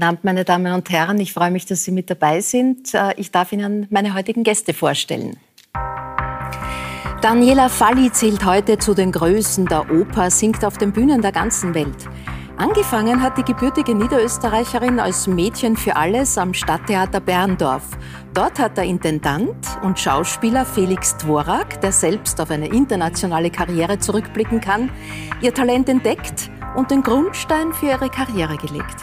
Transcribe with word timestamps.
Guten 0.00 0.08
Abend, 0.08 0.24
meine 0.24 0.44
Damen 0.46 0.72
und 0.72 0.88
Herren. 0.88 1.20
Ich 1.20 1.34
freue 1.34 1.50
mich, 1.50 1.66
dass 1.66 1.84
Sie 1.84 1.90
mit 1.90 2.08
dabei 2.08 2.40
sind. 2.40 2.94
Äh, 2.94 3.12
ich 3.18 3.32
darf 3.32 3.52
Ihnen 3.52 3.86
meine 3.90 4.14
heutigen 4.14 4.44
Gäste 4.44 4.72
vorstellen. 4.72 5.36
Daniela 7.20 7.68
Falli 7.68 8.10
zählt 8.10 8.42
heute 8.46 8.78
zu 8.78 8.94
den 8.94 9.12
Größen 9.12 9.66
der 9.66 9.90
Oper, 9.90 10.30
singt 10.30 10.64
auf 10.64 10.78
den 10.78 10.92
Bühnen 10.92 11.20
der 11.20 11.32
ganzen 11.32 11.74
Welt. 11.74 12.08
Angefangen 12.56 13.20
hat 13.20 13.36
die 13.36 13.42
gebürtige 13.42 13.94
Niederösterreicherin 13.94 15.00
als 15.00 15.26
Mädchen 15.26 15.76
für 15.76 15.96
alles 15.96 16.38
am 16.38 16.54
Stadttheater 16.54 17.20
Berndorf. 17.20 17.84
Dort 18.32 18.58
hat 18.58 18.78
der 18.78 18.84
Intendant 18.84 19.54
und 19.82 19.98
Schauspieler 19.98 20.64
Felix 20.64 21.14
Dvorak, 21.18 21.78
der 21.82 21.92
selbst 21.92 22.40
auf 22.40 22.50
eine 22.50 22.68
internationale 22.68 23.50
Karriere 23.50 23.98
zurückblicken 23.98 24.62
kann, 24.62 24.90
ihr 25.42 25.52
Talent 25.52 25.90
entdeckt 25.90 26.50
und 26.74 26.90
den 26.90 27.02
Grundstein 27.02 27.74
für 27.74 27.88
ihre 27.88 28.08
Karriere 28.08 28.56
gelegt. 28.56 28.96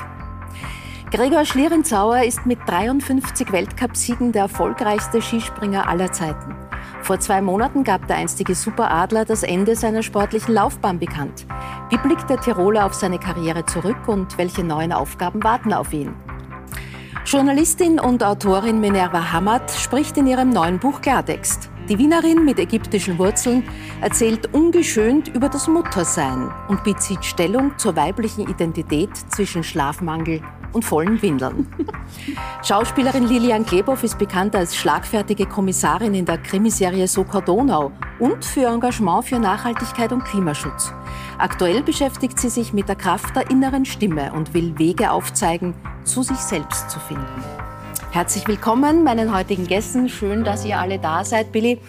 Gregor 1.09 1.45
Schlierenzauer 1.45 2.23
ist 2.23 2.45
mit 2.45 2.59
53 2.67 3.53
Weltcupsiegen 3.53 4.33
der 4.33 4.41
erfolgreichste 4.43 5.21
Skispringer 5.21 5.87
aller 5.87 6.11
Zeiten. 6.11 6.53
Vor 7.01 7.17
zwei 7.21 7.41
Monaten 7.41 7.85
gab 7.85 8.07
der 8.07 8.17
einstige 8.17 8.55
Superadler 8.55 9.23
das 9.23 9.43
Ende 9.43 9.77
seiner 9.77 10.03
sportlichen 10.03 10.53
Laufbahn 10.53 10.99
bekannt. 10.99 11.45
Wie 11.89 11.97
blickt 11.97 12.29
der 12.29 12.41
Tiroler 12.41 12.85
auf 12.85 12.93
seine 12.93 13.19
Karriere 13.19 13.65
zurück 13.65 14.07
und 14.07 14.37
welche 14.37 14.65
neuen 14.65 14.91
Aufgaben 14.91 15.41
warten 15.45 15.71
auf 15.71 15.93
ihn? 15.93 16.13
Journalistin 17.25 18.01
und 18.01 18.21
Autorin 18.21 18.81
Minerva 18.81 19.31
Hamad 19.31 19.71
spricht 19.71 20.17
in 20.17 20.27
ihrem 20.27 20.49
neuen 20.49 20.77
Buch 20.77 20.99
Klartext. 20.99 21.69
Die 21.87 21.97
Wienerin 21.97 22.43
mit 22.43 22.59
ägyptischen 22.59 23.17
Wurzeln 23.17 23.63
erzählt 24.01 24.53
ungeschönt 24.53 25.29
über 25.29 25.47
das 25.47 25.69
Muttersein 25.69 26.51
und 26.67 26.83
bezieht 26.83 27.23
Stellung 27.23 27.77
zur 27.77 27.95
weiblichen 27.95 28.45
Identität 28.49 29.15
zwischen 29.29 29.63
Schlafmangel 29.63 30.41
und 30.73 30.83
vollen 30.83 31.21
Windeln. 31.21 31.67
Schauspielerin 32.63 33.27
Lilian 33.27 33.65
Glebow 33.65 34.01
ist 34.03 34.17
bekannt 34.17 34.55
als 34.55 34.75
schlagfertige 34.75 35.45
Kommissarin 35.45 36.13
in 36.13 36.25
der 36.25 36.37
Krimiserie 36.37 37.07
Soka 37.07 37.41
Donau 37.41 37.91
und 38.19 38.43
für 38.43 38.67
Engagement 38.67 39.25
für 39.25 39.39
Nachhaltigkeit 39.39 40.11
und 40.11 40.23
Klimaschutz. 40.23 40.93
Aktuell 41.37 41.83
beschäftigt 41.83 42.39
sie 42.39 42.49
sich 42.49 42.73
mit 42.73 42.89
der 42.89 42.95
Kraft 42.95 43.35
der 43.35 43.49
inneren 43.49 43.85
Stimme 43.85 44.33
und 44.33 44.53
will 44.53 44.77
Wege 44.77 45.11
aufzeigen, 45.11 45.73
zu 46.03 46.23
sich 46.23 46.37
selbst 46.37 46.89
zu 46.89 46.99
finden. 46.99 47.43
Herzlich 48.11 48.47
willkommen 48.47 49.03
meinen 49.03 49.35
heutigen 49.35 49.67
Gästen. 49.67 50.09
Schön, 50.09 50.43
dass 50.43 50.65
ihr 50.65 50.79
alle 50.79 50.97
da 50.97 51.23
seid. 51.23 51.51
Billy, 51.51 51.79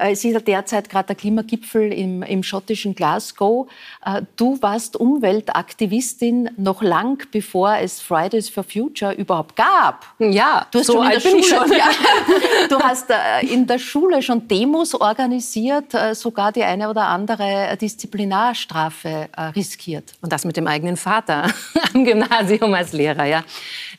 es 0.00 0.24
ist 0.24 0.32
ja 0.32 0.40
derzeit 0.40 0.88
gerade 0.88 1.08
der 1.08 1.16
Klimagipfel 1.16 1.92
im, 1.92 2.22
im 2.22 2.42
schottischen 2.42 2.94
Glasgow. 2.94 3.68
Äh, 4.04 4.22
du 4.36 4.60
warst 4.60 4.96
Umweltaktivistin 4.96 6.50
noch 6.56 6.82
lang 6.82 7.26
bevor 7.30 7.76
es 7.76 8.00
Fridays 8.00 8.48
for 8.48 8.64
Future 8.64 9.12
überhaupt 9.12 9.56
gab. 9.56 10.06
Ja, 10.18 10.66
du 10.70 10.78
hast 10.78 10.86
so 10.86 10.94
schon 10.94 11.04
in 11.04 11.10
der 11.10 11.20
Schule, 11.20 11.42
schon. 11.44 11.72
Ja. 11.76 11.90
Du 12.68 12.78
hast 12.78 13.10
äh, 13.10 13.46
in 13.46 13.66
der 13.66 13.78
Schule 13.78 14.22
schon 14.22 14.46
Demos 14.46 14.94
organisiert, 14.94 15.92
sogar 16.12 16.52
die 16.52 16.62
eine 16.62 16.88
oder 16.88 17.06
andere 17.06 17.76
Disziplinarstrafe 17.80 19.28
riskiert. 19.56 20.12
Und 20.20 20.32
das 20.32 20.44
mit 20.44 20.56
dem 20.56 20.66
eigenen 20.66 20.96
Vater 20.96 21.52
am 21.94 22.04
Gymnasium 22.04 22.72
als 22.74 22.92
Lehrer, 22.92 23.24
ja. 23.24 23.44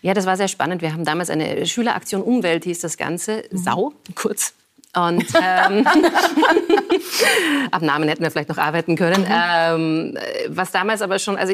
Ja, 0.02 0.14
das 0.14 0.26
war 0.26 0.38
sehr 0.38 0.48
spannend. 0.48 0.82
Wir 0.82 0.94
haben 0.94 1.06
damals 1.06 1.30
eine 1.30 1.66
Schüleraktion 1.66 2.22
Umwelt, 2.22 2.64
hieß 2.64 2.80
das 2.80 2.98
Ganze, 2.98 3.44
mhm. 3.52 3.58
Sau, 3.58 3.94
kurz 4.16 4.54
und 4.96 5.26
ähm, 5.42 5.88
ab 7.72 7.82
Namen 7.82 8.10
hätten 8.10 8.24
wir 8.24 8.32
vielleicht 8.32 8.50
noch 8.50 8.58
arbeiten 8.58 8.96
können. 8.96 9.22
Mhm. 9.22 9.28
Ähm, 9.32 10.18
was 10.50 10.72
damals 10.72 11.02
aber 11.02 11.18
schon, 11.20 11.38
also 11.38 11.54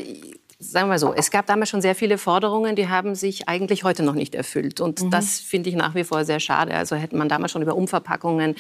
sagen 0.60 0.88
wir 0.88 0.94
mal 0.94 1.00
so, 1.00 1.14
es 1.14 1.30
gab 1.30 1.46
damals 1.46 1.70
schon 1.70 1.82
sehr 1.82 1.94
viele 1.94 2.18
Forderungen, 2.18 2.76
die 2.76 2.90
haben 2.90 3.14
sich 3.14 3.48
eigentlich 3.48 3.84
heute 3.84 4.02
noch 4.02 4.16
nicht 4.16 4.34
erfüllt. 4.34 4.82
Und 4.82 5.04
mhm. 5.04 5.12
das 5.12 5.40
finde 5.40 5.70
ich 5.70 5.76
nach 5.76 5.94
wie 5.94 6.04
vor 6.04 6.26
sehr 6.26 6.40
schade. 6.40 6.74
Also 6.74 6.96
hätte 6.96 7.16
man 7.16 7.30
damals 7.30 7.52
schon 7.52 7.62
über 7.62 7.76
Umverpackungen 7.76 8.56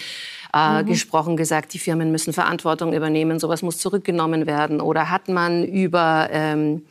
äh, 0.53 0.83
mhm. 0.83 0.85
gesprochen, 0.85 1.37
gesagt, 1.37 1.73
die 1.73 1.79
Firmen 1.79 2.11
müssen 2.11 2.33
Verantwortung 2.33 2.93
übernehmen, 2.93 3.39
sowas 3.39 3.63
muss 3.63 3.79
zurückgenommen 3.79 4.45
werden. 4.45 4.79
Oder 4.81 5.09
hat 5.09 5.27
man 5.27 5.63
über... 5.63 6.29
Ähm, 6.31 6.83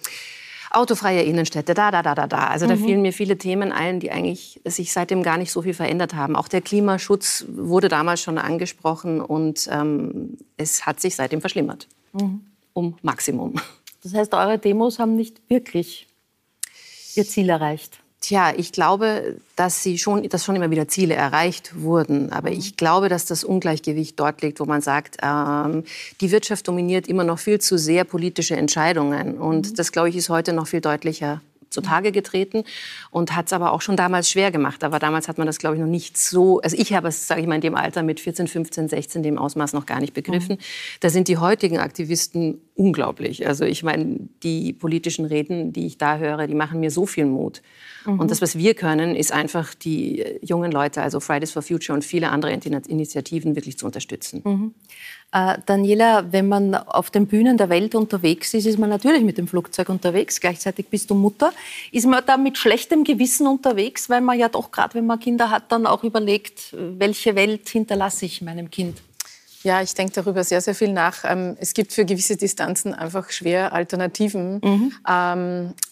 autofreie 0.70 1.22
Innenstädte, 1.22 1.74
da, 1.74 1.90
da, 1.90 2.02
da, 2.02 2.14
da, 2.14 2.26
da. 2.26 2.46
Also 2.46 2.66
mhm. 2.66 2.70
da 2.70 2.76
fielen 2.76 3.02
mir 3.02 3.12
viele 3.12 3.38
Themen 3.38 3.72
ein, 3.72 4.00
die 4.00 4.10
eigentlich 4.10 4.60
sich 4.64 4.92
seitdem 4.92 5.22
gar 5.22 5.38
nicht 5.38 5.52
so 5.52 5.62
viel 5.62 5.74
verändert 5.74 6.14
haben. 6.14 6.36
Auch 6.36 6.48
der 6.48 6.60
Klimaschutz 6.60 7.44
wurde 7.48 7.88
damals 7.88 8.20
schon 8.20 8.38
angesprochen 8.38 9.20
und 9.20 9.68
ähm, 9.70 10.36
es 10.56 10.86
hat 10.86 11.00
sich 11.00 11.16
seitdem 11.16 11.40
verschlimmert. 11.40 11.88
Mhm. 12.12 12.40
Um 12.72 12.96
Maximum. 13.02 13.54
Das 14.02 14.14
heißt, 14.14 14.34
eure 14.34 14.58
Demos 14.58 14.98
haben 14.98 15.16
nicht 15.16 15.40
wirklich 15.48 16.06
ihr 17.16 17.26
Ziel 17.26 17.48
erreicht? 17.48 18.00
Tja, 18.20 18.52
ich 18.56 18.72
glaube, 18.72 19.36
dass, 19.56 19.82
sie 19.82 19.98
schon, 19.98 20.28
dass 20.28 20.44
schon 20.44 20.56
immer 20.56 20.70
wieder 20.70 20.88
Ziele 20.88 21.14
erreicht 21.14 21.80
wurden. 21.80 22.32
Aber 22.32 22.50
mhm. 22.50 22.58
ich 22.58 22.76
glaube, 22.76 23.08
dass 23.08 23.26
das 23.26 23.44
Ungleichgewicht 23.44 24.18
dort 24.18 24.42
liegt, 24.42 24.58
wo 24.58 24.64
man 24.64 24.80
sagt, 24.80 25.18
ähm, 25.22 25.84
die 26.20 26.30
Wirtschaft 26.30 26.66
dominiert 26.66 27.08
immer 27.08 27.24
noch 27.24 27.38
viel 27.38 27.60
zu 27.60 27.78
sehr 27.78 28.04
politische 28.04 28.56
Entscheidungen. 28.56 29.38
Und 29.38 29.70
mhm. 29.70 29.74
das, 29.74 29.92
glaube 29.92 30.08
ich, 30.08 30.16
ist 30.16 30.28
heute 30.28 30.52
noch 30.52 30.66
viel 30.66 30.80
deutlicher 30.80 31.40
zutage 31.70 32.12
getreten 32.12 32.64
und 33.10 33.34
hat 33.34 33.46
es 33.46 33.52
aber 33.52 33.72
auch 33.72 33.80
schon 33.80 33.96
damals 33.96 34.30
schwer 34.30 34.50
gemacht. 34.50 34.84
Aber 34.84 34.98
damals 34.98 35.28
hat 35.28 35.38
man 35.38 35.46
das, 35.46 35.58
glaube 35.58 35.76
ich, 35.76 35.80
noch 35.80 35.88
nicht 35.88 36.16
so, 36.16 36.60
also 36.60 36.76
ich 36.78 36.92
habe 36.92 37.08
es, 37.08 37.26
sage 37.26 37.40
ich 37.40 37.46
mal, 37.46 37.56
in 37.56 37.60
dem 37.60 37.74
Alter 37.74 38.02
mit 38.02 38.20
14, 38.20 38.48
15, 38.48 38.88
16, 38.88 39.22
dem 39.22 39.38
Ausmaß 39.38 39.72
noch 39.72 39.86
gar 39.86 40.00
nicht 40.00 40.14
begriffen. 40.14 40.56
Mhm. 40.56 40.98
Da 41.00 41.10
sind 41.10 41.28
die 41.28 41.38
heutigen 41.38 41.78
Aktivisten 41.78 42.60
unglaublich. 42.74 43.46
Also 43.46 43.64
ich 43.64 43.82
meine, 43.82 44.18
die 44.42 44.72
politischen 44.72 45.24
Reden, 45.24 45.72
die 45.72 45.86
ich 45.86 45.98
da 45.98 46.18
höre, 46.18 46.46
die 46.46 46.54
machen 46.54 46.80
mir 46.80 46.90
so 46.90 47.06
viel 47.06 47.26
Mut. 47.26 47.62
Mhm. 48.04 48.20
Und 48.20 48.30
das, 48.30 48.42
was 48.42 48.56
wir 48.56 48.74
können, 48.74 49.16
ist 49.16 49.32
einfach 49.32 49.74
die 49.74 50.24
jungen 50.42 50.72
Leute, 50.72 51.02
also 51.02 51.20
Fridays 51.20 51.52
for 51.52 51.62
Future 51.62 51.94
und 51.94 52.04
viele 52.04 52.30
andere 52.30 52.52
Initiativen 52.52 53.56
wirklich 53.56 53.78
zu 53.78 53.86
unterstützen. 53.86 54.42
Mhm. 54.44 54.74
Äh, 55.32 55.58
Daniela, 55.66 56.32
wenn 56.32 56.48
man 56.48 56.74
auf 56.74 57.10
den 57.10 57.26
Bühnen 57.26 57.56
der 57.56 57.68
Welt 57.68 57.94
unterwegs 57.94 58.54
ist, 58.54 58.66
ist 58.66 58.78
man 58.78 58.90
natürlich 58.90 59.22
mit 59.22 59.38
dem 59.38 59.48
Flugzeug 59.48 59.88
unterwegs. 59.88 60.40
Gleichzeitig 60.40 60.86
bist 60.88 61.10
du 61.10 61.14
Mutter. 61.14 61.52
Ist 61.92 62.06
man 62.06 62.22
da 62.26 62.36
mit 62.36 62.56
schlechtem 62.58 63.04
Gewissen 63.04 63.46
unterwegs, 63.46 64.08
weil 64.08 64.20
man 64.20 64.38
ja 64.38 64.48
doch 64.48 64.70
gerade, 64.70 64.94
wenn 64.94 65.06
man 65.06 65.18
Kinder 65.18 65.50
hat, 65.50 65.70
dann 65.72 65.86
auch 65.86 66.04
überlegt, 66.04 66.74
welche 66.76 67.34
Welt 67.34 67.68
hinterlasse 67.68 68.24
ich 68.24 68.42
meinem 68.42 68.70
Kind? 68.70 68.98
Ja, 69.62 69.82
ich 69.82 69.94
denke 69.94 70.12
darüber 70.12 70.44
sehr, 70.44 70.60
sehr 70.60 70.76
viel 70.76 70.92
nach. 70.92 71.24
Ähm, 71.24 71.56
es 71.58 71.74
gibt 71.74 71.92
für 71.92 72.04
gewisse 72.04 72.36
Distanzen 72.36 72.94
einfach 72.94 73.30
schwer 73.30 73.72
Alternativen. 73.72 74.60
Mhm. 74.62 74.92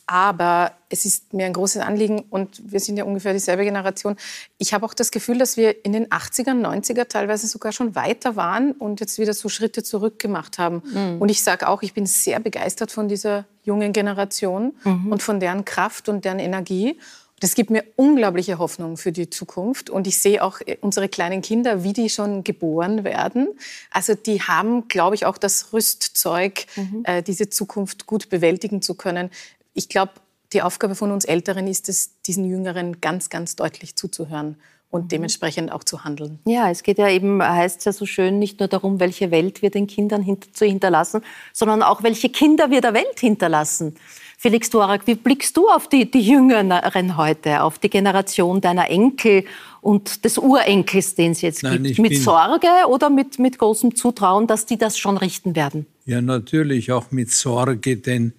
Aber 0.06 0.72
es 0.90 1.04
ist 1.06 1.32
mir 1.32 1.46
ein 1.46 1.54
großes 1.54 1.80
Anliegen 1.82 2.24
und 2.30 2.60
wir 2.70 2.78
sind 2.78 2.96
ja 2.96 3.04
ungefähr 3.04 3.32
dieselbe 3.32 3.64
Generation. 3.64 4.16
Ich 4.58 4.74
habe 4.74 4.84
auch 4.84 4.94
das 4.94 5.10
Gefühl, 5.10 5.38
dass 5.38 5.56
wir 5.56 5.84
in 5.84 5.92
den 5.92 6.08
80er, 6.08 6.52
90er 6.52 7.08
teilweise 7.08 7.46
sogar 7.46 7.72
schon 7.72 7.94
weiter 7.94 8.36
waren 8.36 8.72
und 8.72 9.00
jetzt 9.00 9.18
wieder 9.18 9.32
so 9.32 9.48
Schritte 9.48 9.82
zurück 9.82 10.18
gemacht 10.18 10.58
haben. 10.58 10.82
Mhm. 10.84 11.20
Und 11.20 11.30
ich 11.30 11.42
sage 11.42 11.68
auch, 11.68 11.82
ich 11.82 11.94
bin 11.94 12.06
sehr 12.06 12.38
begeistert 12.38 12.90
von 12.90 13.08
dieser 13.08 13.46
jungen 13.62 13.92
Generation 13.92 14.74
mhm. 14.84 15.10
und 15.10 15.22
von 15.22 15.40
deren 15.40 15.64
Kraft 15.64 16.08
und 16.08 16.24
deren 16.24 16.38
Energie. 16.38 16.98
Das 17.40 17.54
gibt 17.54 17.70
mir 17.70 17.84
unglaubliche 17.96 18.58
Hoffnung 18.58 18.96
für 18.96 19.12
die 19.12 19.28
Zukunft. 19.28 19.90
Und 19.90 20.06
ich 20.06 20.18
sehe 20.18 20.42
auch 20.42 20.60
äh, 20.64 20.78
unsere 20.80 21.08
kleinen 21.08 21.42
Kinder, 21.42 21.82
wie 21.82 21.92
die 21.92 22.08
schon 22.08 22.44
geboren 22.44 23.04
werden. 23.04 23.48
Also 23.90 24.14
die 24.14 24.40
haben, 24.40 24.88
glaube 24.88 25.14
ich, 25.14 25.26
auch 25.26 25.36
das 25.36 25.72
Rüstzeug, 25.72 26.66
mhm. 26.76 27.02
äh, 27.04 27.22
diese 27.22 27.48
Zukunft 27.48 28.06
gut 28.06 28.28
bewältigen 28.28 28.80
zu 28.82 28.94
können. 28.94 29.30
Ich 29.74 29.88
glaube, 29.88 30.12
die 30.52 30.62
Aufgabe 30.62 30.94
von 30.94 31.10
uns 31.10 31.24
Älteren 31.24 31.66
ist 31.66 31.88
es, 31.88 32.20
diesen 32.22 32.44
Jüngeren 32.48 33.00
ganz, 33.00 33.28
ganz 33.28 33.56
deutlich 33.56 33.96
zuzuhören 33.96 34.56
und 34.88 35.04
mhm. 35.04 35.08
dementsprechend 35.08 35.72
auch 35.72 35.82
zu 35.82 36.04
handeln. 36.04 36.38
Ja, 36.46 36.70
es 36.70 36.84
geht 36.84 36.98
ja 36.98 37.08
eben, 37.10 37.42
heißt 37.42 37.80
es 37.80 37.84
ja 37.84 37.92
so 37.92 38.06
schön, 38.06 38.38
nicht 38.38 38.60
nur 38.60 38.68
darum, 38.68 39.00
welche 39.00 39.32
Welt 39.32 39.60
wir 39.60 39.70
den 39.70 39.88
Kindern 39.88 40.22
hinter, 40.22 40.52
zu 40.52 40.64
hinterlassen, 40.64 41.22
sondern 41.52 41.82
auch, 41.82 42.04
welche 42.04 42.28
Kinder 42.28 42.70
wir 42.70 42.80
der 42.80 42.94
Welt 42.94 43.18
hinterlassen. 43.18 43.96
Felix 44.38 44.70
Duarak, 44.70 45.06
wie 45.06 45.14
blickst 45.16 45.56
du 45.56 45.68
auf 45.68 45.88
die, 45.88 46.08
die 46.08 46.20
Jüngeren 46.20 47.16
heute, 47.16 47.62
auf 47.62 47.78
die 47.78 47.90
Generation 47.90 48.60
deiner 48.60 48.88
Enkel 48.90 49.44
und 49.80 50.24
des 50.24 50.38
Urenkels, 50.38 51.14
den 51.14 51.32
es 51.32 51.40
jetzt 51.40 51.62
Nein, 51.62 51.82
gibt? 51.82 51.98
Mit 51.98 52.16
Sorge 52.18 52.68
oder 52.88 53.10
mit, 53.10 53.38
mit 53.38 53.58
großem 53.58 53.96
Zutrauen, 53.96 54.46
dass 54.46 54.66
die 54.66 54.76
das 54.76 54.98
schon 54.98 55.16
richten 55.16 55.56
werden? 55.56 55.86
Ja, 56.04 56.20
natürlich 56.20 56.92
auch 56.92 57.10
mit 57.10 57.30
Sorge, 57.30 57.96
denn 57.96 58.34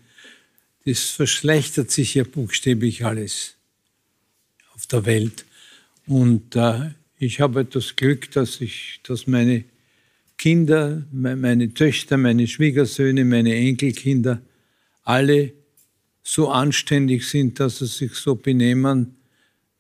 es 0.86 1.10
verschlechtert 1.10 1.90
sich 1.92 2.14
ja 2.14 2.24
buchstäblich 2.24 3.04
alles 3.04 3.56
auf 4.76 4.86
der 4.86 5.06
Welt. 5.06 5.46
Und 6.06 6.56
äh, 6.56 6.92
ich 7.18 7.40
habe 7.40 7.66
das 7.66 7.96
Glück, 7.96 8.32
dass, 8.32 8.62
ich, 8.62 9.00
dass 9.04 9.26
meine 9.26 9.66
Kinder, 10.38 11.04
meine 11.12 11.74
Töchter, 11.74 12.18
meine 12.18 12.48
Schwiegersöhne, 12.48 13.26
meine 13.26 13.56
Enkelkinder 13.56 14.42
alle 15.04 15.54
so 16.24 16.50
anständig 16.50 17.28
sind, 17.28 17.60
dass 17.60 17.80
sie 17.80 17.88
sich 17.88 18.14
so 18.14 18.36
benehmen, 18.36 19.16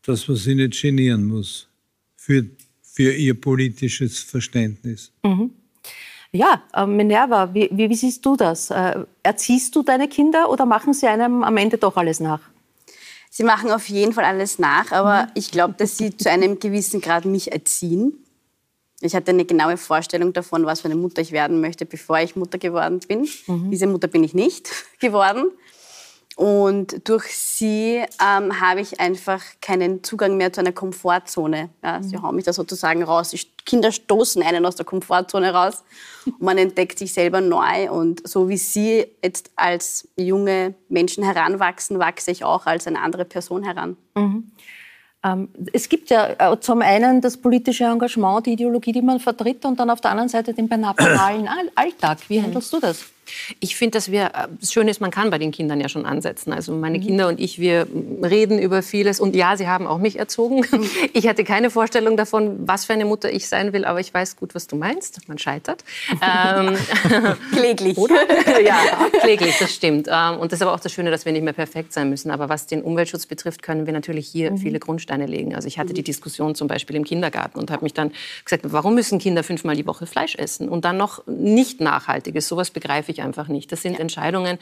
dass 0.04 0.28
man 0.28 0.38
sie 0.38 0.56
nicht 0.56 0.82
genieren 0.82 1.26
muss 1.26 1.68
für, 2.16 2.46
für 2.82 3.14
ihr 3.14 3.40
politisches 3.40 4.20
Verständnis. 4.20 5.12
Mhm. 5.24 5.52
Ja, 6.32 6.64
äh, 6.74 6.86
Minerva, 6.86 7.54
wie, 7.54 7.70
wie, 7.72 7.90
wie, 7.90 7.96
siehst 7.96 8.26
du 8.26 8.36
das? 8.36 8.70
Äh, 8.70 9.06
erziehst 9.24 9.76
du 9.76 9.84
deine 9.84 10.08
Kinder 10.08 10.50
oder 10.50 10.66
machen 10.66 10.94
sie 10.94 11.08
einem 11.08 11.44
am 11.44 11.58
Ende 11.58 11.78
doch 11.78 11.98
alles 11.98 12.20
nach? 12.20 12.42
Sie 13.30 13.44
machen 13.44 13.70
auf 13.70 13.90
jeden 13.90 14.14
Fall 14.14 14.24
alles 14.24 14.60
nach, 14.60 14.92
aber 14.94 15.24
mhm. 15.24 15.32
ich 15.34 15.52
glaube, 15.52 15.74
dass 15.78 15.98
Sie 15.98 16.16
zu 16.16 16.30
einem 16.30 16.58
gewissen 16.60 17.02
Grad 17.02 17.26
mich 17.26 17.52
erziehen. 17.52 18.26
Ich 19.02 19.14
hatte 19.14 19.32
eine 19.32 19.44
genaue 19.44 19.76
Vorstellung 19.76 20.32
davon, 20.32 20.66
was 20.66 20.82
für 20.82 20.86
eine 20.86 20.96
Mutter 20.96 21.22
ich 21.22 21.34
werden 21.34 21.60
möchte, 21.60 21.86
bevor 21.86 22.20
ich 22.20 22.38
Mutter 22.38 22.58
geworden 22.58 23.02
bin. 23.06 23.28
Mhm. 23.48 23.72
Diese 23.72 23.88
Mutter 23.88 24.08
bin 24.08 24.24
ich 24.24 24.34
nicht 24.34 24.72
geworden. 25.02 25.52
Und 26.36 27.08
durch 27.08 27.38
sie 27.38 28.04
ähm, 28.22 28.60
habe 28.60 28.82
ich 28.82 29.00
einfach 29.00 29.42
keinen 29.62 30.04
Zugang 30.04 30.36
mehr 30.36 30.52
zu 30.52 30.60
einer 30.60 30.74
Komfortzone. 30.74 31.70
Ja, 31.82 32.04
sie 32.04 32.18
mhm. 32.18 32.24
hauen 32.24 32.36
mich 32.36 32.44
da 32.44 32.52
sozusagen 32.52 33.04
raus. 33.04 33.30
Die 33.30 33.40
Kinder 33.66 33.92
stoßen 33.94 34.44
einen 34.44 34.66
aus 34.66 34.76
der 34.76 34.86
Komfortzone 34.86 35.54
raus 35.54 35.84
und 36.26 36.42
man 36.42 36.58
entdeckt 36.58 37.00
sich 37.00 37.14
selber 37.14 37.40
neu. 37.40 37.90
Und 37.90 38.28
so 38.28 38.50
wie 38.50 38.58
sie 38.58 39.06
jetzt 39.24 39.52
als 39.56 40.10
junge 40.18 40.76
Menschen 40.90 41.24
heranwachsen, 41.24 42.00
wachse 42.00 42.32
ich 42.32 42.44
auch 42.44 42.66
als 42.66 42.86
eine 42.86 43.00
andere 43.00 43.24
Person 43.24 43.64
heran. 43.64 43.96
Mhm. 44.16 44.52
Ähm, 45.24 45.50
es 45.72 45.88
gibt 45.88 46.10
ja 46.10 46.52
äh, 46.52 46.60
zum 46.60 46.82
einen 46.82 47.22
das 47.22 47.38
politische 47.38 47.86
Engagement, 47.86 48.46
die 48.46 48.54
Ideologie, 48.54 48.92
die 48.92 49.02
man 49.02 49.22
vertritt, 49.22 49.64
und 49.64 49.80
dann 49.80 49.90
auf 49.90 50.02
der 50.02 50.12
anderen 50.12 50.30
Seite 50.30 50.54
den 50.54 50.68
banalen 50.68 51.50
Alltag. 51.76 52.20
Wie 52.28 52.42
handelst 52.42 52.74
du 52.74 52.80
das? 52.82 53.06
Ich 53.60 53.76
finde, 53.76 53.92
dass 53.98 54.12
wir, 54.12 54.26
äh, 54.26 54.48
das 54.60 54.72
Schöne 54.72 54.92
ist, 54.92 55.02
man 55.02 55.12
kann 55.12 55.30
bei 55.30 55.38
den 55.38 55.52
Kindern 55.52 55.80
ja 55.80 55.90
schon 55.90 56.06
ansetzen. 56.06 56.54
Also 56.54 56.74
meine 56.74 56.98
mhm. 56.98 57.04
Kinder 57.04 57.28
und 57.28 57.40
ich, 57.40 57.60
wir 57.60 57.88
reden 58.24 58.60
über 58.60 58.82
vieles. 58.82 59.20
Und 59.20 59.36
ja, 59.36 59.58
sie 59.58 59.68
haben 59.68 59.88
auch 59.88 59.98
mich 59.98 60.18
erzogen. 60.20 60.66
Mhm. 60.72 60.90
Ich 61.14 61.28
hatte 61.28 61.44
keine 61.44 61.70
Vorstellung 61.70 62.18
davon, 62.18 62.68
was 62.68 62.86
für 62.86 62.94
eine 62.94 63.06
Mutter 63.06 63.32
ich 63.32 63.48
sein 63.48 63.72
will, 63.74 63.86
aber 63.86 64.00
ich 64.00 64.14
weiß 64.14 64.36
gut, 64.36 64.54
was 64.54 64.68
du 64.68 64.76
meinst. 64.76 65.28
Man 65.28 65.38
scheitert. 65.38 65.84
ähm, 66.12 66.76
kläglich. 67.52 67.98
Oder? 67.98 68.16
ja, 68.66 68.78
kläglich, 69.22 69.56
das 69.58 69.74
stimmt. 69.74 70.08
Ähm, 70.12 70.40
und 70.40 70.52
das 70.52 70.58
ist 70.58 70.62
aber 70.64 70.74
auch 70.74 70.80
das 70.80 70.92
Schöne, 70.92 71.12
dass 71.12 71.26
wir 71.26 71.32
nicht 71.32 71.44
mehr 71.44 71.54
perfekt 71.54 71.94
sein 71.94 72.10
müssen. 72.10 72.32
Aber 72.32 72.50
was 72.50 72.68
den 72.68 72.82
Umweltschutz 72.82 73.28
betrifft, 73.28 73.64
können 73.64 73.86
wir 73.86 73.94
natürlich 73.94 74.28
hier 74.28 74.52
mhm. 74.52 74.58
viele 74.58 74.80
Grundsteine 74.80 75.26
legen. 75.26 75.56
Also 75.56 75.68
ich 75.68 75.80
hatte 75.80 75.94
die 75.94 76.02
mhm. 76.02 76.06
Diskussion 76.06 76.56
zum 76.56 76.68
Beispiel 76.68 76.96
im 76.96 77.06
Kindergarten 77.06 77.60
und 77.60 77.72
habe 77.72 77.84
mich 77.84 77.94
dann 77.94 78.12
gesagt, 78.44 78.64
warum 78.66 78.96
müssen 78.96 79.20
Kinder 79.20 79.44
fünfmal 79.44 79.76
die 79.76 79.88
Woche 79.88 80.06
Fleisch 80.06 80.36
essen? 80.36 80.68
Und 80.68 80.86
dann 80.86 80.98
noch 80.98 81.26
nicht 81.28 81.82
nachhaltiges. 81.82 82.48
Sowas 82.48 82.72
begreife 82.72 83.12
ich 83.12 83.15
ich 83.16 83.22
einfach 83.22 83.48
nicht. 83.48 83.72
Das 83.72 83.82
sind 83.82 83.94
ja. 83.94 84.00
Entscheidungen, 84.00 84.58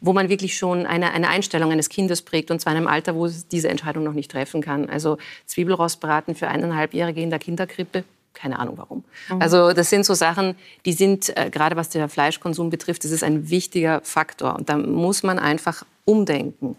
wo 0.00 0.12
man 0.12 0.28
wirklich 0.28 0.56
schon 0.56 0.86
eine, 0.86 1.12
eine 1.12 1.28
Einstellung 1.28 1.70
eines 1.70 1.88
Kindes 1.88 2.22
prägt 2.22 2.50
und 2.50 2.60
zwar 2.60 2.72
in 2.72 2.78
einem 2.78 2.86
Alter, 2.86 3.14
wo 3.14 3.26
es 3.26 3.48
diese 3.48 3.68
Entscheidung 3.68 4.04
noch 4.04 4.12
nicht 4.12 4.30
treffen 4.30 4.60
kann. 4.60 4.88
Also 4.88 5.18
Zwiebelrostbraten 5.46 6.34
für 6.34 6.48
eineinhalbjährige 6.48 7.20
in 7.22 7.30
der 7.30 7.38
Kinderkrippe, 7.38 8.04
keine 8.34 8.58
Ahnung 8.58 8.78
warum. 8.78 9.04
Mhm. 9.28 9.42
Also 9.42 9.72
das 9.72 9.90
sind 9.90 10.04
so 10.04 10.14
Sachen, 10.14 10.54
die 10.84 10.92
sind, 10.92 11.36
äh, 11.36 11.50
gerade 11.50 11.76
was 11.76 11.88
der 11.90 12.08
Fleischkonsum 12.08 12.70
betrifft, 12.70 13.04
das 13.04 13.10
ist 13.10 13.24
ein 13.24 13.50
wichtiger 13.50 14.00
Faktor. 14.04 14.56
Und 14.56 14.68
da 14.68 14.76
muss 14.76 15.22
man 15.22 15.38
einfach 15.38 15.84
umdenken. 16.04 16.76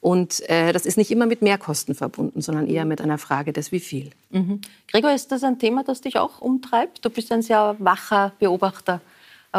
Und 0.00 0.48
äh, 0.48 0.72
das 0.72 0.86
ist 0.86 0.98
nicht 0.98 1.10
immer 1.10 1.26
mit 1.26 1.42
Mehrkosten 1.42 1.94
verbunden, 1.94 2.40
sondern 2.40 2.66
eher 2.66 2.84
mit 2.84 3.00
einer 3.00 3.18
Frage 3.18 3.52
des 3.52 3.72
Wie 3.72 3.80
viel. 3.80 4.10
Mhm. 4.30 4.60
Gregor, 4.92 5.12
ist 5.12 5.32
das 5.32 5.42
ein 5.42 5.58
Thema, 5.58 5.82
das 5.82 6.00
dich 6.00 6.16
auch 6.18 6.40
umtreibt? 6.40 7.04
Du 7.04 7.10
bist 7.10 7.32
ein 7.32 7.42
sehr 7.42 7.74
wacher 7.78 8.32
Beobachter 8.38 9.00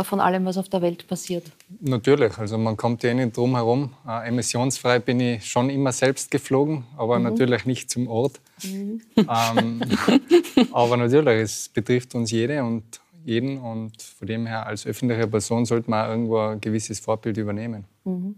von 0.04 0.20
allem, 0.20 0.46
was 0.46 0.58
auf 0.58 0.70
der 0.70 0.82
Welt 0.82 1.08
passiert? 1.08 1.44
Natürlich, 1.80 2.38
also 2.38 2.58
man 2.58 2.78
kommt 2.78 3.04
ja 3.04 3.12
eh 3.12 3.14
nicht 3.14 3.36
drum 3.36 3.56
herum. 3.56 3.94
Äh, 4.08 4.28
emissionsfrei 4.28 5.00
bin 5.00 5.20
ich 5.20 5.46
schon 5.46 5.70
immer 5.70 5.92
selbst 5.92 6.30
geflogen, 6.32 6.86
aber 6.98 7.18
mhm. 7.18 7.26
natürlich 7.26 7.66
nicht 7.66 7.90
zum 7.90 8.08
Ort. 8.08 8.40
Mhm. 8.64 9.02
Ähm, 9.18 9.82
aber 10.72 10.98
natürlich, 10.98 11.42
es 11.42 11.70
betrifft 11.70 12.16
uns 12.16 12.32
jede 12.32 12.64
und 12.64 13.02
jeden 13.26 13.58
und 13.58 14.02
von 14.02 14.28
dem 14.28 14.46
her 14.46 14.66
als 14.66 14.86
öffentliche 14.86 15.28
Person 15.28 15.66
sollte 15.66 15.90
man 15.90 16.10
irgendwo 16.10 16.38
ein 16.38 16.62
gewisses 16.62 17.00
Vorbild 17.00 17.38
übernehmen. 17.38 17.86
Mhm. 18.06 18.36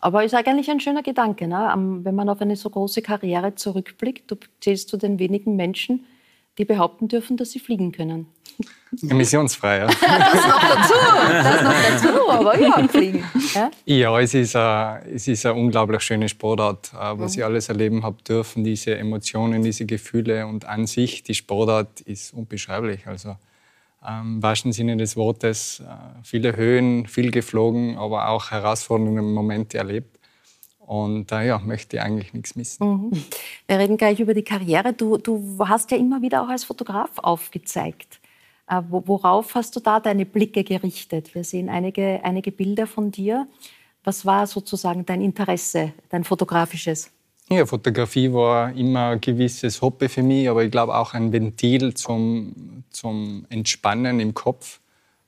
Aber 0.00 0.24
ist 0.24 0.34
eigentlich 0.34 0.68
ein 0.68 0.80
schöner 0.80 1.04
Gedanke, 1.04 1.46
ne? 1.46 1.72
wenn 2.02 2.14
man 2.16 2.28
auf 2.28 2.40
eine 2.40 2.56
so 2.56 2.68
große 2.68 3.02
Karriere 3.02 3.54
zurückblickt. 3.54 4.28
Du 4.28 4.36
zählst 4.60 4.88
zu 4.88 4.96
den 4.96 5.20
wenigen 5.20 5.54
Menschen, 5.54 6.04
die 6.62 6.66
behaupten 6.66 7.08
dürfen, 7.08 7.36
dass 7.36 7.50
sie 7.50 7.58
fliegen 7.58 7.90
können. 7.90 8.26
Emissionsfrei, 9.10 9.78
ja. 9.78 9.86
Das 10.00 10.46
noch 10.46 10.60
dazu, 10.60 10.94
das 11.32 11.62
noch 11.62 11.72
dazu, 11.72 12.30
aber 12.30 12.60
ja, 12.60 12.88
fliegen. 12.88 13.24
Ja, 13.54 13.70
ja 13.84 14.20
es, 14.20 14.34
ist 14.34 14.54
eine, 14.54 15.04
es 15.12 15.26
ist 15.26 15.44
eine 15.44 15.58
unglaublich 15.58 16.02
schöne 16.02 16.28
Sportart, 16.28 16.92
äh, 16.94 17.18
was 17.18 17.36
ich 17.36 17.44
alles 17.44 17.68
erleben 17.68 18.04
habe 18.04 18.22
dürfen, 18.22 18.62
diese 18.62 18.96
Emotionen, 18.96 19.62
diese 19.62 19.86
Gefühle 19.86 20.46
und 20.46 20.64
an 20.66 20.86
sich, 20.86 21.24
die 21.24 21.34
Sportart 21.34 22.00
ist 22.02 22.32
unbeschreiblich. 22.32 23.08
Also 23.08 23.36
im 24.06 24.42
wahrsten 24.42 24.72
Sinne 24.72 24.96
des 24.96 25.16
Wortes, 25.16 25.80
äh, 25.80 25.94
viele 26.22 26.56
Höhen, 26.56 27.06
viel 27.06 27.30
geflogen, 27.30 27.96
aber 27.96 28.28
auch 28.28 28.50
herausfordernde 28.52 29.22
Momente 29.22 29.78
erlebt. 29.78 30.18
Und 30.86 31.30
äh, 31.32 31.46
ja, 31.46 31.58
möchte 31.58 31.96
ich 31.96 32.02
eigentlich 32.02 32.34
nichts 32.34 32.56
missen. 32.56 32.86
Mhm. 32.86 33.24
Wir 33.66 33.78
reden 33.78 33.96
gleich 33.96 34.20
über 34.20 34.34
die 34.34 34.42
Karriere. 34.42 34.92
Du, 34.92 35.16
du 35.16 35.58
hast 35.60 35.90
ja 35.90 35.96
immer 35.96 36.22
wieder 36.22 36.42
auch 36.42 36.48
als 36.48 36.64
Fotograf 36.64 37.10
aufgezeigt. 37.18 38.20
Äh, 38.68 38.82
worauf 38.88 39.54
hast 39.54 39.76
du 39.76 39.80
da 39.80 40.00
deine 40.00 40.26
Blicke 40.26 40.64
gerichtet? 40.64 41.34
Wir 41.34 41.44
sehen 41.44 41.68
einige, 41.68 42.20
einige 42.24 42.50
Bilder 42.50 42.86
von 42.86 43.10
dir. 43.10 43.46
Was 44.04 44.26
war 44.26 44.46
sozusagen 44.46 45.06
dein 45.06 45.20
Interesse, 45.20 45.92
dein 46.08 46.24
fotografisches? 46.24 47.10
Ja, 47.48 47.66
Fotografie 47.66 48.32
war 48.32 48.72
immer 48.74 49.10
ein 49.10 49.20
gewisses 49.20 49.82
Hobby 49.82 50.08
für 50.08 50.22
mich, 50.22 50.48
aber 50.48 50.64
ich 50.64 50.70
glaube 50.70 50.96
auch 50.96 51.14
ein 51.14 51.32
Ventil 51.32 51.94
zum, 51.94 52.84
zum 52.90 53.46
Entspannen 53.50 54.20
im 54.20 54.34
Kopf. 54.34 54.80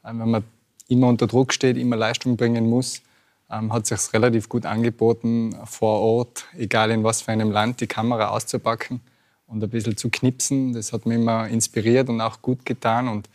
Äh, 0.03 0.09
wenn 0.09 0.31
man 0.31 0.45
immer 0.89 1.09
unter 1.09 1.27
Druck 1.27 1.53
steht, 1.53 1.77
immer 1.77 1.97
Leistung 1.97 2.37
bringen 2.37 2.69
muss, 2.69 3.03
ähm, 3.51 3.73
hat 3.73 3.87
sich 3.87 4.13
relativ 4.13 4.49
gut 4.49 4.67
angeboten, 4.67 5.57
vor 5.65 6.01
Ort, 6.01 6.47
egal 6.57 6.91
in 6.91 7.05
was 7.05 7.23
für 7.23 7.33
einem 7.33 7.51
Land, 7.51 7.81
die 7.81 7.87
Kamera 7.87 8.29
auszupacken 8.29 9.01
und 9.47 9.63
ein 9.63 9.71
bisschen 9.71 9.97
zu 9.97 10.11
knipsen. 10.11 10.73
Das 10.73 10.93
hat 10.93 11.07
mich 11.07 11.17
immer 11.17 11.49
inspiriert 11.49 12.09
und 12.09 12.21
auch 12.21 12.43
gut 12.43 12.65
getan. 12.65 13.09
Und 13.09 13.29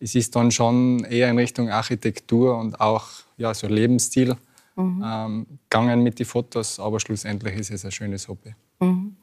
es 0.00 0.14
ist 0.14 0.36
dann 0.36 0.50
schon 0.50 1.04
eher 1.04 1.30
in 1.30 1.38
Richtung 1.38 1.70
Architektur 1.70 2.58
und 2.58 2.80
auch 2.80 3.06
ja, 3.36 3.54
so 3.54 3.66
Lebensstil 3.66 4.36
mhm. 4.76 5.04
ähm, 5.04 5.46
gegangen 5.70 6.02
mit 6.02 6.18
den 6.18 6.26
Fotos. 6.26 6.78
Aber 6.78 7.00
schlussendlich 7.00 7.56
ist 7.56 7.70
es 7.70 7.84
ein 7.84 7.92
schönes 7.92 8.28
Hobby. 8.28 8.54
Mhm. 8.80 9.16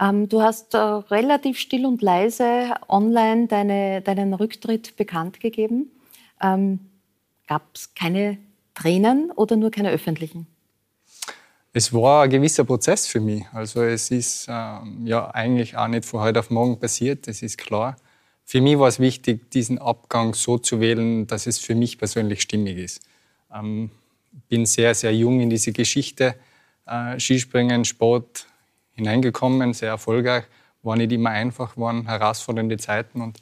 Ähm, 0.00 0.28
du 0.28 0.42
hast 0.42 0.74
äh, 0.74 0.78
relativ 0.78 1.58
still 1.58 1.84
und 1.84 2.02
leise 2.02 2.74
online 2.88 3.48
deine, 3.48 4.00
deinen 4.00 4.32
Rücktritt 4.32 4.96
bekannt 4.96 5.40
gegeben. 5.40 5.90
Ähm, 6.40 6.80
Gab 7.48 7.62
es 7.74 7.94
keine 7.94 8.36
Tränen 8.78 9.32
oder 9.32 9.56
nur 9.56 9.70
keine 9.70 9.90
öffentlichen? 9.90 10.46
Es 11.72 11.92
war 11.92 12.24
ein 12.24 12.30
gewisser 12.30 12.64
Prozess 12.64 13.06
für 13.06 13.20
mich. 13.20 13.44
Also 13.52 13.82
es 13.82 14.10
ist 14.10 14.46
ähm, 14.48 15.06
ja 15.06 15.30
eigentlich 15.30 15.76
auch 15.76 15.88
nicht 15.88 16.04
von 16.04 16.20
heute 16.20 16.40
auf 16.40 16.50
morgen 16.50 16.78
passiert, 16.78 17.26
das 17.26 17.42
ist 17.42 17.58
klar. 17.58 17.96
Für 18.44 18.60
mich 18.60 18.78
war 18.78 18.88
es 18.88 18.98
wichtig, 18.98 19.50
diesen 19.50 19.78
Abgang 19.78 20.32
so 20.34 20.58
zu 20.58 20.80
wählen, 20.80 21.26
dass 21.26 21.46
es 21.46 21.58
für 21.58 21.74
mich 21.74 21.98
persönlich 21.98 22.40
stimmig 22.40 22.78
ist. 22.78 23.02
Ähm, 23.52 23.90
bin 24.48 24.64
sehr, 24.64 24.94
sehr 24.94 25.14
jung 25.14 25.40
in 25.40 25.50
diese 25.50 25.72
Geschichte 25.72 26.36
äh, 26.86 27.18
Skispringen, 27.18 27.84
Sport 27.84 28.46
hineingekommen, 28.92 29.74
sehr 29.74 29.90
erfolgreich. 29.90 30.44
War 30.82 30.96
nicht 30.96 31.12
immer 31.12 31.30
einfach, 31.30 31.76
waren 31.76 32.06
herausfordernde 32.06 32.78
Zeiten 32.78 33.20
und 33.20 33.38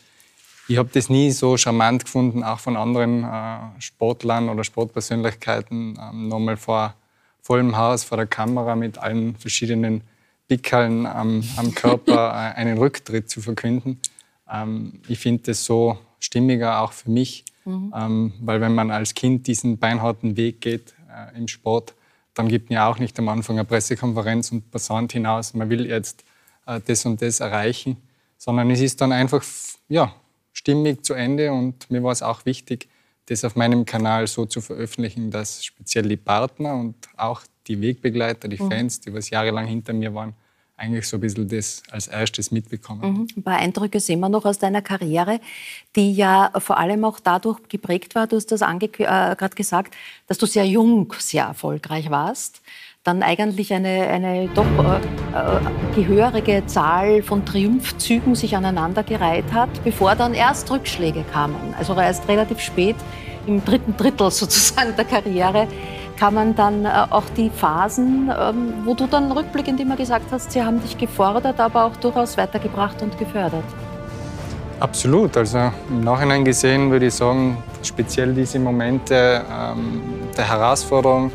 ich 0.68 0.78
habe 0.78 0.88
das 0.92 1.08
nie 1.08 1.30
so 1.30 1.56
charmant 1.56 2.04
gefunden, 2.04 2.42
auch 2.42 2.58
von 2.58 2.76
anderen 2.76 3.25
äh, 3.25 3.80
Sportlern 3.80 4.49
oder 4.49 4.64
Sportpersönlichkeiten, 4.64 5.99
ähm, 6.00 6.28
nochmal 6.28 6.56
vor 6.56 6.94
vollem 7.40 7.76
Haus, 7.76 8.02
vor 8.02 8.16
der 8.16 8.26
Kamera 8.26 8.75
mit 8.75 8.99
allen 8.99 9.37
verschiedenen 9.37 10.02
Pickeln 10.49 11.06
am, 11.06 11.42
am 11.56 11.75
Körper 11.75 12.30
äh, 12.54 12.58
einen 12.58 12.78
Rücktritt 12.78 13.30
zu 13.30 13.40
verkünden. 13.40 14.00
Ähm, 14.50 15.00
ich 15.08 15.18
finde 15.18 15.44
das 15.44 15.64
so 15.64 15.99
stimmiger 16.18 16.80
auch 16.80 16.92
für 16.92 17.11
mich, 17.11 17.44
mhm. 17.64 17.92
ähm, 17.96 18.32
weil 18.40 18.61
wenn 18.61 18.75
man 18.75 18.90
als 18.90 19.14
Kind 19.14 19.46
diesen 19.46 19.78
beinharten 19.78 20.37
Weg 20.37 20.61
geht 20.61 20.94
äh, 21.08 21.37
im 21.38 21.46
Sport, 21.46 21.94
dann 22.35 22.49
gibt 22.49 22.70
man 22.70 22.75
ja 22.75 22.88
auch 22.88 22.99
nicht 22.99 23.18
am 23.18 23.28
Anfang 23.28 23.56
eine 23.56 23.64
Pressekonferenz 23.64 24.50
und 24.52 24.70
passant 24.70 25.12
hinaus, 25.12 25.54
man 25.54 25.70
will 25.70 25.87
jetzt 25.87 26.25
äh, 26.66 26.80
das 26.85 27.06
und 27.06 27.23
das 27.23 27.40
erreichen, 27.40 27.96
sondern 28.37 28.70
es 28.70 28.80
ist 28.80 29.00
dann 29.00 29.12
einfach 29.12 29.42
ja, 29.88 30.12
stimmig 30.56 31.04
zu 31.04 31.14
Ende 31.14 31.52
und 31.52 31.90
mir 31.90 32.02
war 32.02 32.12
es 32.12 32.22
auch 32.22 32.46
wichtig, 32.46 32.88
das 33.26 33.44
auf 33.44 33.56
meinem 33.56 33.84
Kanal 33.84 34.26
so 34.26 34.46
zu 34.46 34.60
veröffentlichen, 34.60 35.30
dass 35.30 35.64
speziell 35.64 36.08
die 36.08 36.16
Partner 36.16 36.75
und 36.75 36.94
auch 37.16 37.42
die 37.66 37.80
Wegbegleiter, 37.80 38.48
die 38.48 38.62
mhm. 38.62 38.70
Fans, 38.70 39.00
die 39.00 39.12
was 39.12 39.28
jahrelang 39.30 39.66
hinter 39.66 39.92
mir 39.92 40.14
waren, 40.14 40.34
eigentlich 40.78 41.06
so 41.08 41.16
ein 41.18 41.20
bisschen 41.20 41.48
das 41.48 41.82
als 41.90 42.06
erstes 42.06 42.50
mitbekommen. 42.50 43.12
Mhm. 43.12 43.28
Ein 43.36 43.42
paar 43.42 43.56
Eindrücke 43.58 44.00
sehen 44.00 44.20
wir 44.20 44.28
noch 44.28 44.44
aus 44.44 44.58
deiner 44.58 44.82
Karriere, 44.82 45.40
die 45.94 46.14
ja 46.14 46.50
vor 46.58 46.78
allem 46.78 47.04
auch 47.04 47.20
dadurch 47.20 47.60
geprägt 47.68 48.14
war, 48.14 48.26
du 48.26 48.36
hast 48.36 48.50
das 48.52 48.62
äh, 48.62 48.88
gerade 48.98 49.54
gesagt, 49.54 49.94
dass 50.26 50.38
du 50.38 50.46
sehr 50.46 50.66
jung 50.66 51.12
sehr 51.18 51.44
erfolgreich 51.44 52.10
warst 52.10 52.62
dann 53.06 53.22
eigentlich 53.22 53.72
eine, 53.72 54.08
eine 54.08 54.48
doch 54.48 54.64
äh, 54.64 54.96
äh, 55.38 55.60
gehörige 55.94 56.66
Zahl 56.66 57.22
von 57.22 57.44
Triumphzügen 57.44 58.34
sich 58.34 58.56
aneinandergereiht 58.56 59.52
hat, 59.52 59.68
bevor 59.84 60.16
dann 60.16 60.34
erst 60.34 60.70
Rückschläge 60.72 61.25
kamen. 61.32 61.75
Also 61.78 61.94
erst 61.94 62.26
relativ 62.28 62.58
spät 62.58 62.96
im 63.46 63.64
dritten 63.64 63.96
Drittel 63.96 64.30
sozusagen 64.32 64.96
der 64.96 65.04
Karriere 65.04 65.68
kann 66.18 66.34
man 66.34 66.56
dann 66.56 66.84
äh, 66.84 66.88
auch 67.10 67.25
die 67.36 67.50
Phasen, 67.50 68.30
ähm, 68.36 68.72
wo 68.84 68.94
du 68.94 69.06
dann 69.06 69.30
rückblickend 69.30 69.78
immer 69.80 69.96
gesagt 69.96 70.26
hast, 70.32 70.50
sie 70.50 70.64
haben 70.64 70.80
dich 70.80 70.98
gefordert, 70.98 71.60
aber 71.60 71.84
auch 71.84 71.96
durchaus 71.96 72.36
weitergebracht 72.36 73.02
und 73.02 73.16
gefördert. 73.18 73.64
Absolut. 74.80 75.36
Also 75.36 75.70
im 75.90 76.00
Nachhinein 76.00 76.44
gesehen 76.44 76.90
würde 76.90 77.06
ich 77.06 77.14
sagen, 77.14 77.62
speziell 77.82 78.34
diese 78.34 78.58
Momente 78.58 79.44
ähm, 79.50 80.02
der 80.36 80.48
Herausforderung 80.48 81.30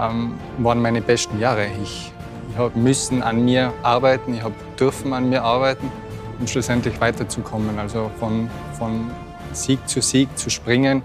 ähm, 0.00 0.34
waren 0.58 0.80
meine 0.80 1.00
besten 1.00 1.38
Jahre. 1.38 1.66
Ich, 1.82 2.12
ich 2.50 2.56
habe 2.56 2.78
müssen 2.78 3.22
an 3.22 3.44
mir 3.44 3.72
arbeiten, 3.82 4.34
ich 4.34 4.42
habe 4.42 4.54
dürfen 4.78 5.12
an 5.12 5.28
mir 5.28 5.42
arbeiten, 5.42 5.90
um 6.38 6.46
schlussendlich 6.46 7.00
weiterzukommen. 7.00 7.78
Also 7.78 8.10
von, 8.18 8.50
von 8.72 9.10
Sieg 9.52 9.88
zu 9.88 10.00
Sieg 10.00 10.28
zu 10.38 10.50
springen, 10.50 11.02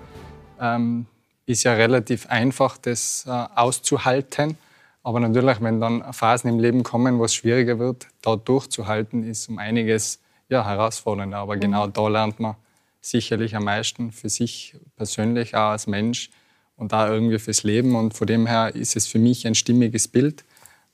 ähm, 0.60 1.06
ist 1.46 1.64
ja 1.64 1.74
relativ 1.74 2.28
einfach, 2.28 2.78
das 2.78 3.26
äh, 3.28 3.32
auszuhalten. 3.56 4.58
Aber 5.04 5.20
natürlich, 5.20 5.62
wenn 5.62 5.82
dann 5.82 6.14
Phasen 6.14 6.50
im 6.50 6.60
Leben 6.60 6.84
kommen, 6.84 7.20
wo 7.20 7.26
es 7.26 7.36
schwieriger 7.36 7.78
wird, 7.78 8.08
da 8.22 8.38
durchzuhalten, 8.38 9.24
ist 9.24 9.50
um 9.50 9.58
einiges 9.58 10.22
ja, 10.48 10.66
herausfordernder. 10.66 11.38
Aber 11.38 11.58
genau 11.58 11.88
da 11.88 12.08
lernt 12.08 12.40
man 12.40 12.56
sicherlich 13.02 13.56
am 13.56 13.66
meisten 13.66 14.12
für 14.12 14.30
sich 14.30 14.76
persönlich, 14.96 15.56
auch 15.56 15.72
als 15.72 15.88
Mensch 15.88 16.30
und 16.84 16.92
da 16.92 17.10
irgendwie 17.10 17.40
fürs 17.40 17.64
Leben. 17.64 17.96
Und 17.96 18.14
von 18.14 18.28
dem 18.28 18.46
her 18.46 18.76
ist 18.76 18.98
es 18.98 19.08
für 19.08 19.18
mich 19.18 19.48
ein 19.48 19.56
stimmiges 19.56 20.10
Bild, 20.10 20.44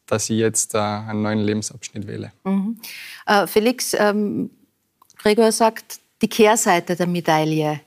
dass 0.06 0.30
ich 0.30 0.38
jetzt 0.38 0.76
äh, 0.76 0.78
einen 0.78 1.24
neuen 1.24 1.40
Lebensabschnitt 1.40 2.06
wähle. 2.08 2.32
Mhm. 2.44 2.80
Äh, 3.26 3.48
Felix, 3.48 3.96
ähm, 3.98 4.52
Gregor 5.18 5.52
sagt, 5.52 6.00
die 6.22 6.28
Kehrseite 6.28 6.96
der 6.96 7.08
Medaille, 7.08 7.82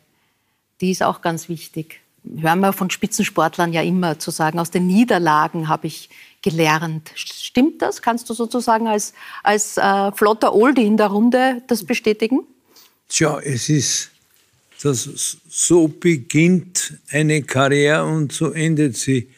die 0.81 0.91
ist 0.91 1.03
auch 1.03 1.23
ganz 1.23 1.49
wichtig. 1.49 2.01
Hören 2.25 2.61
wir 2.61 2.73
von 2.73 2.91
Spitzensportlern 2.91 3.73
ja 3.73 3.83
immer 3.83 4.19
zu 4.19 4.33
sagen, 4.33 4.59
aus 4.59 4.71
den 4.71 4.87
Niederlagen 4.87 5.69
habe 5.69 5.87
ich 5.87 6.11
gelernt. 6.43 7.13
Stimmt 7.15 7.83
das? 7.83 8.03
Kannst 8.03 8.29
du 8.31 8.35
sozusagen 8.35 8.89
als, 8.89 9.13
als 9.45 9.77
äh, 9.77 10.13
flotter 10.13 10.55
Oldie 10.55 10.87
in 10.87 10.97
der 10.97 11.07
Runde 11.07 11.63
das 11.69 11.85
bestätigen? 11.85 12.41
Tja, 13.09 13.39
es 13.41 13.69
ist, 13.69 14.11
das, 14.85 15.39
so 15.49 15.89
beginnt 15.89 16.99
eine 17.11 17.43
Karriere 17.43 18.05
und 18.05 18.33
so 18.33 18.51
endet 18.51 18.97
sie 18.97 19.29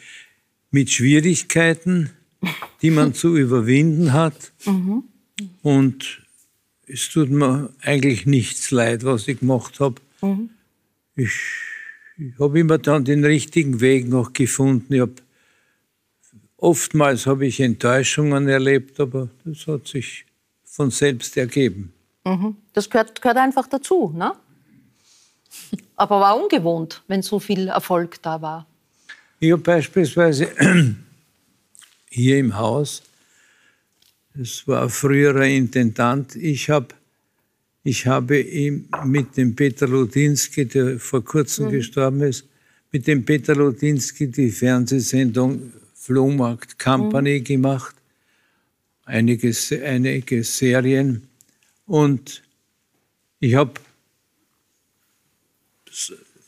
mit 0.70 0.90
Schwierigkeiten, 0.90 2.10
die 2.82 2.90
man 2.90 3.14
zu 3.14 3.36
überwinden 3.36 4.12
hat. 4.12 4.52
Mhm. 4.66 5.04
Und 5.62 6.22
es 6.86 7.08
tut 7.10 7.30
mir 7.30 7.72
eigentlich 7.80 8.26
nichts 8.26 8.70
leid, 8.70 9.04
was 9.04 9.28
ich 9.28 9.40
gemacht 9.40 9.80
habe. 9.80 9.96
Mhm. 10.22 10.50
Ich, 11.16 11.32
ich 12.16 12.38
habe 12.38 12.58
immer 12.58 12.78
dann 12.78 13.04
den 13.04 13.24
richtigen 13.24 13.80
Weg 13.80 14.08
noch 14.08 14.32
gefunden. 14.32 15.00
Hab, 15.00 15.22
oftmals 16.56 17.26
habe 17.26 17.46
ich 17.46 17.60
Enttäuschungen 17.60 18.48
erlebt, 18.48 18.98
aber 19.00 19.28
das 19.44 19.66
hat 19.66 19.86
sich 19.86 20.26
von 20.64 20.90
selbst 20.90 21.36
ergeben. 21.36 21.92
Mhm. 22.24 22.56
Das 22.72 22.88
gehört, 22.90 23.20
gehört 23.20 23.38
einfach 23.38 23.66
dazu, 23.68 24.12
ne? 24.16 24.32
Aber 25.96 26.20
war 26.20 26.40
ungewohnt, 26.40 27.02
wenn 27.08 27.22
so 27.22 27.38
viel 27.38 27.68
Erfolg 27.68 28.22
da 28.22 28.42
war. 28.42 28.66
Ich 29.40 29.52
habe 29.52 29.62
beispielsweise 29.62 30.48
hier 32.10 32.38
im 32.38 32.56
Haus 32.56 33.02
das 34.36 34.66
war 34.66 34.82
ein 34.82 34.90
früherer 34.90 35.46
Intendant. 35.46 36.34
Ich, 36.34 36.68
hab, 36.68 36.92
ich 37.84 38.06
habe 38.08 38.40
ihm 38.40 38.88
mit 39.04 39.36
dem 39.36 39.54
Peter 39.54 39.86
Ludinsky, 39.86 40.66
der 40.66 40.98
vor 40.98 41.24
kurzem 41.24 41.66
mhm. 41.66 41.70
gestorben 41.70 42.20
ist, 42.22 42.44
mit 42.90 43.06
dem 43.06 43.24
Peter 43.24 43.54
Ludinsky 43.54 44.28
die 44.28 44.50
Fernsehsendung 44.50 45.72
Flohmarkt 45.94 46.80
Company 46.80 47.38
mhm. 47.38 47.44
gemacht, 47.44 47.94
einige, 49.04 49.54
einige 49.84 50.42
Serien. 50.42 51.28
Und 51.86 52.42
ich 53.38 53.54
habe 53.54 53.74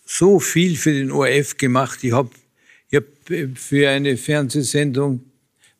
so 0.04 0.40
viel 0.40 0.76
für 0.76 0.92
den 0.92 1.10
ORF 1.10 1.56
gemacht. 1.56 2.02
Ich 2.02 2.12
habe 2.12 2.30
ich 2.90 2.96
hab 2.96 3.04
für 3.58 3.88
eine 3.88 4.16
Fernsehsendung 4.16 5.20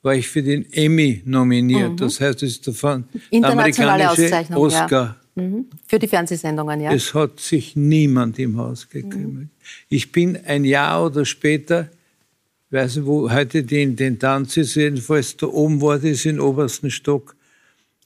war 0.06 0.14
ich 0.14 0.28
für 0.28 0.42
den 0.42 0.73
Emmy 0.73 1.20
nominiert. 1.25 1.90
Mhm. 1.90 1.96
Das 1.96 2.20
heißt, 2.20 2.42
es 2.44 2.52
ist 2.52 2.66
der 2.66 3.02
Internationale 3.30 4.08
amerikanische 4.08 4.56
Oscar. 4.56 5.16
Ja. 5.35 5.42
Mhm. 5.42 5.66
Für 5.87 5.99
die 5.99 6.06
Fernsehsendungen, 6.06 6.80
ja. 6.80 6.92
Es 6.92 7.12
hat 7.12 7.40
sich 7.40 7.75
niemand 7.75 8.38
im 8.38 8.56
Haus 8.56 8.88
gekümmert. 8.88 9.26
Mhm. 9.26 9.50
Ich 9.88 10.12
bin 10.12 10.38
ein 10.44 10.64
Jahr 10.64 11.06
oder 11.06 11.25
später, 11.25 11.90
weiß 12.70 12.96
nicht, 12.96 13.06
wo 13.06 13.30
heute 13.30 13.64
die 13.64 13.82
Intendanz 13.82 14.56
ist, 14.56 14.76
jedenfalls 14.76 15.37
da 15.37 15.49
oben 15.49 15.82
war 15.82 15.99
das 15.99 16.25
im 16.25 16.38
obersten 16.38 16.90
Stock. 16.90 17.35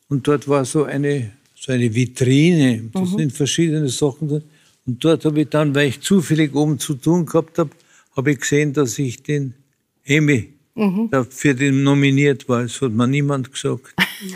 Und 0.08 0.26
dort 0.26 0.48
war 0.48 0.64
so 0.64 0.84
eine, 0.84 1.32
so 1.54 1.70
eine 1.70 1.94
Vitrine. 1.94 2.90
Das 2.94 3.10
mhm. 3.10 3.18
sind 3.18 3.32
verschiedene 3.32 3.90
Sachen 3.90 4.26
drin. 4.28 4.42
Und 4.90 5.04
dort 5.04 5.24
habe 5.24 5.42
ich 5.42 5.48
dann, 5.48 5.72
weil 5.72 5.86
ich 5.86 6.00
zufällig 6.00 6.52
oben 6.52 6.80
zu 6.80 6.94
tun 6.94 7.24
gehabt 7.24 7.58
habe, 7.58 7.70
habe 8.16 8.32
ich 8.32 8.40
gesehen, 8.40 8.72
dass 8.72 8.98
ich 8.98 9.22
den 9.22 9.54
Emmy 10.04 10.52
mhm. 10.74 11.08
für 11.30 11.54
den 11.54 11.84
nominiert 11.84 12.48
war. 12.48 12.62
Das 12.62 12.80
hat 12.80 12.90
mir 12.90 13.06
niemand 13.06 13.52
gesagt. 13.52 13.94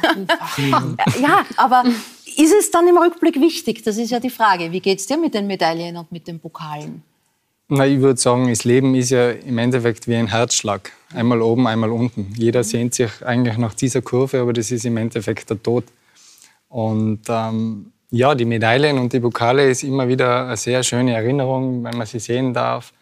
ja, 1.21 1.45
aber 1.57 1.83
ist 2.37 2.55
es 2.57 2.71
dann 2.71 2.87
im 2.87 2.97
Rückblick 2.97 3.41
wichtig? 3.41 3.83
Das 3.83 3.99
ist 3.99 4.13
ja 4.13 4.21
die 4.21 4.31
Frage. 4.31 4.71
Wie 4.71 4.79
geht 4.79 5.01
es 5.01 5.07
dir 5.07 5.19
mit 5.19 5.35
den 5.35 5.49
Medaillen 5.49 5.97
und 5.97 6.13
mit 6.13 6.29
den 6.29 6.39
Pokalen? 6.39 7.03
Na, 7.67 7.85
ich 7.85 7.99
würde 7.99 8.21
sagen, 8.21 8.49
das 8.49 8.63
Leben 8.63 8.95
ist 8.95 9.11
ja 9.11 9.33
im 9.33 9.59
Endeffekt 9.59 10.07
wie 10.07 10.15
ein 10.15 10.29
Herzschlag. 10.29 10.93
Einmal 11.13 11.43
oben, 11.43 11.67
einmal 11.67 11.91
unten. 11.91 12.33
Jeder 12.37 12.61
mhm. 12.61 12.65
sehnt 12.65 12.95
sich 12.95 13.11
eigentlich 13.27 13.59
nach 13.59 13.75
dieser 13.75 14.03
Kurve, 14.03 14.41
aber 14.41 14.53
das 14.53 14.71
ist 14.71 14.85
im 14.85 14.99
Endeffekt 14.99 15.51
der 15.51 15.61
Tod. 15.61 15.83
Und 16.69 17.23
ähm, 17.29 17.91
ja, 18.15 18.35
die 18.35 18.45
Medaillen 18.45 18.99
und 18.99 19.13
die 19.13 19.21
Pokale 19.21 19.69
ist 19.69 19.83
immer 19.83 20.07
wieder 20.07 20.47
eine 20.47 20.57
sehr 20.57 20.83
schöne 20.85 21.15
Erinnerung, 21.15 21.83
wenn 21.83 21.97
man 21.97 22.07
sie 22.07 22.21
sehen 22.21 22.55
darf. 22.55 22.93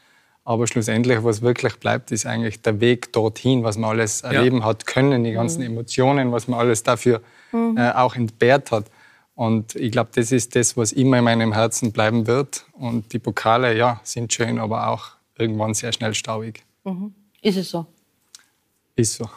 Aber 0.45 0.67
schlussendlich, 0.67 1.23
was 1.23 1.43
wirklich 1.43 1.77
bleibt, 1.77 2.11
ist 2.11 2.27
eigentlich 2.27 2.63
der 2.63 2.81
Weg 2.81 3.13
dorthin, 3.13 3.63
was 3.63 3.77
man 3.77 3.91
alles 3.91 4.23
erleben 4.23 4.59
ja. 4.59 4.65
hat 4.65 4.87
können, 4.87 5.23
die 5.23 5.33
ganzen 5.33 5.61
mhm. 5.61 5.67
Emotionen, 5.67 6.33
was 6.33 6.49
man 6.49 6.59
alles 6.59 6.83
dafür 6.83 7.21
mhm. 7.53 7.77
äh, 7.77 7.93
auch 7.93 8.17
entbehrt 8.17 8.73
hat. 8.73 8.87
Und 9.35 9.77
ich 9.77 9.93
glaube, 9.93 10.11
das 10.15 10.33
ist 10.33 10.57
das, 10.57 10.77
was 10.77 10.93
immer 10.93 11.19
in 11.19 11.25
meinem 11.25 11.53
Herzen 11.53 11.93
bleiben 11.93 12.27
wird. 12.27 12.65
Und 12.73 13.13
die 13.13 13.19
Pokale, 13.19 13.77
ja, 13.77 14.01
sind 14.05 14.33
schön, 14.33 14.59
aber 14.59 14.89
auch 14.89 15.11
irgendwann 15.39 15.75
sehr 15.75 15.93
schnell 15.93 16.15
staubig. 16.15 16.65
Mhm. 16.85 17.15
Ist 17.43 17.59
es 17.59 17.71
so? 17.71 17.87
Ist 19.03 19.15
so. 19.15 19.25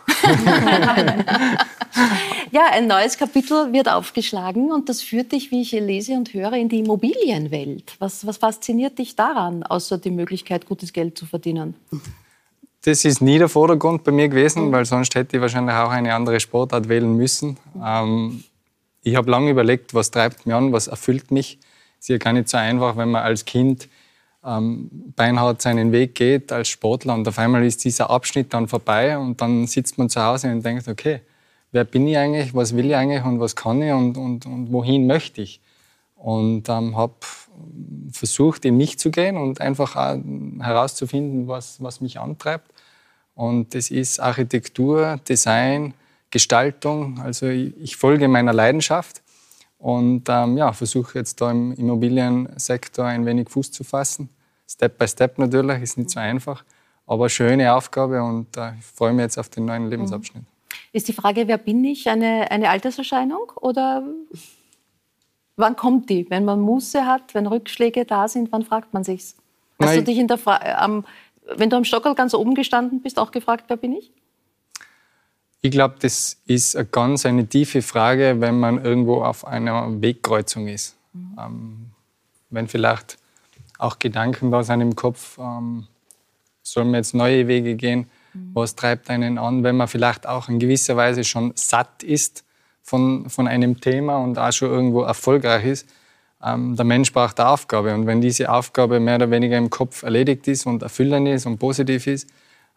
ja, 2.52 2.68
ein 2.72 2.86
neues 2.86 3.18
Kapitel 3.18 3.74
wird 3.74 3.90
aufgeschlagen 3.90 4.72
und 4.72 4.90
das 4.90 5.02
führt 5.02 5.32
dich, 5.32 5.50
wie 5.50 5.64
ich 5.64 5.72
lese 5.72 6.14
und 6.14 6.36
höre, 6.36 6.54
in 6.54 6.70
die 6.70 6.78
Immobilienwelt. 6.82 7.96
Was, 7.98 8.28
was 8.28 8.38
fasziniert 8.38 9.00
dich 9.00 9.16
daran, 9.16 9.64
außer 9.64 9.98
die 9.98 10.12
Möglichkeit, 10.12 10.68
gutes 10.68 10.94
Geld 10.94 11.18
zu 11.18 11.26
verdienen? 11.26 11.74
Das 12.84 13.04
ist 13.06 13.22
nie 13.22 13.40
der 13.40 13.50
Vordergrund 13.50 14.04
bei 14.04 14.12
mir 14.12 14.30
gewesen, 14.30 14.68
mhm. 14.68 14.72
weil 14.72 14.86
sonst 14.86 15.16
hätte 15.16 15.38
ich 15.38 15.42
wahrscheinlich 15.42 15.74
auch 15.74 15.90
eine 15.90 16.14
andere 16.14 16.40
Sportart 16.40 16.88
wählen 16.88 17.18
müssen. 17.18 17.58
Ähm, 17.84 18.44
ich 19.02 19.16
habe 19.16 19.32
lange 19.32 19.50
überlegt, 19.50 19.96
was 19.96 20.12
treibt 20.12 20.46
mich 20.46 20.54
an, 20.54 20.74
was 20.74 20.86
erfüllt 20.86 21.32
mich. 21.32 21.58
Es 21.98 22.06
ist 22.06 22.10
ja 22.10 22.18
gar 22.20 22.34
nicht 22.34 22.50
so 22.50 22.58
einfach, 22.58 22.98
wenn 22.98 23.10
man 23.10 23.24
als 23.24 23.46
Kind 23.46 23.90
ähm, 24.46 24.90
beinhart 25.16 25.62
seinen 25.62 25.92
Weg 25.92 26.16
geht 26.16 26.52
als 26.52 26.70
Sportler 26.70 27.14
und 27.14 27.28
auf 27.28 27.40
einmal 27.40 27.66
ist 27.66 27.84
dieser 27.84 28.10
Abschnitt 28.10 28.54
dann 28.54 28.68
vorbei 28.68 29.18
und 29.18 29.42
dann 29.42 29.68
sitzt 29.68 29.98
man 29.98 30.10
zu 30.10 30.22
Hause 30.22 30.52
und 30.52 30.64
denkt, 30.64 30.88
okay, 30.88 31.22
wer 31.72 31.84
bin 31.84 32.08
ich 32.08 32.18
eigentlich, 32.18 32.54
was 32.54 32.76
will 32.76 32.86
ich 32.88 32.96
eigentlich 32.96 33.24
und 33.24 33.40
was 33.40 33.56
kann 33.56 33.82
ich 33.82 33.92
und, 33.92 34.18
und, 34.18 34.46
und 34.46 34.72
wohin 34.72 35.08
möchte 35.08 35.42
ich. 35.42 35.62
Und 36.16 36.70
ähm, 36.70 36.96
habe 36.96 37.14
versucht, 38.12 38.66
in 38.66 38.78
mich 38.78 38.98
zu 38.98 39.12
gehen 39.12 39.38
und 39.38 39.62
einfach 39.62 39.96
herauszufinden, 39.96 41.48
was, 41.48 41.82
was 41.82 42.02
mich 42.02 42.20
antreibt. 42.20 42.72
Und 43.36 43.76
das 43.76 43.92
ist 43.92 44.20
Architektur, 44.20 45.20
Design, 45.28 45.94
Gestaltung. 46.32 47.20
Also 47.20 47.48
ich, 47.48 47.76
ich 47.78 47.98
folge 47.98 48.28
meiner 48.28 48.54
Leidenschaft 48.54 49.22
und 49.78 50.24
ähm, 50.30 50.58
ja, 50.58 50.72
versuche 50.74 51.20
jetzt 51.20 51.42
da 51.42 51.52
im 51.52 51.74
Immobiliensektor 51.74 53.06
ein 53.06 53.26
wenig 53.26 53.50
Fuß 53.50 53.72
zu 53.72 53.84
fassen. 53.84 54.30
Step 54.68 54.98
by 54.98 55.08
Step 55.08 55.38
natürlich, 55.38 55.82
ist 55.82 55.98
nicht 55.98 56.10
so 56.10 56.20
einfach, 56.20 56.64
aber 57.06 57.30
schöne 57.30 57.74
Aufgabe 57.74 58.24
und 58.24 58.58
äh, 58.58 58.74
ich 58.80 58.86
freue 58.86 59.14
mich 59.14 59.24
jetzt 59.24 59.38
auf 59.38 59.50
den 59.50 59.66
neuen 59.66 59.90
Lebensabschnitt. 59.90 60.44
Ist 60.92 61.08
die 61.08 61.14
Frage, 61.14 61.48
wer 61.48 61.58
bin 61.58 61.84
ich, 61.84 62.10
eine, 62.10 62.50
eine 62.52 62.70
Alterserscheinung 62.70 63.52
oder 63.56 64.04
wann 65.56 65.76
kommt 65.76 66.10
die? 66.10 66.30
Wenn 66.30 66.46
man 66.46 66.60
Muße 66.62 67.06
hat, 67.06 67.34
wenn 67.34 67.48
Rückschläge 67.48 68.06
da 68.06 68.28
sind, 68.28 68.52
wann 68.52 68.64
fragt 68.64 68.94
man 68.94 69.04
sich's? 69.04 69.36
Hast 69.80 69.90
Nein. 69.90 70.00
du 70.00 70.04
dich 70.04 70.18
in 70.18 70.28
der 70.28 70.38
Fra 70.38 70.58
am, 70.78 71.06
wenn 71.56 71.70
du 71.70 71.78
am 71.78 71.84
Stockerl 71.84 72.16
ganz 72.16 72.34
oben 72.34 72.56
gestanden 72.56 73.02
bist, 73.02 73.20
auch 73.20 73.32
gefragt, 73.32 73.66
wer 73.68 73.78
bin 73.78 73.94
ich? 73.94 74.12
Ich 75.62 75.72
glaube, 75.72 75.96
das 76.00 76.38
ist 76.46 76.76
eine 76.76 76.86
ganz 76.86 77.26
eine 77.26 77.48
tiefe 77.48 77.82
Frage, 77.82 78.38
wenn 78.40 78.60
man 78.60 78.84
irgendwo 78.84 79.24
auf 79.24 79.46
einer 79.46 80.02
Wegkreuzung 80.02 80.68
ist. 80.68 80.96
Mhm. 81.14 81.38
Ähm, 81.40 81.86
wenn 82.52 82.68
vielleicht 82.68 83.18
auch 83.78 84.00
Gedanken 84.00 84.52
da 84.52 84.64
sind 84.64 84.82
im 84.82 84.96
Kopf, 84.96 85.38
ähm, 85.38 85.88
soll 86.62 86.86
man 86.86 86.96
jetzt 86.96 87.14
neue 87.14 87.48
Wege 87.48 87.76
gehen? 87.76 88.08
Was 88.54 88.76
treibt 88.76 89.10
einen 89.10 89.38
an, 89.38 89.64
wenn 89.64 89.78
man 89.78 89.88
vielleicht 89.88 90.28
auch 90.28 90.50
in 90.50 90.60
gewisser 90.60 90.98
Weise 90.98 91.24
schon 91.24 91.54
satt 91.56 92.04
ist 92.04 92.44
von, 92.82 93.30
von 93.30 93.48
einem 93.48 93.80
Thema 93.80 94.18
und 94.18 94.38
auch 94.38 94.52
schon 94.52 94.70
irgendwo 94.70 95.04
erfolgreich 95.04 95.66
ist? 95.66 95.88
Ähm, 96.44 96.76
der 96.76 96.86
Mensch 96.86 97.14
braucht 97.14 97.40
eine 97.40 97.50
Aufgabe. 97.50 97.94
Und 97.94 98.08
wenn 98.08 98.22
diese 98.22 98.52
Aufgabe 98.52 99.00
mehr 99.00 99.16
oder 99.16 99.32
weniger 99.32 99.58
im 99.58 99.70
Kopf 99.70 100.04
erledigt 100.04 100.48
ist 100.48 100.66
und 100.66 100.84
erfüllend 100.84 101.28
ist 101.28 101.46
und 101.46 101.60
positiv 101.60 102.08
ist, 102.08 102.30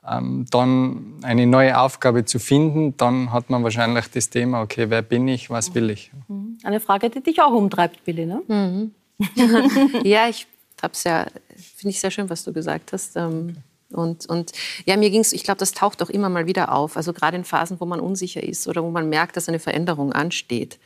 ähm, 0.08 0.46
dann 0.50 1.14
eine 1.22 1.46
neue 1.46 1.78
Aufgabe 1.78 2.24
zu 2.24 2.38
finden, 2.38 2.96
dann 2.96 3.32
hat 3.32 3.50
man 3.50 3.64
wahrscheinlich 3.64 4.08
das 4.10 4.30
Thema, 4.30 4.62
okay, 4.62 4.90
wer 4.90 5.02
bin 5.02 5.26
ich, 5.28 5.50
was 5.50 5.74
will 5.74 5.90
ich? 5.90 6.12
Mhm. 6.28 6.58
Eine 6.62 6.80
Frage, 6.80 7.10
die 7.10 7.20
dich 7.20 7.42
auch 7.42 7.52
umtreibt, 7.52 8.04
Billy, 8.04 8.26
ne? 8.26 8.42
Mhm. 8.46 8.92
ja, 10.04 10.28
ich 10.28 10.46
habe 10.82 10.94
ja, 11.04 11.26
finde 11.56 11.90
ich 11.90 12.00
sehr 12.00 12.10
schön, 12.10 12.30
was 12.30 12.44
du 12.44 12.52
gesagt 12.52 12.92
hast. 12.92 13.16
Ähm, 13.16 13.56
und, 13.90 14.26
und 14.26 14.52
ja, 14.84 14.96
mir 14.96 15.10
ging 15.10 15.22
es, 15.22 15.32
ich 15.32 15.44
glaube, 15.44 15.58
das 15.58 15.72
taucht 15.72 16.02
auch 16.02 16.10
immer 16.10 16.28
mal 16.28 16.46
wieder 16.46 16.72
auf. 16.72 16.96
Also 16.96 17.12
gerade 17.12 17.36
in 17.36 17.44
Phasen, 17.44 17.80
wo 17.80 17.86
man 17.86 18.00
unsicher 18.00 18.42
ist 18.42 18.68
oder 18.68 18.82
wo 18.82 18.90
man 18.90 19.08
merkt, 19.08 19.36
dass 19.36 19.48
eine 19.48 19.58
Veränderung 19.58 20.12
ansteht, 20.12 20.78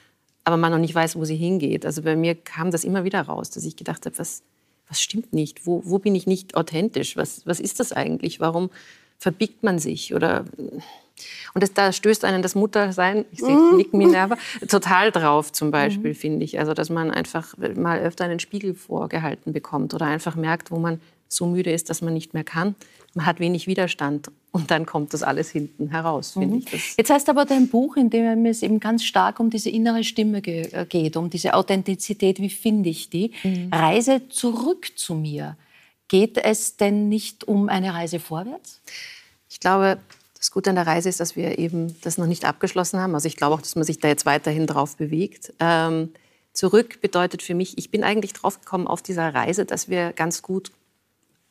aber 0.45 0.57
man 0.57 0.73
noch 0.73 0.79
nicht 0.79 0.95
weiß, 0.95 1.17
wo 1.17 1.25
sie 1.25 1.37
hingeht. 1.37 1.85
Also 1.85 2.03
bei 2.03 2.17
mir 2.17 2.35
kam 2.35 2.71
das 2.71 2.85
immer 2.85 3.05
wieder 3.05 3.23
raus, 3.23 3.51
dass 3.51 3.65
ich 3.65 3.77
gedacht 3.77 4.07
habe, 4.07 4.19
was, 4.19 4.43
was 4.89 5.01
stimmt 5.01 5.33
nicht? 5.33 5.67
Wo, 5.67 5.83
wo 5.85 5.99
bin 5.99 6.15
ich 6.15 6.27
nicht 6.27 6.57
authentisch? 6.57 7.17
Was, 7.17 7.47
was 7.47 7.59
ist 7.59 7.81
das 7.81 7.93
eigentlich? 7.93 8.39
Warum 8.39 8.71
verbiegt 9.19 9.63
man 9.63 9.79
sich? 9.79 10.15
Oder 10.15 10.45
und 11.55 11.63
das, 11.63 11.73
da 11.73 11.93
stößt 11.93 12.25
einen 12.25 12.43
das 12.43 12.55
Muttersein, 12.55 13.25
ich 13.33 13.41
sehe 13.41 13.57
mhm. 13.57 13.77
Nick 13.77 13.95
Minerva, 13.95 14.37
total 14.69 15.11
drauf 15.11 15.53
zum 15.53 15.71
Beispiel, 15.71 16.11
mhm. 16.11 16.17
finde 16.17 16.45
ich. 16.45 16.59
Also, 16.59 16.75
dass 16.75 16.91
man 16.91 17.11
einfach 17.11 17.55
mal 17.77 18.01
öfter 18.01 18.25
einen 18.25 18.41
Spiegel 18.41 18.75
vorgehalten 18.75 19.53
bekommt 19.53 19.95
oder 19.95 20.07
einfach 20.07 20.37
merkt, 20.37 20.71
wo 20.71 20.79
man 20.79 21.01
so 21.29 21.47
müde 21.47 21.73
ist, 21.73 21.91
dass 21.91 22.03
man 22.03 22.15
nicht 22.15 22.35
mehr 22.35 22.45
kann. 22.45 22.75
Man 23.15 23.27
hat 23.27 23.41
wenig 23.41 23.67
Widerstand 23.67 24.31
und 24.53 24.71
dann 24.71 24.87
kommt 24.87 25.13
das 25.13 25.23
alles 25.23 25.51
hinten 25.51 25.91
heraus, 25.91 26.33
finde 26.33 26.57
mhm. 26.57 26.65
ich. 26.73 26.95
Jetzt 26.97 27.11
heißt 27.11 27.29
aber 27.29 27.45
dein 27.45 27.69
Buch, 27.69 27.97
in 27.97 28.11
dem 28.11 28.47
es 28.47 28.63
eben 28.63 28.81
ganz 28.81 29.05
stark 29.05 29.41
um 29.41 29.51
diese 29.51 29.71
innere 29.71 30.05
Stimme 30.05 30.39
äh, 30.47 30.87
geht, 30.87 31.17
um 31.17 31.31
diese 31.31 31.55
Authentizität, 31.55 32.39
wie 32.39 32.51
finde 32.51 32.91
ich 32.91 33.11
die? 33.11 33.33
Mhm. 33.43 33.71
Reise 33.73 34.29
zurück 34.29 34.93
zu 34.97 35.15
mir. 35.15 35.57
Geht 36.09 36.39
es 36.39 36.77
denn 36.77 37.09
nicht 37.09 37.45
um 37.45 37.69
eine 37.69 37.95
Reise 37.95 38.21
vorwärts? 38.21 38.83
Ich 39.49 39.61
glaube, 39.61 39.99
das 40.43 40.51
Gute 40.51 40.71
an 40.71 40.77
der 40.77 40.89
Reise 40.89 41.09
ist, 41.09 41.21
dass 41.21 41.37
wir 41.37 41.61
eben 41.61 41.95
das 42.01 42.19
noch 42.19 42.27
nicht 42.27 42.45
abgeschlossen 42.45 42.99
haben. 42.99 43.15
Also 43.15 43.29
ich 43.29 43.37
glaube 43.37 43.55
auch, 43.55 43.61
dass 43.61 43.77
man 43.77 43.85
sich 43.85 44.01
da 44.01 44.09
jetzt 44.09 44.27
weiterhin 44.27 44.67
drauf 44.67 44.97
bewegt. 44.97 45.53
Ähm, 45.61 46.11
zurück 46.53 47.01
bedeutet 47.01 47.43
für 47.43 47.55
mich, 47.55 47.79
ich 47.79 47.93
bin 47.93 48.03
eigentlich 48.03 48.33
drauf 48.33 48.59
gekommen 48.59 48.89
auf 48.89 49.03
dieser 49.03 49.33
Reise, 49.33 49.65
dass 49.65 49.89
wir 49.89 50.13
ganz 50.13 50.43
gut 50.43 50.73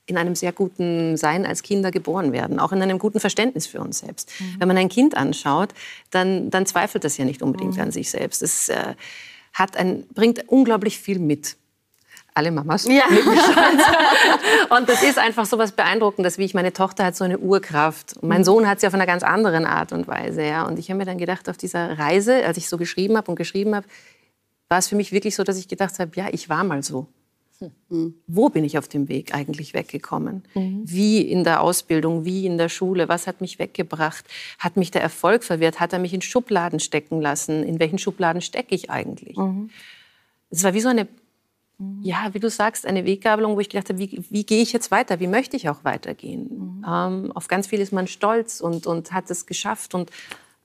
in 0.08 0.18
einem 0.18 0.36
sehr 0.36 0.52
guten 0.52 1.16
Sein 1.16 1.46
als 1.46 1.64
Kinder 1.64 1.90
geboren 1.90 2.34
werden, 2.34 2.60
auch 2.60 2.74
in 2.74 2.82
einem 2.82 3.00
guten 3.00 3.22
Verständnis 3.22 3.66
für 3.66 3.80
uns 3.80 4.00
selbst. 4.00 4.30
Mhm. 4.42 4.56
Wenn 4.60 4.68
man 4.68 4.78
ein 4.78 4.90
Kind 4.90 5.16
anschaut, 5.16 5.70
dann, 6.10 6.50
dann 6.50 6.66
zweifelt 6.66 7.06
das 7.06 7.16
ja 7.16 7.24
nicht 7.24 7.42
unbedingt 7.42 7.76
mhm. 7.76 7.84
an 7.84 7.92
sich 7.94 8.12
selbst. 8.12 8.42
Es 8.42 8.68
äh, 8.68 8.96
hat 9.54 9.78
ein, 9.78 10.06
bringt 10.14 10.50
unglaublich 10.50 11.00
viel 11.00 11.20
mit 11.20 11.56
alle 12.34 12.52
Mamas. 12.52 12.86
Ja. 12.86 13.04
und 14.78 14.88
das 14.88 15.04
ist 15.04 15.18
einfach 15.18 15.46
so 15.46 15.58
was 15.58 15.74
Beeindruckendes, 15.74 16.38
wie 16.38 16.46
ich 16.46 16.54
meine 16.54 16.74
Tochter 16.74 17.06
hat 17.06 17.16
so 17.16 17.24
eine 17.24 17.40
Urkraft. 17.40 18.18
Und 18.18 18.30
mein 18.30 18.40
mhm. 18.40 18.46
Sohn 18.46 18.68
hat 18.68 18.80
sie 18.80 18.88
auf 18.88 18.94
einer 18.94 19.06
ganz 19.06 19.24
anderen 19.24 19.66
Art 19.66 19.92
und 19.92 20.08
Weise. 20.08 20.44
Ja. 20.44 20.66
Und 20.66 20.80
ich 20.80 20.90
habe 20.90 20.98
mir 20.98 21.06
dann 21.06 21.18
gedacht, 21.18 21.50
auf 21.50 21.58
dieser 21.58 21.98
Reise, 22.00 22.46
als 22.46 22.58
ich 22.58 22.70
so 22.70 22.78
geschrieben 22.78 23.18
habe 23.18 23.30
und 23.30 23.36
geschrieben 23.36 23.76
habe, 23.76 23.88
war 24.70 24.80
es 24.80 24.88
für 24.88 24.96
mich 24.96 25.12
wirklich 25.12 25.36
so, 25.36 25.44
dass 25.44 25.58
ich 25.58 25.68
gedacht 25.68 26.00
habe, 26.00 26.12
ja, 26.16 26.28
ich 26.32 26.48
war 26.48 26.64
mal 26.64 26.84
so. 26.84 27.08
Mhm. 27.90 28.16
Wo 28.28 28.50
bin 28.50 28.64
ich 28.64 28.78
auf 28.78 28.88
dem 28.88 29.08
Weg 29.10 29.36
eigentlich 29.36 29.74
weggekommen? 29.74 30.44
Mhm. 30.56 30.82
Wie 30.86 31.22
in 31.22 31.44
der 31.44 31.62
Ausbildung, 31.62 32.26
wie 32.26 32.46
in 32.46 32.58
der 32.58 32.70
Schule? 32.70 33.10
Was 33.10 33.28
hat 33.28 33.42
mich 33.42 33.60
weggebracht? 33.60 34.26
Hat 34.58 34.78
mich 34.78 34.90
der 34.92 35.02
Erfolg 35.02 35.44
verwirrt? 35.44 35.80
Hat 35.80 35.94
er 35.94 36.00
mich 36.00 36.14
in 36.14 36.22
Schubladen 36.22 36.80
stecken 36.80 37.22
lassen? 37.22 37.64
In 37.64 37.80
welchen 37.80 38.00
Schubladen 38.00 38.42
stecke 38.42 38.74
ich 38.74 38.90
eigentlich? 38.90 39.38
Mhm. 39.38 39.70
Es 40.50 40.64
war 40.64 40.74
wie 40.74 40.82
so 40.82 40.90
eine 40.90 41.08
Mhm. 41.82 42.00
ja, 42.04 42.30
wie 42.34 42.40
du 42.40 42.50
sagst, 42.50 42.86
eine 42.86 43.06
Weggabelung, 43.06 43.56
wo 43.56 43.60
ich 43.60 43.70
gedacht 43.70 43.90
habe, 43.90 43.98
wie, 43.98 44.24
wie 44.30 44.46
gehe 44.46 44.62
ich 44.62 44.72
jetzt 44.72 44.92
weiter? 44.92 45.20
Wie 45.20 45.28
möchte 45.28 45.58
ich 45.58 45.68
auch 45.68 45.84
weitergehen? 45.84 46.80
Mhm. 46.80 46.86
Ähm, 46.88 47.32
auf 47.34 47.48
ganz 47.48 47.68
viel 47.68 47.80
ist 47.80 47.92
man 47.92 48.08
stolz 48.08 48.62
und, 48.62 48.86
und 48.86 49.12
hat 49.12 49.32
es 49.32 49.48
geschafft. 49.48 49.96
Und 49.96 50.12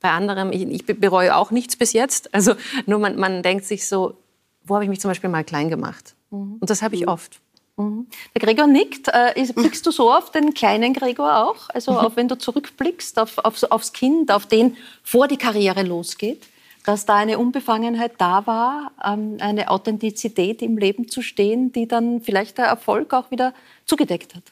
bei 0.00 0.10
anderem, 0.10 0.52
ich, 0.52 0.62
ich 0.62 0.84
bereue 0.84 1.34
auch 1.34 1.50
nichts 1.50 1.76
bis 1.76 1.92
jetzt. 1.92 2.30
Also 2.36 2.54
nur 2.84 2.98
man, 2.98 3.16
man 3.16 3.42
denkt 3.42 3.64
sich 3.64 3.88
so, 3.88 4.18
wo 4.64 4.74
habe 4.74 4.84
ich 4.84 4.90
mich 4.90 5.00
zum 5.00 5.10
Beispiel 5.10 5.30
mal 5.30 5.44
klein 5.44 5.70
gemacht? 5.70 6.14
Mhm. 6.30 6.58
Und 6.60 6.68
das 6.68 6.82
habe 6.82 6.94
ich 6.94 7.02
mhm. 7.02 7.08
oft. 7.08 7.40
Mhm. 7.78 8.06
Der 8.34 8.42
Gregor 8.42 8.66
nickt. 8.66 9.08
Äh, 9.08 9.46
blickst 9.54 9.86
du 9.86 9.90
so 9.90 10.12
auf 10.12 10.32
den 10.32 10.52
kleinen 10.52 10.92
Gregor 10.92 11.48
auch? 11.48 11.70
Also 11.70 11.92
mhm. 11.92 11.98
auf, 11.98 12.16
wenn 12.16 12.28
du 12.28 12.36
zurückblickst 12.36 13.18
auf, 13.18 13.38
auf, 13.38 13.62
aufs 13.70 13.94
Kind, 13.94 14.30
auf 14.30 14.44
den 14.44 14.76
vor 15.02 15.28
die 15.28 15.38
Karriere 15.38 15.82
losgeht? 15.82 16.42
Dass 16.86 17.04
da 17.04 17.16
eine 17.16 17.38
Unbefangenheit 17.38 18.12
da 18.18 18.46
war, 18.46 18.92
ähm, 19.04 19.36
eine 19.40 19.70
Authentizität 19.70 20.62
im 20.62 20.78
Leben 20.78 21.08
zu 21.08 21.20
stehen, 21.20 21.72
die 21.72 21.86
dann 21.88 22.20
vielleicht 22.22 22.58
der 22.58 22.66
Erfolg 22.66 23.12
auch 23.12 23.30
wieder 23.30 23.52
zugedeckt 23.84 24.36
hat? 24.36 24.44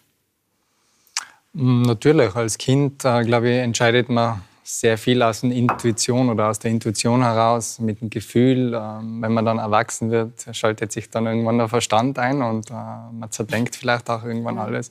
Mm, 1.52 1.82
natürlich. 1.82 2.34
Als 2.34 2.58
Kind, 2.58 3.04
äh, 3.04 3.22
glaube 3.22 3.50
ich, 3.50 3.58
entscheidet 3.58 4.08
man 4.08 4.42
sehr 4.64 4.98
viel 4.98 5.22
aus 5.22 5.42
der 5.42 5.52
Intuition 5.52 6.28
oder 6.28 6.48
aus 6.48 6.58
der 6.58 6.72
Intuition 6.72 7.22
heraus, 7.22 7.78
mit 7.78 8.00
dem 8.00 8.10
Gefühl. 8.10 8.74
Ähm, 8.74 9.22
wenn 9.22 9.32
man 9.32 9.44
dann 9.44 9.58
erwachsen 9.58 10.10
wird, 10.10 10.44
schaltet 10.52 10.90
sich 10.90 11.10
dann 11.10 11.26
irgendwann 11.26 11.58
der 11.58 11.68
Verstand 11.68 12.18
ein 12.18 12.42
und 12.42 12.70
äh, 12.70 12.74
man 12.74 13.30
zerdenkt 13.30 13.76
vielleicht 13.76 14.10
auch 14.10 14.24
irgendwann 14.24 14.58
alles. 14.58 14.90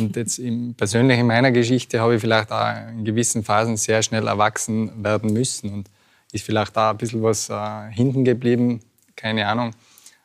Und 0.00 0.16
jetzt 0.16 0.38
im, 0.38 0.74
persönlich 0.74 1.20
in 1.20 1.26
meiner 1.26 1.52
Geschichte 1.52 2.00
habe 2.00 2.16
ich 2.16 2.20
vielleicht 2.20 2.50
auch 2.50 2.88
in 2.88 3.04
gewissen 3.04 3.44
Phasen 3.44 3.76
sehr 3.76 4.02
schnell 4.02 4.26
erwachsen 4.26 5.04
werden 5.04 5.32
müssen. 5.32 5.72
Und 5.72 5.90
ist 6.34 6.44
vielleicht 6.44 6.76
da 6.76 6.90
ein 6.90 6.96
bisschen 6.96 7.22
was 7.22 7.48
äh, 7.48 7.90
hinten 7.90 8.24
geblieben, 8.24 8.80
keine 9.16 9.46
Ahnung. 9.46 9.70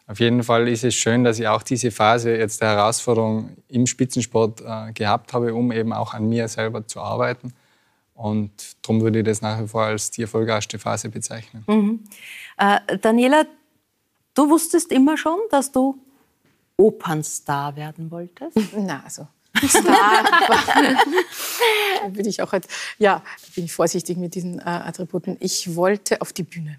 Auf 0.07 0.19
jeden 0.19 0.41
Fall 0.41 0.67
ist 0.67 0.83
es 0.83 0.95
schön, 0.95 1.23
dass 1.23 1.37
ich 1.37 1.47
auch 1.47 1.61
diese 1.61 1.91
Phase 1.91 2.35
jetzt 2.35 2.61
der 2.61 2.69
Herausforderung 2.69 3.57
im 3.67 3.85
Spitzensport 3.85 4.61
äh, 4.61 4.91
gehabt 4.93 5.33
habe, 5.33 5.53
um 5.53 5.71
eben 5.71 5.93
auch 5.93 6.15
an 6.15 6.27
mir 6.27 6.47
selber 6.47 6.87
zu 6.87 6.99
arbeiten. 6.99 7.53
Und 8.15 8.51
darum 8.81 9.01
würde 9.01 9.19
ich 9.19 9.25
das 9.25 9.41
nach 9.41 9.61
wie 9.61 9.67
vor 9.67 9.83
als 9.83 10.09
die 10.09 10.23
erfolgreichste 10.23 10.79
Phase 10.79 11.09
bezeichnen. 11.09 11.63
Mhm. 11.67 12.03
Äh, 12.57 12.97
Daniela, 12.97 13.45
du 14.33 14.49
wusstest 14.49 14.91
immer 14.91 15.15
schon, 15.15 15.37
dass 15.51 15.71
du 15.71 15.95
Opernstar 16.75 17.75
werden 17.75 18.09
wolltest? 18.09 18.57
Na, 18.75 19.03
also 19.03 19.27
Star. 19.27 19.38
bin 22.11 22.25
ich 22.25 22.41
auch 22.41 22.51
halt, 22.51 22.67
ja, 22.97 23.23
bin 23.55 23.65
ich 23.65 23.73
vorsichtig 23.73 24.17
mit 24.17 24.35
diesen 24.35 24.59
äh, 24.59 24.63
Attributen. 24.63 25.37
Ich 25.39 25.75
wollte 25.75 26.21
auf 26.21 26.33
die 26.33 26.43
Bühne. 26.43 26.77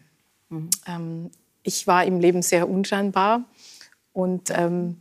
Mhm. 0.49 0.71
Ähm, 0.87 1.31
ich 1.63 1.87
war 1.87 2.05
im 2.05 2.21
Leben 2.21 2.43
sehr 2.43 2.69
unscheinbar 2.69 3.45
und 4.13 4.51
ähm, 4.51 4.97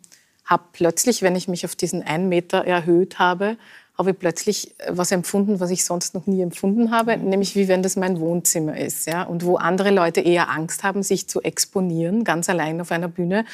habe 0.46 0.64
plötzlich, 0.74 1.22
wenn 1.22 1.36
ich 1.36 1.48
mich 1.48 1.66
auf 1.66 1.76
diesen 1.76 2.04
einen 2.04 2.28
Meter 2.28 2.66
erhöht 2.66 3.20
habe, 3.20 3.58
habe 3.98 4.12
ich 4.12 4.20
plötzlich 4.20 4.76
was 4.88 5.12
empfunden, 5.12 5.60
was 5.60 5.72
ich 5.72 5.84
sonst 5.84 6.14
noch 6.14 6.26
nie 6.26 6.42
empfunden 6.42 6.92
habe, 6.92 7.18
mhm. 7.18 7.30
nämlich 7.30 7.56
wie 7.56 7.68
wenn 7.68 7.84
das 7.84 7.98
mein 7.98 8.20
Wohnzimmer 8.20 8.78
ist. 8.78 9.08
Ja? 9.08 9.24
Und 9.24 9.46
wo 9.46 9.58
andere 9.58 9.92
Leute 9.92 10.22
eher 10.22 10.50
Angst 10.50 10.84
haben, 10.84 11.04
sich 11.04 11.28
zu 11.28 11.42
exponieren, 11.42 12.24
ganz 12.24 12.50
allein 12.50 12.82
auf 12.82 12.92
einer 12.92 13.10
Bühne, 13.10 13.46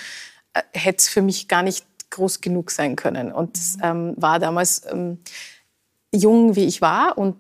äh, 0.54 0.62
hätte 0.72 1.00
es 1.00 1.10
für 1.10 1.22
mich 1.22 1.48
gar 1.48 1.64
nicht 1.64 1.86
groß 2.16 2.42
genug 2.42 2.72
sein 2.72 2.96
können. 2.96 3.32
Und 3.32 3.58
mhm. 3.58 3.82
ähm, 3.84 4.14
war 4.18 4.40
damals 4.40 4.84
ähm, 4.92 5.20
jung, 6.14 6.56
wie 6.56 6.66
ich 6.66 6.82
war 6.82 7.18
und 7.18 7.36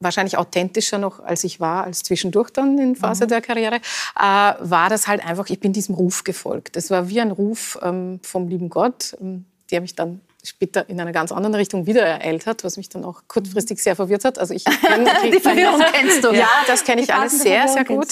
wahrscheinlich 0.00 0.38
authentischer 0.38 0.98
noch, 0.98 1.20
als 1.20 1.44
ich 1.44 1.60
war, 1.60 1.84
als 1.84 2.00
zwischendurch 2.00 2.50
dann 2.50 2.78
in 2.78 2.94
Phase 2.94 3.24
mhm. 3.24 3.28
der 3.28 3.40
Karriere, 3.40 3.76
äh, 3.76 4.20
war 4.20 4.88
das 4.90 5.08
halt 5.08 5.24
einfach, 5.24 5.48
ich 5.48 5.60
bin 5.60 5.72
diesem 5.72 5.94
Ruf 5.94 6.24
gefolgt. 6.24 6.76
Das 6.76 6.90
war 6.90 7.08
wie 7.08 7.20
ein 7.20 7.30
Ruf 7.30 7.78
ähm, 7.82 8.20
vom 8.22 8.48
lieben 8.48 8.68
Gott, 8.68 9.16
ähm, 9.20 9.44
der 9.70 9.80
mich 9.80 9.94
dann 9.94 10.20
später 10.44 10.88
in 10.88 11.00
einer 11.00 11.12
ganz 11.12 11.32
anderen 11.32 11.56
Richtung 11.56 11.86
wieder 11.86 12.02
ereilt 12.02 12.46
hat, 12.46 12.62
was 12.62 12.76
mich 12.76 12.88
dann 12.88 13.04
auch 13.04 13.22
kurzfristig 13.26 13.82
sehr 13.82 13.96
verwirrt 13.96 14.24
hat. 14.24 14.38
Also 14.38 14.54
ich 14.54 14.64
die 15.24 15.40
Verwirrung 15.40 15.82
kennst 15.92 16.22
du. 16.22 16.32
Ja, 16.32 16.48
das 16.66 16.84
kenne 16.84 17.02
ich 17.02 17.12
alles 17.12 17.40
sehr, 17.42 17.66
sehr 17.68 17.84
gut. 17.84 18.08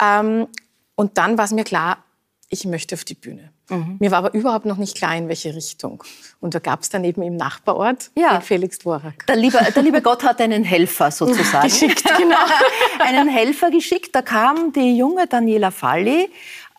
Ähm, 0.00 0.48
und 0.96 1.16
dann 1.16 1.38
war 1.38 1.44
es 1.44 1.52
mir 1.52 1.64
klar, 1.64 1.98
ich 2.50 2.64
möchte 2.64 2.94
auf 2.94 3.04
die 3.04 3.14
Bühne. 3.14 3.50
Mhm. 3.68 3.96
Mir 3.98 4.10
war 4.10 4.18
aber 4.18 4.34
überhaupt 4.34 4.64
noch 4.64 4.78
nicht 4.78 4.96
klar, 4.96 5.14
in 5.16 5.28
welche 5.28 5.54
Richtung. 5.54 6.02
Und 6.40 6.54
da 6.54 6.58
gab 6.58 6.82
es 6.82 6.88
dann 6.88 7.04
eben 7.04 7.22
im 7.22 7.36
Nachbarort 7.36 8.10
ja. 8.16 8.38
den 8.38 8.42
Felix 8.42 8.78
Dvorak. 8.78 9.26
Der 9.26 9.36
liebe, 9.36 9.58
der 9.74 9.82
liebe 9.82 10.00
Gott 10.00 10.22
hat 10.24 10.40
einen 10.40 10.64
Helfer 10.64 11.10
sozusagen. 11.10 11.68
geschickt, 11.68 12.04
genau. 12.16 12.36
einen 13.00 13.28
Helfer 13.28 13.70
geschickt. 13.70 14.14
Da 14.14 14.22
kam 14.22 14.72
die 14.72 14.96
junge 14.96 15.26
Daniela 15.26 15.70
Falli, 15.70 16.30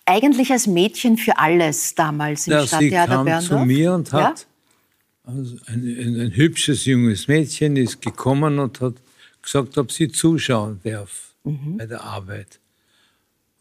eigentlich 0.05 0.51
als 0.51 0.65
Mädchen 0.65 1.17
für 1.17 1.37
alles 1.37 1.93
damals 1.93 2.47
im 2.47 2.53
ja, 2.53 2.65
Stadttheater 2.65 3.11
sie 3.11 3.15
kam 3.15 3.25
Berndorf. 3.25 3.47
zu 3.47 3.65
mir 3.65 3.93
und 3.93 4.11
hat, 4.11 4.39
ja? 5.27 5.31
also 5.31 5.55
ein, 5.67 5.83
ein, 5.83 6.21
ein, 6.21 6.35
hübsches 6.35 6.85
junges 6.85 7.27
Mädchen 7.27 7.75
ist 7.75 8.01
gekommen 8.01 8.57
und 8.57 8.81
hat 8.81 8.95
gesagt, 9.43 9.77
ob 9.77 9.91
sie 9.91 10.11
zuschauen 10.11 10.79
darf 10.83 11.35
mhm. 11.43 11.77
bei 11.77 11.85
der 11.85 12.03
Arbeit. 12.03 12.59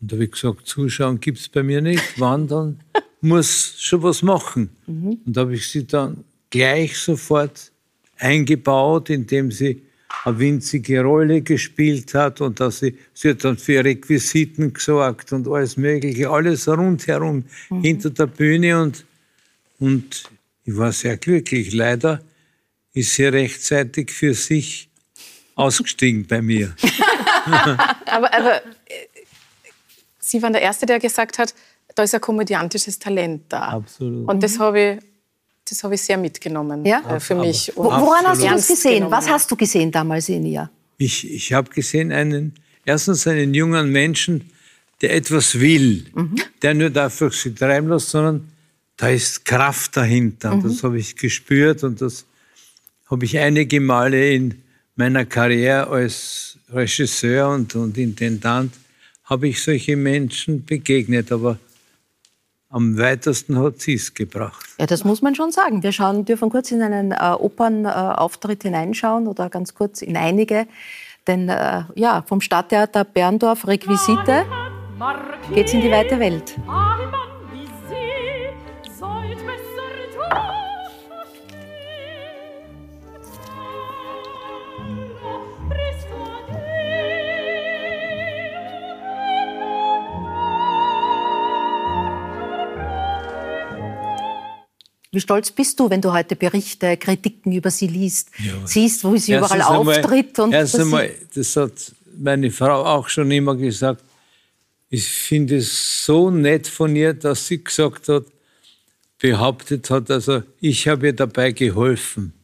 Und 0.01 0.13
da 0.13 0.17
habe 0.17 0.25
ich 0.25 0.33
gesagt, 0.33 0.67
zuschauen 0.67 1.21
gibt 1.21 1.39
es 1.39 1.49
bei 1.49 1.63
mir 1.63 1.81
nicht, 1.81 2.21
wandern 2.21 2.81
muss 3.21 3.75
schon 3.79 4.03
was 4.03 4.23
machen. 4.23 4.71
Mhm. 4.87 5.19
Und 5.25 5.37
da 5.37 5.43
habe 5.43 5.55
ich 5.55 5.69
sie 5.69 5.87
dann 5.87 6.25
gleich 6.51 6.97
sofort 6.97 7.73
eingebaut, 8.17 9.11
indem 9.11 9.51
sie 9.51 9.83
eine 10.25 10.39
winzige 10.39 11.03
Rolle 11.03 11.43
gespielt 11.43 12.15
hat 12.15 12.41
und 12.41 12.61
dass 12.61 12.81
sie, 12.81 12.97
sie 13.13 13.31
hat 13.31 13.45
dann 13.45 13.57
für 13.57 13.85
Requisiten 13.85 14.73
gesorgt 14.73 15.33
und 15.33 15.47
alles 15.49 15.77
Mögliche, 15.77 16.31
alles 16.31 16.69
rundherum 16.69 17.45
mhm. 17.71 17.83
hinter 17.83 18.11
der 18.11 18.27
Bühne 18.27 18.81
und, 18.81 19.05
und 19.79 20.25
ich 20.65 20.77
war 20.77 20.93
sehr 20.93 21.17
glücklich. 21.17 21.73
Leider 21.73 22.23
ist 22.93 23.15
sie 23.15 23.25
rechtzeitig 23.25 24.11
für 24.11 24.35
sich 24.35 24.89
ausgestiegen 25.55 26.27
bei 26.27 26.43
mir. 26.43 26.75
aber, 28.07 28.35
aber 28.35 28.63
Sie 30.29 30.43
waren 30.43 30.53
der 30.53 30.63
Erste, 30.63 30.85
der 30.85 30.99
gesagt 30.99 31.39
hat, 31.39 31.55
da 31.95 32.03
ist 32.03 32.15
ein 32.15 32.21
komödiantisches 32.21 32.99
Talent 32.99 33.45
da. 33.49 33.69
Absolut. 33.69 34.29
Und 34.29 34.43
das 34.43 34.59
habe 34.59 34.81
ich 34.81 34.99
das 35.71 35.85
habe 35.85 35.97
ich 35.97 36.03
sehr 36.03 36.17
mitgenommen 36.17 36.85
ja? 36.87 37.03
äh, 37.17 37.21
für 37.21 37.35
mich. 37.35 37.77
Und 37.77 37.87
Woran 37.87 38.27
hast 38.27 38.43
du 38.43 38.47
das 38.47 38.69
gesehen? 38.69 38.95
Genommen. 38.95 39.13
Was 39.13 39.29
hast 39.29 39.51
du 39.51 39.57
gesehen 39.57 39.91
damals 39.91 40.29
in 40.31 40.47
ihr? 40.47 40.71
Ich, 40.97 41.31
ich 41.31 41.53
habe 41.53 41.71
gesehen 41.71 42.11
einen, 42.11 42.55
erstens 42.87 43.27
einen 43.27 43.53
jungen 43.53 43.91
Menschen, 43.93 44.51
der 45.03 45.15
etwas 45.15 45.61
will, 45.61 46.07
mhm. 46.15 46.37
der 46.63 46.75
nicht 46.75 46.97
einfach 46.97 47.33
sich 47.33 47.55
treiben 47.55 47.89
lässt, 47.89 48.11
sondern 48.11 48.49
da 48.97 49.09
ist 49.11 49.45
Kraft 49.45 49.97
dahinter. 49.97 50.57
Mhm. 50.57 50.63
Das 50.63 50.83
habe 50.83 50.99
ich 50.99 51.17
gespürt 51.17 51.85
und 51.85 52.01
das 52.01 52.25
habe 53.11 53.25
ich 53.25 53.39
einige 53.39 53.81
Male 53.81 54.33
in 54.33 54.63
meiner 54.97 55.25
Karriere 55.25 55.87
als 55.89 56.59
Regisseur 56.71 57.51
und, 57.51 57.75
und 57.75 57.97
Intendant, 57.97 58.73
habe 59.29 59.49
ich 59.49 59.63
solche 59.63 59.97
Menschen 59.97 60.65
begegnet. 60.65 61.31
Aber 61.33 61.59
am 62.71 62.99
weitesten 62.99 63.59
hat 63.59 63.81
sie 63.81 63.95
es 63.95 64.13
gebracht. 64.15 64.69
Ja, 64.79 64.87
das 64.87 65.05
muss 65.05 65.23
man 65.23 65.35
schon 65.35 65.53
sagen. 65.53 65.83
Wir 65.83 65.93
schauen, 65.93 66.25
dürfen 66.25 66.51
kurz 66.51 66.71
in 66.71 66.83
einen 66.83 67.13
äh, 67.13 67.37
Opernauftritt 67.39 68.63
hineinschauen 68.63 69.27
oder 69.27 69.49
ganz 69.49 69.75
kurz 69.75 70.03
in 70.03 70.17
einige. 70.17 70.67
Denn 71.27 71.49
äh, 71.49 71.85
ja, 71.95 72.23
vom 72.27 72.41
Stadttheater 72.41 73.05
Berndorf 73.05 73.67
Requisite 73.67 74.47
geht 75.55 75.67
es 75.67 75.75
in 75.75 75.83
die 75.83 75.91
weite 75.91 76.19
Welt. 76.19 76.57
Wie 95.11 95.21
stolz 95.21 95.51
bist 95.51 95.81
du, 95.81 95.89
wenn 95.89 96.03
du 96.03 96.13
heute 96.13 96.37
Berichte, 96.37 96.97
Kritiken 96.99 97.53
über 97.53 97.71
sie 97.71 97.87
liest, 97.87 98.31
ja. 98.45 98.67
siehst, 98.67 99.05
wo 99.05 99.17
sie 99.17 99.35
überall 99.35 99.63
einmal, 99.63 99.97
auftritt? 99.97 100.39
Und 100.39 100.53
erst 100.53 100.79
einmal, 100.79 101.11
das 101.35 101.57
hat 101.57 101.93
meine 102.19 102.51
Frau 102.51 102.85
auch 102.85 103.09
schon 103.09 103.31
immer 103.31 103.57
gesagt, 103.57 104.05
ich 104.91 105.07
finde 105.07 105.57
es 105.57 106.05
so 106.05 106.31
nett 106.31 106.67
von 106.67 106.95
ihr, 106.95 107.15
dass 107.15 107.47
sie 107.47 107.63
gesagt 107.63 108.09
hat, 108.09 108.25
behauptet 109.19 109.89
hat, 109.91 110.11
also 110.11 110.43
ich 110.61 110.87
habe 110.89 111.07
ihr 111.07 111.13
dabei 111.15 111.53
geholfen. 111.53 112.35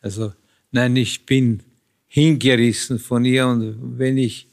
Also 0.00 0.32
nein, 0.70 0.96
ich 0.96 1.24
bin 1.24 1.62
hingerissen 2.06 2.98
von 2.98 3.24
ihr 3.24 3.46
und 3.46 3.98
wenn 3.98 4.18
ich 4.18 4.46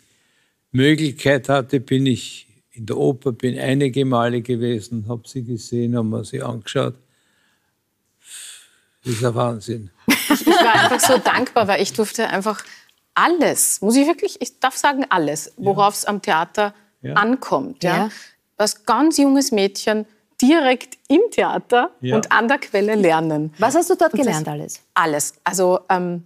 Möglichkeit 0.72 1.50
hatte, 1.50 1.80
bin 1.80 2.06
ich 2.06 2.48
in 2.72 2.86
der 2.86 2.98
Oper, 2.98 3.34
bin 3.34 3.60
einige 3.60 4.04
Male 4.06 4.42
gewesen, 4.42 5.06
habe 5.08 5.28
sie 5.28 5.44
gesehen, 5.44 5.96
habe 5.96 6.08
mir 6.08 6.26
sie 6.26 6.42
angeschaut 6.42 6.96
das 9.04 9.14
ist 9.14 9.26
ein 9.26 9.36
Wahnsinn. 9.36 9.92
Ich, 10.08 10.46
war 10.48 10.76
einfach 10.76 11.00
so 11.00 11.18
dankbar, 11.18 11.68
weil 11.68 11.82
ich 11.82 11.94
durfte 11.94 12.28
einfach 12.28 12.64
alles, 13.14 13.82
muss 13.82 13.96
ich 13.96 14.08
wirklich, 14.08 14.42
ich 14.42 14.60
darf 14.60 14.76
sagen 14.76 15.06
alles, 15.10 15.54
worauf 15.58 15.94
es 15.94 16.06
am 16.06 16.22
Theater 16.22 16.74
ja. 17.02 17.14
ankommt. 17.14 17.84
Ja? 17.84 17.96
ja. 17.96 18.10
Als 18.58 18.86
ganz 18.86 19.18
junges 19.18 19.52
Mädchen 19.52 20.06
direkt 20.42 20.98
im 21.08 21.22
Theater 21.32 21.92
ja. 22.02 22.16
und 22.16 22.32
an 22.32 22.48
der 22.48 22.58
Quelle 22.58 22.96
lernen. 22.96 23.54
Was 23.60 23.76
hast 23.76 23.90
du 23.90 23.96
dort 23.96 24.14
gelernt 24.14 24.48
alles? 24.48 24.82
Alles. 24.94 25.34
Also 25.44 25.82
ähm, 25.90 26.24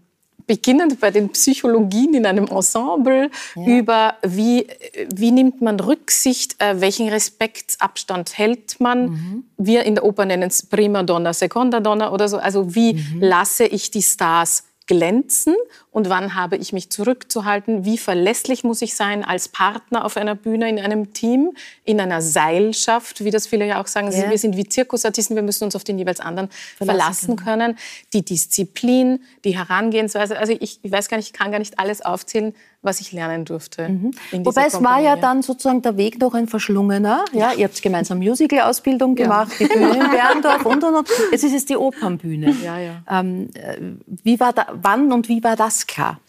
beginnend 0.48 1.00
bei 1.00 1.12
den 1.12 1.30
Psychologien 1.30 2.14
in 2.14 2.26
einem 2.26 2.48
Ensemble, 2.48 3.30
ja. 3.56 3.66
über 3.66 4.16
wie, 4.26 4.68
wie 5.14 5.32
nimmt 5.32 5.62
man 5.62 5.80
Rücksicht, 5.80 6.56
äh, 6.60 6.80
welchen 6.80 7.10
Respektsabstand 7.10 8.38
hält 8.38 8.80
man. 8.80 9.10
Mhm. 9.10 9.44
Wir 9.58 9.84
in 9.84 9.96
der 9.96 10.06
Oper 10.06 10.26
nennen 10.26 10.48
es 10.48 10.66
Prima 10.66 11.04
Donna, 11.04 11.34
Seconda 11.34 11.82
Donna 11.82 12.12
oder 12.12 12.30
so. 12.30 12.38
Also 12.38 12.74
wie 12.74 12.94
mhm. 12.94 13.22
lasse 13.22 13.66
ich 13.66 13.92
die 13.92 14.02
Stars 14.02 14.64
glänzen 14.88 15.56
und 15.92 16.10
wann 16.10 16.34
habe 16.34 16.58
ich 16.58 16.74
mich 16.74 16.90
zurückzuhalten, 16.90 17.86
wie 17.86 17.98
verlässlich 17.98 18.64
muss 18.64 18.82
ich 18.82 18.96
sein 18.96 19.24
als 19.24 19.50
Partner 19.50 20.06
auf 20.06 20.18
einer 20.18 20.34
Bühne, 20.34 20.70
in 20.70 20.80
einem 20.80 21.14
Team, 21.14 21.52
in 21.84 22.00
einer 22.00 22.22
Seilschaft, 22.22 23.24
wie 23.24 23.30
das 23.30 23.48
viele 23.48 23.68
ja 23.68 23.82
auch 23.82 23.88
sagen. 23.88 24.12
Ja. 24.12 24.30
Wir 24.30 24.38
sind 24.38 24.56
wie 24.58 24.68
Zirkusartisten, 24.68 25.36
wir 25.36 25.44
müssen 25.44 25.66
uns 25.66 25.76
auf 25.76 25.84
den 25.84 26.00
jeweils 26.00 26.20
anderen 26.20 26.50
verlassen, 26.78 26.86
verlassen 26.88 27.36
können. 27.36 27.78
Die 28.14 28.24
Disziplin, 28.24 29.20
die 29.44 29.58
Herangehensweise, 29.58 30.38
also 30.38 30.56
ich, 30.58 30.80
ich 30.82 30.92
weiß 30.92 31.10
gar 31.10 31.18
nicht, 31.18 31.28
ich 31.28 31.34
kann 31.34 31.52
gar 31.52 31.60
nicht 31.60 31.80
alles 31.80 32.02
aufzählen, 32.02 32.56
was 32.82 33.02
ich 33.02 33.12
lernen 33.12 33.46
durfte. 33.46 33.90
Mhm. 33.90 34.12
Wobei 34.46 34.66
es 34.66 34.82
war 34.82 35.00
ja 35.00 35.16
dann 35.16 35.42
sozusagen 35.42 35.82
der 35.82 35.98
Weg 35.98 36.20
noch 36.20 36.34
ein 36.34 36.48
verschlungener. 36.48 37.26
Ja, 37.34 37.54
ihr 37.54 37.66
habt 37.66 37.82
gemeinsam 37.82 38.20
Musical-Ausbildung 38.20 39.16
gemacht, 39.16 39.52
die 39.60 39.66
Bühne 39.66 39.94
in 39.94 40.12
Berndorf 40.12 40.66
und 40.66 40.84
und 40.84 40.96
und. 40.96 41.10
Jetzt 41.32 41.44
ist 41.44 41.56
es 41.56 41.66
die 41.66 41.76
Opernbühne. 41.76 42.56
Ja, 42.64 42.80
ja. 42.80 43.04
Ähm, 43.10 43.50
äh, 43.54 43.78
wie 44.24 44.40
war 44.40 44.54
da, 44.54 44.68
wann 44.74 45.12
und 45.12 45.28
wie 45.28 45.44
war 45.44 45.56
das 45.56 45.88
klar? 45.88 46.20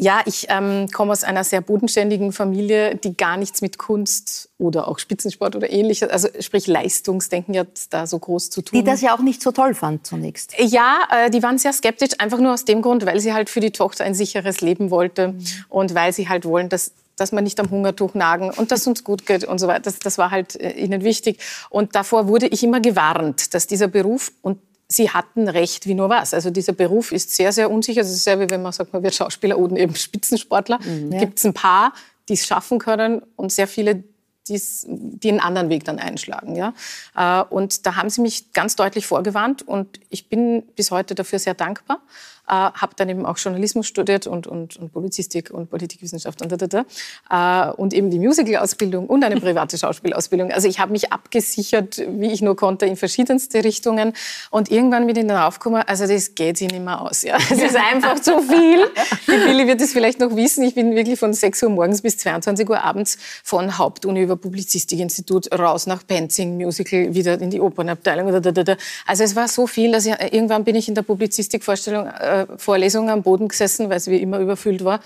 Ja, 0.00 0.20
ich 0.26 0.46
ähm, 0.48 0.86
komme 0.92 1.10
aus 1.10 1.24
einer 1.24 1.42
sehr 1.42 1.60
bodenständigen 1.60 2.32
Familie, 2.32 2.94
die 2.94 3.16
gar 3.16 3.36
nichts 3.36 3.62
mit 3.62 3.78
Kunst 3.78 4.48
oder 4.56 4.86
auch 4.86 5.00
Spitzensport 5.00 5.56
oder 5.56 5.70
ähnliches, 5.70 6.08
also 6.08 6.28
sprich 6.38 6.68
Leistungsdenken 6.68 7.52
ja 7.52 7.64
da 7.90 8.06
so 8.06 8.16
groß 8.16 8.50
zu 8.50 8.62
tun. 8.62 8.78
Die 8.78 8.84
das 8.84 9.00
ja 9.00 9.12
auch 9.12 9.20
nicht 9.20 9.42
so 9.42 9.50
toll 9.50 9.74
fand 9.74 10.06
zunächst. 10.06 10.54
Ja, 10.58 11.00
äh, 11.10 11.30
die 11.30 11.42
waren 11.42 11.58
sehr 11.58 11.72
skeptisch, 11.72 12.10
einfach 12.18 12.38
nur 12.38 12.54
aus 12.54 12.64
dem 12.64 12.80
Grund, 12.80 13.06
weil 13.06 13.18
sie 13.18 13.34
halt 13.34 13.50
für 13.50 13.58
die 13.58 13.72
Tochter 13.72 14.04
ein 14.04 14.14
sicheres 14.14 14.60
Leben 14.60 14.92
wollte 14.92 15.28
mhm. 15.28 15.44
und 15.68 15.94
weil 15.96 16.12
sie 16.12 16.28
halt 16.28 16.44
wollen, 16.44 16.68
dass 16.68 16.92
dass 17.16 17.32
wir 17.32 17.40
nicht 17.40 17.58
am 17.58 17.68
Hungertuch 17.68 18.14
nagen 18.14 18.50
und 18.50 18.70
dass 18.70 18.86
uns 18.86 19.02
gut 19.02 19.26
geht 19.26 19.42
und 19.42 19.58
so 19.58 19.66
weiter. 19.66 19.80
Das, 19.80 19.98
das 19.98 20.18
war 20.18 20.30
halt 20.30 20.54
äh, 20.54 20.70
ihnen 20.70 21.02
wichtig. 21.02 21.40
Und 21.68 21.96
davor 21.96 22.28
wurde 22.28 22.46
ich 22.46 22.62
immer 22.62 22.78
gewarnt, 22.80 23.54
dass 23.54 23.66
dieser 23.66 23.88
Beruf, 23.88 24.30
und 24.40 24.60
sie 24.88 25.10
hatten 25.10 25.48
recht 25.48 25.86
wie 25.86 25.94
nur 25.94 26.08
was. 26.08 26.32
Also 26.34 26.50
dieser 26.50 26.72
Beruf 26.72 27.12
ist 27.12 27.34
sehr, 27.34 27.52
sehr 27.52 27.70
unsicher. 27.70 28.00
Das 28.00 28.10
ist 28.10 28.24
sehr 28.24 28.40
wie 28.40 28.50
wenn 28.50 28.62
man 28.62 28.72
sagt, 28.72 28.92
man 28.92 29.02
wird 29.02 29.14
Schauspieler 29.14 29.58
oder 29.58 29.76
eben 29.76 29.94
Spitzensportler. 29.94 30.78
Mhm. 30.82 31.12
Ja. 31.12 31.20
Gibt 31.20 31.38
es 31.38 31.44
ein 31.44 31.54
paar, 31.54 31.92
die 32.28 32.34
es 32.34 32.46
schaffen 32.46 32.78
können 32.78 33.22
und 33.36 33.52
sehr 33.52 33.68
viele, 33.68 34.02
die's, 34.48 34.86
die 34.88 35.28
einen 35.28 35.40
anderen 35.40 35.68
Weg 35.68 35.84
dann 35.84 35.98
einschlagen. 35.98 36.56
Ja? 36.56 36.72
Äh, 37.14 37.44
und 37.44 37.86
da 37.86 37.96
haben 37.96 38.08
sie 38.08 38.22
mich 38.22 38.52
ganz 38.52 38.76
deutlich 38.76 39.06
vorgewarnt 39.06 39.62
und 39.62 40.00
ich 40.08 40.28
bin 40.30 40.62
bis 40.74 40.90
heute 40.90 41.14
dafür 41.14 41.38
sehr 41.38 41.54
dankbar 41.54 42.00
äh, 42.48 42.52
habe 42.52 42.92
dann 42.96 43.08
eben 43.08 43.26
auch 43.26 43.38
Journalismus 43.38 43.86
studiert 43.86 44.26
und, 44.26 44.46
und, 44.46 44.76
und 44.76 44.92
Publizistik 44.92 45.50
und 45.50 45.70
Politikwissenschaft 45.70 46.42
und, 46.42 46.50
da, 46.50 46.56
da, 46.56 46.84
da, 47.30 47.70
äh, 47.70 47.72
und 47.74 47.92
eben 47.92 48.10
die 48.10 48.18
Musical-Ausbildung 48.18 49.06
und 49.06 49.24
eine 49.24 49.36
private 49.40 49.76
Schauspielausbildung. 49.78 50.50
Also 50.50 50.68
ich 50.68 50.80
habe 50.80 50.92
mich 50.92 51.12
abgesichert, 51.12 52.02
wie 52.08 52.32
ich 52.32 52.42
nur 52.42 52.56
konnte, 52.56 52.86
in 52.86 52.96
verschiedenste 52.96 53.62
Richtungen 53.64 54.12
und 54.50 54.70
irgendwann 54.70 55.06
bin 55.06 55.16
ich 55.16 55.26
dann 55.26 55.36
aufgekommen, 55.38 55.82
also 55.86 56.06
das 56.06 56.34
geht 56.34 56.56
sich 56.58 56.70
nicht 56.70 56.84
mehr 56.84 57.00
aus. 57.00 57.22
Ja. 57.22 57.36
Es 57.36 57.62
ist 57.62 57.76
einfach 57.76 58.20
zu 58.20 58.40
viel. 58.40 58.86
Die 59.26 59.46
Billy 59.46 59.66
wird 59.66 59.80
es 59.80 59.92
vielleicht 59.92 60.20
noch 60.20 60.34
wissen, 60.36 60.64
ich 60.64 60.74
bin 60.74 60.94
wirklich 60.94 61.18
von 61.18 61.32
6 61.32 61.62
Uhr 61.64 61.70
morgens 61.70 62.02
bis 62.02 62.18
22 62.18 62.68
Uhr 62.68 62.82
abends 62.82 63.18
von 63.44 63.78
Hauptuni 63.78 64.22
über 64.22 64.36
Publizistikinstitut 64.36 65.52
raus 65.52 65.86
nach 65.86 66.06
Penzing, 66.06 66.56
Musical, 66.56 67.14
wieder 67.14 67.40
in 67.40 67.50
die 67.50 67.60
Opernabteilung. 67.60 68.32
Da, 68.32 68.40
da, 68.40 68.52
da. 68.52 68.76
Also 69.06 69.24
es 69.24 69.36
war 69.36 69.48
so 69.48 69.66
viel, 69.66 69.92
dass 69.92 70.06
ich, 70.06 70.14
irgendwann 70.32 70.64
bin 70.64 70.76
ich 70.76 70.88
in 70.88 70.94
der 70.94 71.02
Publizistikvorstellung 71.02 72.06
äh, 72.06 72.37
Vorlesung 72.56 73.10
am 73.10 73.22
Boden 73.22 73.48
gesessen, 73.48 73.90
weil 73.90 74.00
sie 74.00 74.10
wie 74.10 74.22
immer 74.22 74.38
überfüllt 74.38 74.84
war, 74.84 75.00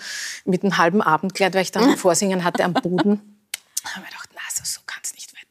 mit 0.44 0.62
einem 0.62 0.78
halben 0.78 1.02
Abendkleid, 1.02 1.54
weil 1.54 1.62
ich 1.62 1.72
dann 1.72 1.96
Vorsingen 1.96 2.44
hatte 2.44 2.64
am 2.64 2.74
Boden. 2.74 3.20
Da 3.82 3.90
habe 3.96 4.04
ich 4.04 4.10
gedacht, 4.10 4.28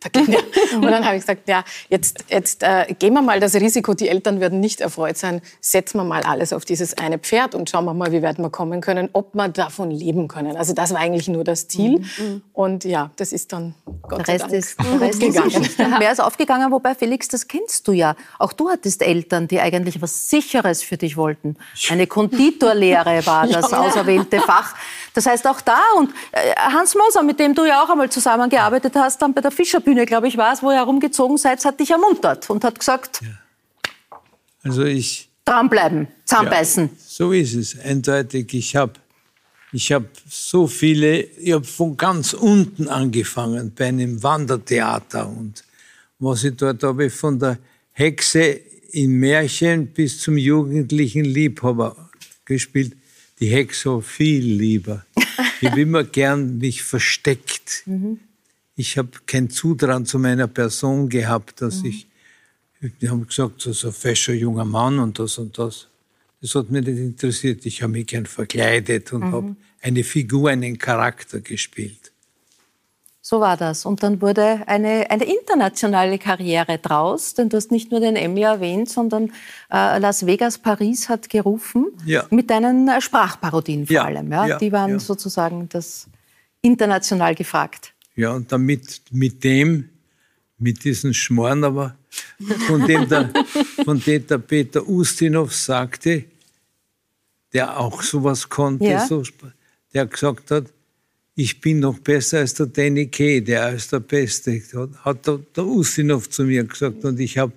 Ja. 0.32 0.40
Und 0.78 0.84
dann 0.84 1.06
habe 1.06 1.16
ich 1.16 1.22
gesagt, 1.22 1.50
ja, 1.50 1.64
jetzt, 1.90 2.26
jetzt 2.30 2.64
äh, 2.64 2.94
gehen 2.98 3.14
wir 3.14 3.22
mal 3.22 3.40
das 3.40 3.56
Risiko, 3.56 3.94
die 3.94 4.08
Eltern 4.08 4.40
werden 4.40 4.60
nicht 4.60 4.80
erfreut 4.80 5.18
sein, 5.18 5.42
setzen 5.60 5.98
wir 5.98 6.04
mal 6.04 6.24
alles 6.24 6.54
auf 6.54 6.64
dieses 6.64 6.98
eine 6.98 7.18
Pferd 7.18 7.56
und 7.56 7.70
schauen 7.70 7.86
wir 7.86 7.94
mal, 7.94 8.12
wie 8.12 8.22
weit 8.22 8.38
wir 8.38 8.50
kommen 8.50 8.82
können, 8.82 9.10
ob 9.14 9.34
wir 9.34 9.48
davon 9.50 9.92
leben 9.92 10.28
können. 10.28 10.56
Also 10.56 10.74
das 10.74 10.94
war 10.94 11.00
eigentlich 11.00 11.28
nur 11.28 11.44
das 11.44 11.68
Ziel. 11.68 12.00
Mhm. 12.00 12.26
mhm. 12.26 12.42
Und 12.54 12.84
ja, 12.86 13.10
das 13.16 13.34
ist 13.34 13.52
dann 13.54 13.74
Gott 14.04 14.28
der 14.28 14.36
Rest 14.36 14.44
Dank 14.44 14.54
ist, 14.54 14.78
der 14.80 15.02
Rest 15.02 15.24
ist 15.24 15.80
Mehr 15.80 16.12
ist 16.12 16.22
aufgegangen, 16.22 16.72
wobei 16.72 16.94
Felix, 16.94 17.28
das 17.28 17.48
kennst 17.48 17.88
du 17.88 17.92
ja. 17.92 18.16
Auch 18.38 18.54
du 18.54 18.70
hattest 18.70 19.02
Eltern, 19.02 19.48
die 19.48 19.60
eigentlich 19.60 20.02
was 20.02 20.30
Sicheres 20.30 20.84
für 20.84 20.98
dich 20.98 21.18
wollten. 21.18 21.56
Eine 21.90 22.08
Konditorlehre 22.08 23.26
war 23.26 23.48
das 23.52 23.72
ja. 23.72 23.80
auserwählte 23.80 24.40
Fach. 24.42 24.76
Das 25.14 25.26
heißt 25.26 25.48
auch 25.48 25.60
da 25.62 25.80
und 25.98 26.12
äh, 26.32 26.56
Hans 26.56 26.96
Moser, 26.96 27.24
mit 27.24 27.40
dem 27.40 27.54
du 27.54 27.66
ja 27.66 27.84
auch 27.84 27.90
einmal 27.90 28.10
zusammengearbeitet 28.10 28.94
hast, 28.96 29.22
dann 29.22 29.34
bei 29.34 29.42
der 29.42 29.52
Fischerbühne, 29.52 29.91
glaube 30.06 30.28
ich, 30.28 30.38
war 30.38 30.54
es, 30.54 30.62
wo 30.64 30.72
ihr 30.72 30.78
herumgezogen 30.78 31.38
seid, 31.38 31.64
hat 31.66 31.80
dich 31.80 31.92
ermuntert 31.92 32.50
und 32.50 32.64
hat 32.64 32.80
gesagt, 32.80 33.22
ja. 33.22 34.20
also 34.64 34.84
ich 34.84 35.30
Dranbleiben, 35.46 36.08
zusammenbeißen. 36.26 36.84
Ja, 36.84 36.92
so 36.98 37.32
ist 37.32 37.56
es, 37.56 37.80
eindeutig. 37.80 38.54
Ich 38.54 38.76
habe 38.76 38.94
ich 39.74 39.92
hab 39.92 40.04
so 40.30 40.68
viele, 40.68 41.22
ich 41.22 41.54
habe 41.54 41.66
von 41.66 41.98
ganz 41.98 42.34
unten 42.34 42.88
angefangen, 42.88 43.74
bei 43.74 43.88
einem 43.88 44.22
Wandertheater. 44.22 45.28
Und 45.28 45.64
was 46.20 46.44
ich 46.44 46.56
dort 46.56 46.84
habe, 46.84 47.10
von 47.10 47.40
der 47.40 47.58
Hexe 47.94 48.60
in 48.92 49.12
Märchen 49.14 49.88
bis 49.88 50.20
zum 50.20 50.38
jugendlichen 50.38 51.26
Liebhaber 51.26 51.96
gespielt. 52.46 52.96
Die 53.40 53.48
Hexe 53.48 54.02
viel 54.02 54.44
lieber. 54.44 55.06
Ich 55.64 55.70
habe 55.70 55.82
immer 55.82 56.04
gern 56.04 56.58
mich 56.58 56.82
versteckt. 56.82 57.84
Mhm. 57.86 58.20
Ich 58.82 58.98
habe 58.98 59.12
kein 59.28 59.48
Zutrauen 59.52 60.08
zu 60.08 60.18
meiner 60.18 60.48
Person 60.48 61.08
gehabt, 61.08 61.62
dass 61.62 61.84
mhm. 61.84 61.90
ich, 61.90 62.08
die 63.00 63.10
haben 63.10 63.28
gesagt, 63.28 63.62
so, 63.62 63.74
so 63.74 63.90
ein 63.90 63.94
fescher 63.94 64.34
junger 64.34 64.66
Mann 64.66 64.98
und 64.98 65.20
das 65.20 65.38
und 65.38 65.56
das. 65.60 65.88
Das 66.42 66.56
hat 66.56 66.72
mich 66.72 66.84
nicht 66.84 66.98
interessiert. 66.98 67.64
Ich 67.68 67.84
habe 67.84 67.92
mich 67.92 68.08
gern 68.08 68.26
verkleidet 68.26 69.14
und 69.14 69.22
mhm. 69.22 69.32
habe 69.34 69.56
eine 69.84 70.04
Figur, 70.04 70.50
einen 70.50 70.80
Charakter 70.80 71.42
gespielt. 71.42 72.12
So 73.22 73.40
war 73.40 73.56
das. 73.56 73.86
Und 73.86 74.02
dann 74.02 74.20
wurde 74.20 74.64
eine, 74.66 75.12
eine 75.12 75.26
internationale 75.26 76.18
Karriere 76.18 76.80
draus, 76.80 77.36
denn 77.36 77.50
du 77.50 77.58
hast 77.58 77.70
nicht 77.70 77.92
nur 77.92 78.00
den 78.00 78.16
Emmy 78.16 78.42
erwähnt, 78.42 78.90
sondern 78.90 79.32
äh, 79.72 80.00
Las 80.00 80.26
Vegas, 80.26 80.58
Paris 80.58 81.08
hat 81.08 81.30
gerufen 81.30 81.92
ja. 82.04 82.26
mit 82.32 82.50
deinen 82.50 82.88
äh, 82.88 83.00
Sprachparodien 83.00 83.86
vor 83.86 83.94
ja. 83.94 84.06
allem. 84.06 84.32
Ja? 84.32 84.48
ja. 84.48 84.58
Die 84.58 84.72
waren 84.72 84.98
sozusagen 84.98 85.70
das 85.70 86.08
international 86.64 87.36
gefragt. 87.36 87.94
Ja, 88.22 88.34
und 88.34 88.52
damit 88.52 89.02
mit 89.10 89.44
dem, 89.44 89.90
mit 90.60 90.84
diesen 90.84 91.12
Schmoren, 91.12 91.64
aber 91.64 91.96
von 92.68 92.86
dem 92.86 93.10
der, 93.10 93.34
von 93.84 94.00
dem 94.00 94.28
der 94.28 94.38
Peter 94.38 94.88
Ustinov 94.88 95.56
sagte, 95.56 96.26
der 97.52 97.80
auch 97.80 98.04
sowas 98.04 98.48
konnte, 98.48 99.04
so, 99.10 99.24
der 99.92 100.06
gesagt 100.06 100.52
hat, 100.52 100.66
ich 101.34 101.60
bin 101.62 101.80
noch 101.80 101.98
besser 101.98 102.38
als 102.38 102.54
der 102.54 102.68
Danny 102.68 103.08
Kay, 103.08 103.42
der 103.42 103.74
ist 103.74 103.92
der 103.92 104.02
Beste, 104.02 104.62
hat 105.04 105.26
der, 105.26 105.40
der 105.56 105.66
Ustinov 105.66 106.30
zu 106.30 106.44
mir 106.44 106.64
gesagt. 106.64 107.04
Und 107.04 107.20
ich, 107.20 107.40
hab, 107.40 107.52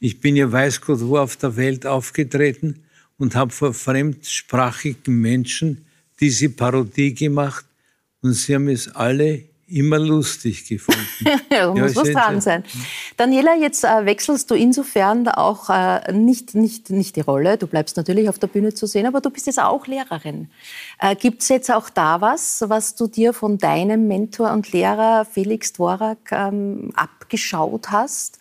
ich 0.00 0.20
bin 0.20 0.34
ja 0.34 0.50
weiß 0.50 0.80
Gott 0.80 0.98
wo 1.02 1.18
auf 1.18 1.36
der 1.36 1.54
Welt 1.54 1.86
aufgetreten 1.86 2.82
und 3.16 3.36
habe 3.36 3.52
vor 3.52 3.72
fremdsprachigen 3.72 5.20
Menschen 5.20 5.84
diese 6.18 6.48
Parodie 6.48 7.14
gemacht 7.14 7.64
und 8.22 8.32
sie 8.32 8.56
haben 8.56 8.66
es 8.66 8.88
alle 8.88 9.49
immer 9.70 9.98
lustig 9.98 10.66
gefunden. 10.66 11.00
da 11.50 11.72
muss 11.72 11.96
was 11.96 12.10
dran 12.10 12.40
sein. 12.40 12.64
Daniela, 13.16 13.54
jetzt 13.56 13.84
äh, 13.84 14.04
wechselst 14.04 14.50
du 14.50 14.54
insofern 14.54 15.28
auch 15.28 15.70
äh, 15.70 16.12
nicht, 16.12 16.54
nicht, 16.54 16.90
nicht 16.90 17.16
die 17.16 17.20
Rolle. 17.20 17.56
Du 17.56 17.66
bleibst 17.66 17.96
natürlich 17.96 18.28
auf 18.28 18.38
der 18.38 18.48
Bühne 18.48 18.74
zu 18.74 18.86
sehen, 18.86 19.06
aber 19.06 19.20
du 19.20 19.30
bist 19.30 19.46
jetzt 19.46 19.60
auch 19.60 19.86
Lehrerin. 19.86 20.50
Äh, 20.98 21.16
Gibt 21.16 21.42
es 21.42 21.48
jetzt 21.48 21.70
auch 21.70 21.88
da 21.88 22.20
was, 22.20 22.64
was 22.66 22.94
du 22.94 23.06
dir 23.06 23.32
von 23.32 23.58
deinem 23.58 24.08
Mentor 24.08 24.52
und 24.52 24.72
Lehrer 24.72 25.24
Felix 25.24 25.72
Dvorak 25.72 26.32
ähm, 26.32 26.90
abgeschaut 26.94 27.90
hast? 27.90 28.38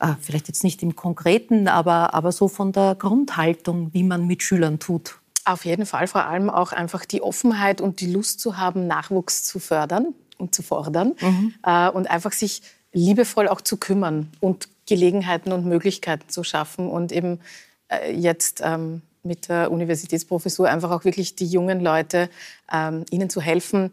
Äh, 0.00 0.14
vielleicht 0.20 0.48
jetzt 0.48 0.64
nicht 0.64 0.82
im 0.82 0.96
Konkreten, 0.96 1.68
aber, 1.68 2.14
aber 2.14 2.32
so 2.32 2.48
von 2.48 2.72
der 2.72 2.96
Grundhaltung, 2.96 3.90
wie 3.92 4.02
man 4.02 4.26
mit 4.26 4.42
Schülern 4.42 4.78
tut. 4.78 5.16
Auf 5.44 5.64
jeden 5.64 5.86
Fall, 5.86 6.06
vor 6.06 6.26
allem 6.26 6.50
auch 6.50 6.72
einfach 6.72 7.04
die 7.04 7.20
Offenheit 7.20 7.80
und 7.80 8.00
die 8.00 8.12
Lust 8.12 8.40
zu 8.40 8.58
haben, 8.58 8.86
Nachwuchs 8.86 9.42
zu 9.44 9.58
fördern 9.58 10.14
und 10.42 10.54
zu 10.54 10.62
fordern 10.62 11.14
mhm. 11.20 11.54
äh, 11.62 11.88
und 11.88 12.10
einfach 12.10 12.32
sich 12.32 12.62
liebevoll 12.92 13.48
auch 13.48 13.60
zu 13.60 13.78
kümmern 13.78 14.28
und 14.40 14.68
Gelegenheiten 14.86 15.52
und 15.52 15.64
Möglichkeiten 15.64 16.28
zu 16.28 16.44
schaffen 16.44 16.88
und 16.88 17.12
eben 17.12 17.40
äh, 17.88 18.12
jetzt 18.12 18.60
ähm, 18.62 19.02
mit 19.22 19.48
der 19.48 19.70
Universitätsprofessur 19.70 20.68
einfach 20.68 20.90
auch 20.90 21.04
wirklich 21.04 21.36
die 21.36 21.46
jungen 21.46 21.80
Leute, 21.80 22.28
ähm, 22.70 23.04
ihnen 23.10 23.30
zu 23.30 23.40
helfen, 23.40 23.92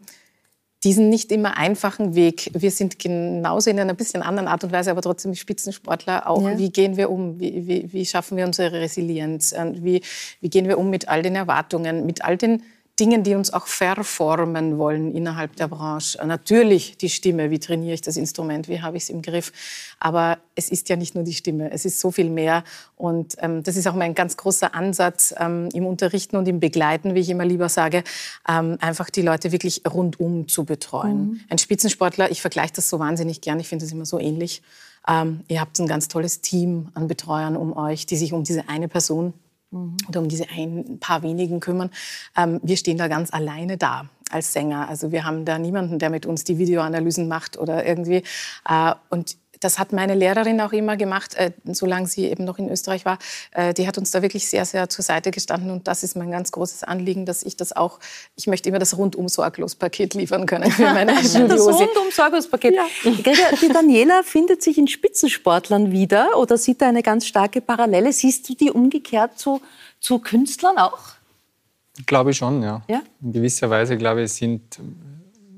diesen 0.82 1.08
nicht 1.08 1.30
immer 1.30 1.56
einfachen 1.56 2.14
Weg. 2.14 2.50
Wir 2.54 2.70
sind 2.70 2.98
genauso 2.98 3.70
in 3.70 3.78
einer 3.78 3.94
bisschen 3.94 4.22
anderen 4.22 4.48
Art 4.48 4.64
und 4.64 4.72
Weise, 4.72 4.90
aber 4.90 5.02
trotzdem 5.02 5.34
Spitzensportler 5.34 6.28
auch. 6.28 6.42
Ja. 6.42 6.58
Wie 6.58 6.70
gehen 6.70 6.96
wir 6.96 7.10
um? 7.10 7.38
Wie, 7.38 7.66
wie, 7.66 7.92
wie 7.92 8.06
schaffen 8.06 8.36
wir 8.36 8.46
unsere 8.46 8.72
Resilienz? 8.72 9.54
Wie, 9.74 10.00
wie 10.40 10.48
gehen 10.48 10.66
wir 10.68 10.78
um 10.78 10.88
mit 10.88 11.08
all 11.08 11.22
den 11.22 11.36
Erwartungen, 11.36 12.06
mit 12.06 12.24
all 12.24 12.38
den 12.38 12.62
Dingen, 13.00 13.22
die 13.22 13.34
uns 13.34 13.52
auch 13.52 13.66
verformen 13.66 14.76
wollen 14.78 15.14
innerhalb 15.14 15.56
der 15.56 15.68
Branche. 15.68 16.18
Natürlich 16.24 16.98
die 16.98 17.08
Stimme, 17.08 17.50
wie 17.50 17.58
trainiere 17.58 17.94
ich 17.94 18.02
das 18.02 18.18
Instrument, 18.18 18.68
wie 18.68 18.82
habe 18.82 18.98
ich 18.98 19.04
es 19.04 19.10
im 19.10 19.22
Griff. 19.22 19.52
Aber 19.98 20.38
es 20.54 20.68
ist 20.70 20.90
ja 20.90 20.96
nicht 20.96 21.14
nur 21.14 21.24
die 21.24 21.32
Stimme, 21.32 21.70
es 21.72 21.86
ist 21.86 21.98
so 21.98 22.10
viel 22.10 22.28
mehr. 22.28 22.62
Und 22.96 23.36
ähm, 23.38 23.62
das 23.62 23.76
ist 23.76 23.88
auch 23.88 23.94
mein 23.94 24.14
ganz 24.14 24.36
großer 24.36 24.74
Ansatz 24.74 25.34
ähm, 25.38 25.70
im 25.72 25.86
Unterrichten 25.86 26.36
und 26.36 26.46
im 26.46 26.60
Begleiten, 26.60 27.14
wie 27.14 27.20
ich 27.20 27.30
immer 27.30 27.46
lieber 27.46 27.70
sage, 27.70 28.04
ähm, 28.46 28.76
einfach 28.80 29.08
die 29.08 29.22
Leute 29.22 29.50
wirklich 29.50 29.82
rundum 29.90 30.46
zu 30.46 30.64
betreuen. 30.64 31.22
Mhm. 31.22 31.40
Ein 31.48 31.58
Spitzensportler, 31.58 32.30
ich 32.30 32.42
vergleiche 32.42 32.74
das 32.74 32.90
so 32.90 32.98
wahnsinnig 32.98 33.40
gern, 33.40 33.58
ich 33.58 33.68
finde 33.68 33.86
das 33.86 33.92
immer 33.92 34.06
so 34.06 34.18
ähnlich. 34.18 34.62
Ähm, 35.08 35.40
ihr 35.48 35.60
habt 35.60 35.78
ein 35.78 35.86
ganz 35.86 36.08
tolles 36.08 36.42
Team 36.42 36.88
an 36.94 37.08
Betreuern 37.08 37.56
um 37.56 37.74
euch, 37.74 38.04
die 38.04 38.16
sich 38.16 38.34
um 38.34 38.44
diese 38.44 38.68
eine 38.68 38.88
Person 38.88 39.32
mhm. 39.70 39.96
oder 40.08 40.20
um 40.20 40.28
diese 40.28 40.46
ein 40.50 40.98
paar 41.00 41.22
wenigen 41.22 41.60
kümmern. 41.60 41.90
Ähm, 42.36 42.60
wir 42.62 42.76
stehen 42.76 42.98
da 42.98 43.08
ganz 43.08 43.32
alleine 43.32 43.76
da 43.76 44.08
als 44.30 44.52
Sänger. 44.52 44.88
Also 44.88 45.12
wir 45.12 45.24
haben 45.24 45.44
da 45.44 45.58
niemanden, 45.58 45.98
der 45.98 46.10
mit 46.10 46.26
uns 46.26 46.44
die 46.44 46.58
Videoanalysen 46.58 47.28
macht 47.28 47.58
oder 47.58 47.84
irgendwie. 47.84 48.22
Äh, 48.68 48.94
und 49.10 49.36
das 49.60 49.78
hat 49.78 49.92
meine 49.92 50.14
Lehrerin 50.14 50.60
auch 50.60 50.72
immer 50.72 50.96
gemacht, 50.96 51.34
äh, 51.34 51.52
solange 51.64 52.06
sie 52.06 52.24
eben 52.24 52.44
noch 52.44 52.58
in 52.58 52.70
Österreich 52.70 53.04
war. 53.04 53.18
Äh, 53.52 53.74
die 53.74 53.86
hat 53.86 53.98
uns 53.98 54.10
da 54.10 54.22
wirklich 54.22 54.48
sehr, 54.48 54.64
sehr 54.64 54.88
zur 54.88 55.04
Seite 55.04 55.30
gestanden. 55.30 55.70
Und 55.70 55.86
das 55.86 56.02
ist 56.02 56.16
mein 56.16 56.30
ganz 56.30 56.50
großes 56.50 56.82
Anliegen, 56.82 57.26
dass 57.26 57.42
ich 57.42 57.56
das 57.56 57.76
auch, 57.76 58.00
ich 58.36 58.46
möchte 58.46 58.70
immer 58.70 58.78
das 58.78 58.96
rundum 58.96 59.28
sorglos 59.28 59.74
Paket 59.74 60.14
liefern 60.14 60.46
können 60.46 60.70
für 60.70 60.84
meine. 60.84 61.10
Das 61.20 61.36
rundum 61.36 62.10
sorglos 62.10 62.48
Paket. 62.48 62.74
Ja. 62.74 62.86
Die 63.60 63.68
Daniela 63.68 64.22
findet 64.22 64.62
sich 64.62 64.78
in 64.78 64.88
Spitzensportlern 64.88 65.92
wieder 65.92 66.38
oder 66.38 66.56
sieht 66.56 66.80
da 66.80 66.88
eine 66.88 67.02
ganz 67.02 67.26
starke 67.26 67.60
Parallele. 67.60 68.12
Siehst 68.12 68.48
du 68.48 68.54
die 68.54 68.70
umgekehrt 68.70 69.38
zu, 69.38 69.60
zu 70.00 70.18
Künstlern 70.18 70.78
auch? 70.78 70.98
Glaube 72.06 72.30
ich 72.30 72.36
schon, 72.36 72.62
ja. 72.62 72.82
ja? 72.88 73.02
In 73.20 73.32
gewisser 73.32 73.68
Weise, 73.68 73.96
glaube 73.96 74.22
ich, 74.22 74.32
sind 74.32 74.78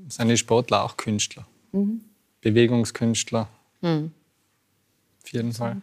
seine 0.09 0.37
Sportler 0.37 0.83
auch 0.83 0.97
Künstler. 0.97 1.45
Mhm. 1.71 2.01
Bewegungskünstler. 2.41 3.47
Mhm. 3.83 4.11
Auf 5.23 5.31
jeden 5.31 5.53
Fall. 5.53 5.77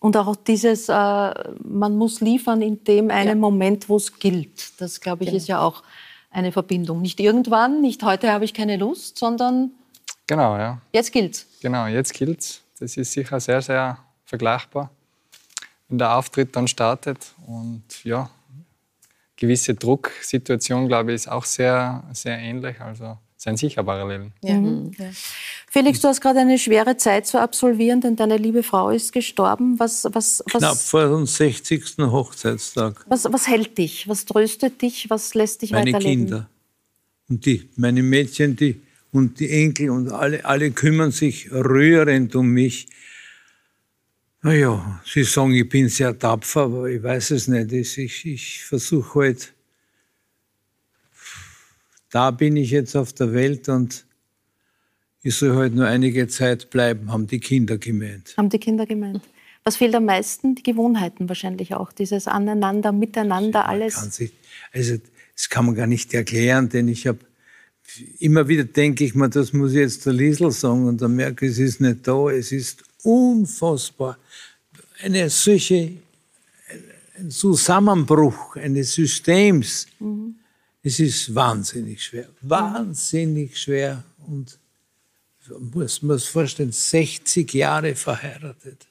Und 0.00 0.16
auch 0.18 0.36
dieses, 0.36 0.90
äh, 0.90 0.92
man 0.92 1.96
muss 1.96 2.20
liefern 2.20 2.60
in 2.60 2.84
dem 2.84 3.10
einen 3.10 3.28
ja. 3.28 3.34
Moment, 3.36 3.88
wo 3.88 3.96
es 3.96 4.18
gilt. 4.18 4.78
Das, 4.80 5.00
glaube 5.00 5.24
ich, 5.24 5.30
genau. 5.30 5.36
ist 5.38 5.48
ja 5.48 5.60
auch 5.60 5.82
eine 6.30 6.52
Verbindung. 6.52 7.00
Nicht 7.00 7.20
irgendwann, 7.20 7.80
nicht 7.80 8.02
heute 8.02 8.30
habe 8.30 8.44
ich 8.44 8.52
keine 8.52 8.76
Lust, 8.76 9.16
sondern 9.16 9.70
genau, 10.26 10.58
ja. 10.58 10.80
jetzt 10.92 11.10
gilt's. 11.12 11.46
Genau, 11.62 11.86
jetzt 11.86 12.12
gilt's. 12.12 12.62
Das 12.78 12.96
ist 12.98 13.12
sicher 13.12 13.40
sehr, 13.40 13.62
sehr 13.62 13.98
vergleichbar, 14.26 14.90
wenn 15.88 15.96
der 15.96 16.16
Auftritt 16.18 16.54
dann 16.54 16.68
startet. 16.68 17.32
Und 17.46 18.04
ja, 18.04 18.28
gewisse 19.36 19.74
Drucksituation, 19.74 20.86
glaube 20.88 21.12
ich, 21.12 21.16
ist 21.16 21.28
auch 21.28 21.44
sehr, 21.44 22.02
sehr 22.12 22.38
ähnlich. 22.38 22.80
Also 22.80 23.16
sind 23.44 23.58
sicher 23.58 23.84
Parallelen. 23.84 24.32
Ja. 24.42 24.54
Mhm. 24.54 24.90
Ja. 24.98 25.06
Felix, 25.70 26.00
du 26.00 26.08
hast 26.08 26.20
gerade 26.20 26.40
eine 26.40 26.58
schwere 26.58 26.96
Zeit 26.96 27.26
zu 27.26 27.40
absolvieren, 27.40 28.00
denn 28.00 28.16
deine 28.16 28.36
liebe 28.36 28.62
Frau 28.62 28.90
ist 28.90 29.12
gestorben. 29.12 29.78
Was, 29.78 30.04
was, 30.12 30.42
was, 30.50 30.62
Knapp 30.62 30.76
vor 30.76 31.08
dem 31.08 31.26
60. 31.26 31.98
Hochzeitstag. 31.98 33.04
Was, 33.08 33.24
was 33.30 33.46
hält 33.46 33.76
dich? 33.78 34.08
Was 34.08 34.24
tröstet 34.24 34.80
dich? 34.82 35.10
Was 35.10 35.34
lässt 35.34 35.62
dich 35.62 35.72
meine 35.72 35.92
weiterleben? 35.92 36.24
Meine 36.24 36.30
Kinder. 36.30 36.50
Und 37.28 37.46
die, 37.46 37.68
meine 37.76 38.02
Mädchen 38.02 38.56
die, 38.56 38.80
und 39.12 39.38
die 39.38 39.50
Enkel 39.50 39.90
und 39.90 40.10
alle, 40.10 40.44
alle 40.44 40.70
kümmern 40.70 41.12
sich 41.12 41.50
rührend 41.52 42.34
um 42.34 42.48
mich. 42.48 42.88
Naja, 44.42 45.00
sie 45.06 45.24
sagen, 45.24 45.52
ich 45.52 45.68
bin 45.68 45.88
sehr 45.88 46.18
tapfer, 46.18 46.62
aber 46.62 46.88
ich 46.88 47.02
weiß 47.02 47.30
es 47.32 47.48
nicht. 47.48 47.72
Ich, 47.72 48.26
ich 48.26 48.64
versuche 48.64 49.20
halt 49.20 49.54
da 52.14 52.30
bin 52.30 52.56
ich 52.56 52.70
jetzt 52.70 52.94
auf 52.94 53.12
der 53.12 53.32
Welt 53.32 53.68
und 53.68 54.06
ich 55.22 55.34
soll 55.34 55.56
halt 55.56 55.74
nur 55.74 55.88
einige 55.88 56.28
Zeit 56.28 56.70
bleiben, 56.70 57.10
haben 57.10 57.26
die 57.26 57.40
Kinder 57.40 57.76
gemeint. 57.76 58.34
Haben 58.36 58.50
die 58.50 58.60
Kinder 58.60 58.86
gemeint. 58.86 59.20
Was 59.64 59.78
fehlt 59.78 59.96
am 59.96 60.04
meisten? 60.04 60.54
Die 60.54 60.62
Gewohnheiten 60.62 61.28
wahrscheinlich 61.28 61.74
auch. 61.74 61.90
Dieses 61.90 62.28
Aneinander, 62.28 62.92
Miteinander, 62.92 63.66
alles. 63.66 63.96
Sich, 64.14 64.30
also, 64.72 64.96
das 65.34 65.48
kann 65.48 65.66
man 65.66 65.74
gar 65.74 65.88
nicht 65.88 66.14
erklären, 66.14 66.68
denn 66.68 66.86
ich 66.86 67.08
habe 67.08 67.18
immer 68.20 68.46
wieder 68.46 68.62
denke 68.62 69.02
ich 69.02 69.16
mir, 69.16 69.28
das 69.28 69.52
muss 69.52 69.72
ich 69.72 69.78
jetzt 69.78 70.06
der 70.06 70.12
Liesel 70.12 70.52
sagen 70.52 70.86
und 70.86 71.02
dann 71.02 71.16
merke 71.16 71.46
ich, 71.46 71.52
es 71.52 71.58
ist 71.58 71.80
nicht 71.80 72.06
da. 72.06 72.30
Es 72.30 72.52
ist 72.52 72.84
unfassbar. 73.02 74.18
Eine 75.02 75.28
solche, 75.30 75.94
ein 77.18 77.30
Zusammenbruch 77.30 78.54
eines 78.54 78.92
Systems. 78.94 79.88
Mhm 79.98 80.36
es 80.84 81.00
ist 81.00 81.34
wahnsinnig 81.34 82.04
schwer, 82.04 82.28
wahnsinnig 82.42 83.58
schwer 83.58 84.04
und 84.26 84.58
muss 85.72 86.02
man 86.02 86.18
sich 86.18 86.28
vorstellen, 86.28 86.72
60 86.72 87.52
Jahre 87.54 87.94
verheiratet. 87.94 88.86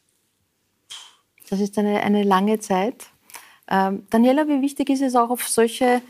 Das 1.50 1.60
ist 1.60 1.78
eine, 1.78 2.02
eine 2.02 2.24
lange 2.24 2.60
Zeit. 2.60 3.06
Ähm, 3.70 4.08
Daniela, 4.10 4.48
wie 4.48 4.62
wichtig 4.62 4.90
ist 4.90 5.02
es 5.02 5.16
auch 5.16 5.30
auf 5.30 5.48
solche 5.48 6.02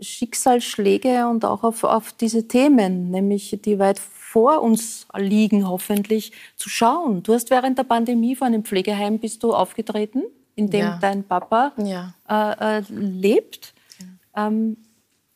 Schicksalsschläge 0.00 1.26
und 1.26 1.44
auch 1.44 1.64
auf, 1.64 1.82
auf 1.82 2.12
diese 2.12 2.46
Themen, 2.46 3.10
nämlich 3.10 3.58
die 3.64 3.78
weit 3.78 3.98
vor 3.98 4.62
uns 4.62 5.06
liegen, 5.16 5.66
hoffentlich, 5.66 6.32
zu 6.56 6.68
schauen. 6.68 7.24
Du 7.24 7.34
hast 7.34 7.50
während 7.50 7.76
der 7.76 7.84
Pandemie 7.84 8.36
vor 8.36 8.46
einem 8.46 8.64
Pflegeheim 8.64 9.18
bist 9.18 9.42
du 9.42 9.52
aufgetreten, 9.52 10.22
in 10.54 10.70
dem 10.70 10.80
ja. 10.80 10.98
dein 11.00 11.24
Papa 11.24 11.72
ja. 11.78 12.14
äh, 12.28 12.78
äh, 12.78 12.82
lebt. 12.90 13.74
Ja. 13.98 14.46
Ähm, 14.46 14.76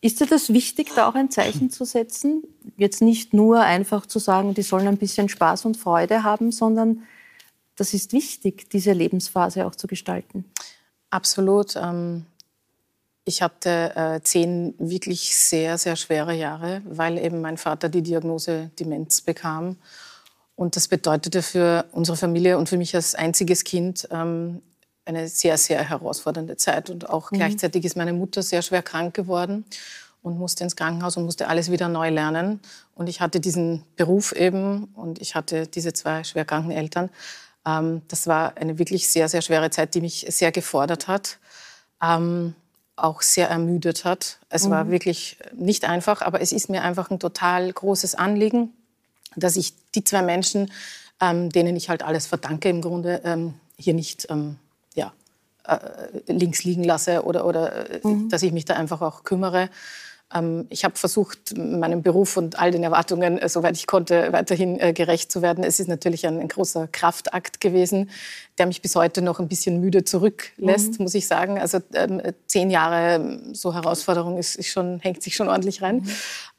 ist 0.03 0.21
dir 0.21 0.27
das 0.27 0.53
wichtig, 0.53 0.91
da 0.97 1.09
auch 1.09 1.15
ein 1.15 1.31
Zeichen 1.31 1.71
zu 1.71 1.85
setzen? 1.85 2.43
Jetzt 2.77 3.01
nicht 3.01 3.33
nur 3.33 3.61
einfach 3.61 4.05
zu 4.05 4.19
sagen, 4.19 4.53
die 4.53 4.63
sollen 4.63 4.89
ein 4.89 4.99
bisschen 4.99 5.29
Spaß 5.29 5.65
und 5.65 5.77
Freude 5.77 6.25
haben, 6.25 6.51
sondern 6.51 7.05
das 7.77 7.95
ist 7.95 8.13
wichtig, 8.13 8.69
diese 8.69 8.93
Lebensphase 8.93 9.65
auch 9.65 9.77
zu 9.77 9.87
gestalten. 9.87 10.45
Absolut. 11.11 11.77
Ähm, 11.77 12.27
ich 13.25 13.43
hatte 13.43 13.93
äh, 13.95 14.21
zehn 14.23 14.75
wirklich 14.79 15.37
sehr, 15.37 15.79
sehr 15.79 15.95
schwere 15.95 16.35
Jahre, 16.35 16.83
weil 16.85 17.17
eben 17.17 17.41
mein 17.41 17.57
Vater 17.57 17.89
die 17.89 18.03
Diagnose 18.03 18.73
Demenz 18.81 19.21
bekam. 19.21 19.77
Und 20.57 20.75
das 20.75 20.89
bedeutete 20.89 21.43
für 21.43 21.85
unsere 21.93 22.17
Familie 22.17 22.59
und 22.59 22.69
für 22.69 22.77
mich 22.77 22.95
als 22.97 23.15
einziges 23.15 23.63
Kind 23.63 24.09
ähm, 24.11 24.63
eine 25.05 25.29
sehr, 25.29 25.59
sehr 25.59 25.89
herausfordernde 25.89 26.57
Zeit. 26.57 26.91
Und 26.91 27.09
auch 27.11 27.31
mhm. 27.31 27.37
gleichzeitig 27.37 27.85
ist 27.85 27.97
meine 27.97 28.13
Mutter 28.13 28.43
sehr 28.43 28.63
schwer 28.63 28.83
krank 28.83 29.15
geworden 29.15 29.65
und 30.23 30.39
musste 30.39 30.65
ins 30.65 30.77
Krankenhaus 30.77 31.17
und 31.17 31.25
musste 31.25 31.49
alles 31.49 31.71
wieder 31.71 31.89
neu 31.89 32.11
lernen. 32.11 32.61
Und 32.95 33.09
ich 33.09 33.21
hatte 33.21 33.41
diesen 33.41 33.85
Beruf 33.97 34.33
eben 34.33 34.85
und 34.95 35.21
ich 35.21 35.35
hatte 35.35 35.67
diese 35.67 35.93
zwei 35.93 36.25
schwer 36.25 36.45
kranken 36.45 36.71
Eltern. 36.71 37.11
Ähm, 37.67 38.03
das 38.09 38.27
war 38.27 38.57
eine 38.57 38.79
wirklich 38.79 39.09
sehr, 39.09 39.29
sehr 39.29 39.43
schwere 39.43 39.71
Zeit, 39.71 39.95
die 39.95 40.01
mich 40.01 40.27
sehr 40.29 40.53
gefordert 40.53 41.09
hat. 41.09 41.39
Ähm, 42.03 42.55
auch 42.97 43.23
sehr 43.23 43.49
ermüdet 43.49 44.05
hat. 44.05 44.39
Es 44.49 44.67
mhm. 44.67 44.71
war 44.71 44.91
wirklich 44.91 45.39
nicht 45.55 45.85
einfach, 45.85 46.23
aber 46.23 46.41
es 46.41 46.53
ist 46.53 46.69
mir 46.69 46.83
einfach 46.83 47.11
ein 47.11 47.19
total 47.19 47.73
großes 47.73 48.15
Anliegen, 48.15 48.73
dass 49.35 49.57
ich 49.57 49.75
die 49.95 50.05
zwei 50.05 50.23
Menschen, 50.23 50.71
ähm, 51.21 51.51
denen 51.51 51.75
ich 51.77 51.89
halt 51.89 52.03
alles 52.03 52.27
verdanke, 52.27 52.69
im 52.69 52.81
Grunde 52.81 53.23
ähm, 53.25 53.55
hier 53.77 53.95
nicht 53.95 54.29
ähm, 54.31 54.57
äh, 54.61 54.72
links 56.27 56.65
liegen 56.65 56.85
lasse 56.85 57.25
oder, 57.25 57.47
oder 57.47 57.91
äh, 57.91 58.01
mhm. 58.03 58.29
dass 58.29 58.43
ich 58.43 58.53
mich 58.53 58.65
da 58.65 58.75
einfach 58.75 59.01
auch 59.01 59.25
kümmere. 59.25 59.69
Ähm, 60.35 60.67
ich 60.71 60.85
habe 60.85 60.97
versucht, 60.97 61.57
meinem 61.57 62.03
Beruf 62.03 62.37
und 62.37 62.59
all 62.59 62.71
den 62.71 62.83
Erwartungen, 62.83 63.39
äh, 63.39 63.49
soweit 63.49 63.77
ich 63.77 63.87
konnte, 63.87 64.33
weiterhin 64.33 64.81
äh, 64.81 64.93
gerecht 64.93 65.31
zu 65.31 65.43
werden. 65.43 65.65
Es 65.65 65.81
ist 65.81 65.89
natürlich 65.89 66.27
ein, 66.27 66.41
ein, 66.41 66.49
großer 66.49 66.89
Kraftakt 66.89 67.61
gewesen, 67.61 68.11
der 68.59 68.67
mich 68.67 68.83
bis 68.83 68.97
heute 68.97 69.23
noch 69.23 69.41
ein 69.41 69.49
bisschen 69.49 69.81
müde 69.81 70.05
zurücklässt, 70.05 70.99
mhm. 70.99 71.05
muss 71.05 71.15
ich 71.15 71.27
sagen. 71.27 71.59
Also 71.59 71.79
ähm, 71.95 72.21
zehn 72.47 72.71
Jahre 72.71 73.41
so 73.53 73.75
Herausforderung 73.75 74.39
ist, 74.39 74.57
ist, 74.57 74.69
schon, 74.69 75.01
hängt 75.01 75.23
sich 75.23 75.37
schon 75.37 75.49
ordentlich 75.49 75.83
rein. 75.83 75.97
Mhm. 75.97 76.11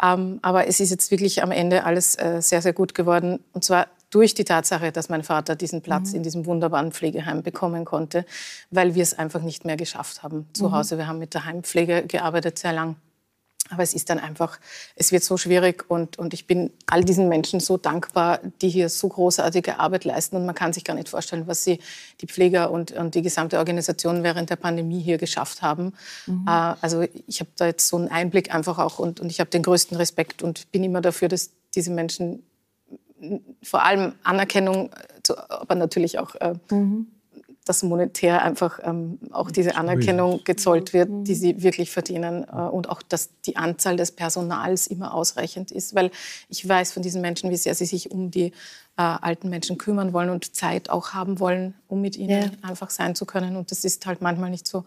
Ähm, 0.02 0.39
aber 0.42 0.68
es 0.68 0.80
ist 0.80 0.92
jetzt 0.92 1.12
wirklich 1.12 1.44
am 1.44 1.52
Ende 1.52 1.84
alles 1.84 2.16
äh, 2.16 2.42
sehr, 2.42 2.62
sehr 2.62 2.74
gut 2.74 2.94
geworden. 2.94 3.39
Und 3.54 3.63
zwar 3.63 3.88
durch 4.13 4.36
die 4.36 4.43
Tatsache, 4.43 4.91
dass 4.91 5.10
mein 5.10 5.23
Vater 5.23 5.56
diesen 5.56 5.82
Platz 5.82 6.12
mhm. 6.12 6.17
in 6.17 6.23
diesem 6.23 6.45
wunderbaren 6.45 6.91
Pflegeheim 6.91 7.41
bekommen 7.41 7.84
konnte, 7.84 8.26
weil 8.69 8.93
wir 8.93 9.02
es 9.02 9.17
einfach 9.17 9.41
nicht 9.41 9.65
mehr 9.65 9.76
geschafft 9.76 10.21
haben 10.21 10.47
zu 10.54 10.65
mhm. 10.65 10.71
Hause. 10.73 10.97
Wir 10.97 11.08
haben 11.08 11.19
mit 11.19 11.34
der 11.34 11.45
Heimpflege 11.45 12.06
gearbeitet 12.08 12.60
sehr 12.60 12.73
lang. 12.73 12.95
Aber 13.69 13.82
es 13.82 13.93
ist 13.93 14.10
dann 14.10 14.19
einfach, 14.19 14.60
es 14.95 15.12
wird 15.12 15.23
so 15.23 15.38
schwierig 15.38 15.89
und, 15.89 16.19
und 16.19 16.34
ich 16.34 16.47
bin 16.47 16.71
all 16.86 17.04
diesen 17.04 17.30
Menschen 17.30 17.62
so 17.62 17.78
dankbar, 17.78 18.39
die 18.62 18.69
hier 18.69 18.89
so 18.89 19.08
großartige 19.08 19.80
Arbeit 19.80 20.04
leisten. 20.04 20.36
Und 20.36 20.45
man 20.45 20.54
kann 20.54 20.73
sich 20.73 20.84
gar 20.84 20.95
nicht 20.95 21.08
vorstellen, 21.10 21.47
was 21.47 21.63
sie, 21.63 21.80
die 22.19 22.28
Pfleger 22.28 22.71
und, 22.71 22.91
und 22.91 23.15
die 23.15 23.21
gesamte 23.21 23.58
Organisation 23.58 24.21
während 24.21 24.49
der 24.49 24.58
Pandemie 24.58 24.99
hier 24.99 25.17
geschafft 25.17 25.62
haben. 25.62 25.93
Mhm. 26.28 26.45
Äh, 26.45 26.76
also 26.82 27.06
ich 27.26 27.39
habe 27.39 27.49
da 27.56 27.65
jetzt 27.65 27.88
so 27.88 27.95
einen 27.95 28.10
Einblick 28.10 28.54
einfach 28.54 28.78
auch 28.80 28.99
und, 28.99 29.21
und 29.21 29.32
ich 29.32 29.39
habe 29.39 29.49
den 29.49 29.63
größten 29.63 29.95
Respekt 29.97 30.43
und 30.43 30.69
bin 30.71 30.84
immer 30.84 31.02
dafür, 31.02 31.30
dass 31.30 31.52
diese 31.73 31.89
Menschen 31.89 32.43
vor 33.62 33.84
allem 33.84 34.14
Anerkennung, 34.24 34.90
aber 35.50 35.76
natürlich 35.76 36.20
auch 36.20 36.36
äh, 36.36 36.56
mhm. 36.70 37.08
dass 37.66 37.84
monetär 37.84 38.42
einfach 38.42 38.80
ähm, 38.84 39.20
auch 39.32 39.52
diese 39.52 39.76
Anerkennung 39.76 40.42
gezollt 40.44 40.94
wird, 40.94 41.10
die 41.12 41.36
sie 41.36 41.64
wirklich 41.64 41.92
verdienen 41.92 42.44
äh, 42.44 42.56
und 42.56 42.90
auch, 42.90 43.02
dass 43.02 43.30
die 43.42 43.56
Anzahl 43.56 43.96
des 43.96 44.12
Personals 44.12 44.88
immer 44.88 45.14
ausreichend 45.14 45.72
ist, 45.72 45.96
weil 45.96 46.12
ich 46.50 46.68
weiß 46.68 46.92
von 46.92 47.04
diesen 47.04 47.22
Menschen, 47.22 47.50
wie 47.50 47.58
sehr 47.58 47.76
sie 47.76 47.86
sich 47.86 48.12
um 48.12 48.32
die 48.32 48.52
äh, 48.98 49.02
alten 49.02 49.50
Menschen 49.50 49.78
kümmern 49.78 50.14
wollen 50.14 50.30
und 50.30 50.56
Zeit 50.56 50.90
auch 50.90 51.14
haben 51.14 51.40
wollen, 51.40 51.74
um 51.88 52.02
mit 52.02 52.18
ihnen 52.18 52.44
ja. 52.44 52.70
einfach 52.70 52.90
sein 52.90 53.16
zu 53.16 53.26
können. 53.26 53.56
Und 53.56 53.72
das 53.72 53.84
ist 53.84 54.06
halt 54.06 54.22
manchmal 54.22 54.50
nicht 54.50 54.68
so 54.68 54.86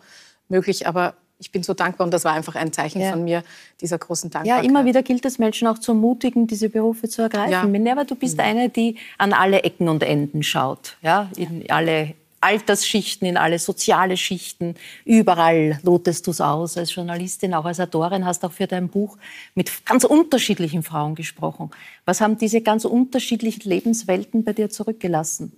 möglich, 0.48 0.86
aber 0.86 1.14
ich 1.38 1.52
bin 1.52 1.62
so 1.62 1.74
dankbar 1.74 2.06
und 2.06 2.12
das 2.12 2.24
war 2.24 2.32
einfach 2.32 2.54
ein 2.54 2.72
Zeichen 2.72 3.00
ja. 3.00 3.10
von 3.10 3.24
mir, 3.24 3.42
dieser 3.80 3.98
großen 3.98 4.30
Dankbarkeit. 4.30 4.64
Ja, 4.64 4.68
immer 4.68 4.84
wieder 4.84 5.02
gilt 5.02 5.24
es 5.26 5.38
Menschen 5.38 5.68
auch 5.68 5.78
zu 5.78 5.92
ermutigen, 5.92 6.46
diese 6.46 6.68
Berufe 6.68 7.08
zu 7.08 7.22
ergreifen. 7.22 7.52
Ja. 7.52 7.64
Minerva, 7.64 8.04
du 8.04 8.14
bist 8.14 8.38
mhm. 8.38 8.44
eine, 8.44 8.68
die 8.68 8.96
an 9.18 9.32
alle 9.32 9.62
Ecken 9.62 9.88
und 9.88 10.02
Enden 10.02 10.42
schaut, 10.42 10.96
ja, 11.02 11.28
in 11.36 11.70
alle 11.70 12.14
Altersschichten, 12.40 13.26
in 13.26 13.36
alle 13.36 13.58
soziale 13.58 14.16
Schichten. 14.16 14.76
Überall 15.04 15.80
lotest 15.82 16.26
du 16.26 16.30
es 16.30 16.40
aus. 16.40 16.76
Als 16.76 16.94
Journalistin, 16.94 17.54
auch 17.54 17.64
als 17.64 17.80
Autorin, 17.80 18.24
hast 18.24 18.44
auch 18.44 18.52
für 18.52 18.66
dein 18.66 18.88
Buch 18.88 19.18
mit 19.54 19.84
ganz 19.84 20.04
unterschiedlichen 20.04 20.82
Frauen 20.82 21.14
gesprochen. 21.14 21.70
Was 22.04 22.20
haben 22.20 22.38
diese 22.38 22.60
ganz 22.60 22.84
unterschiedlichen 22.84 23.68
Lebenswelten 23.68 24.44
bei 24.44 24.52
dir 24.52 24.70
zurückgelassen? 24.70 25.52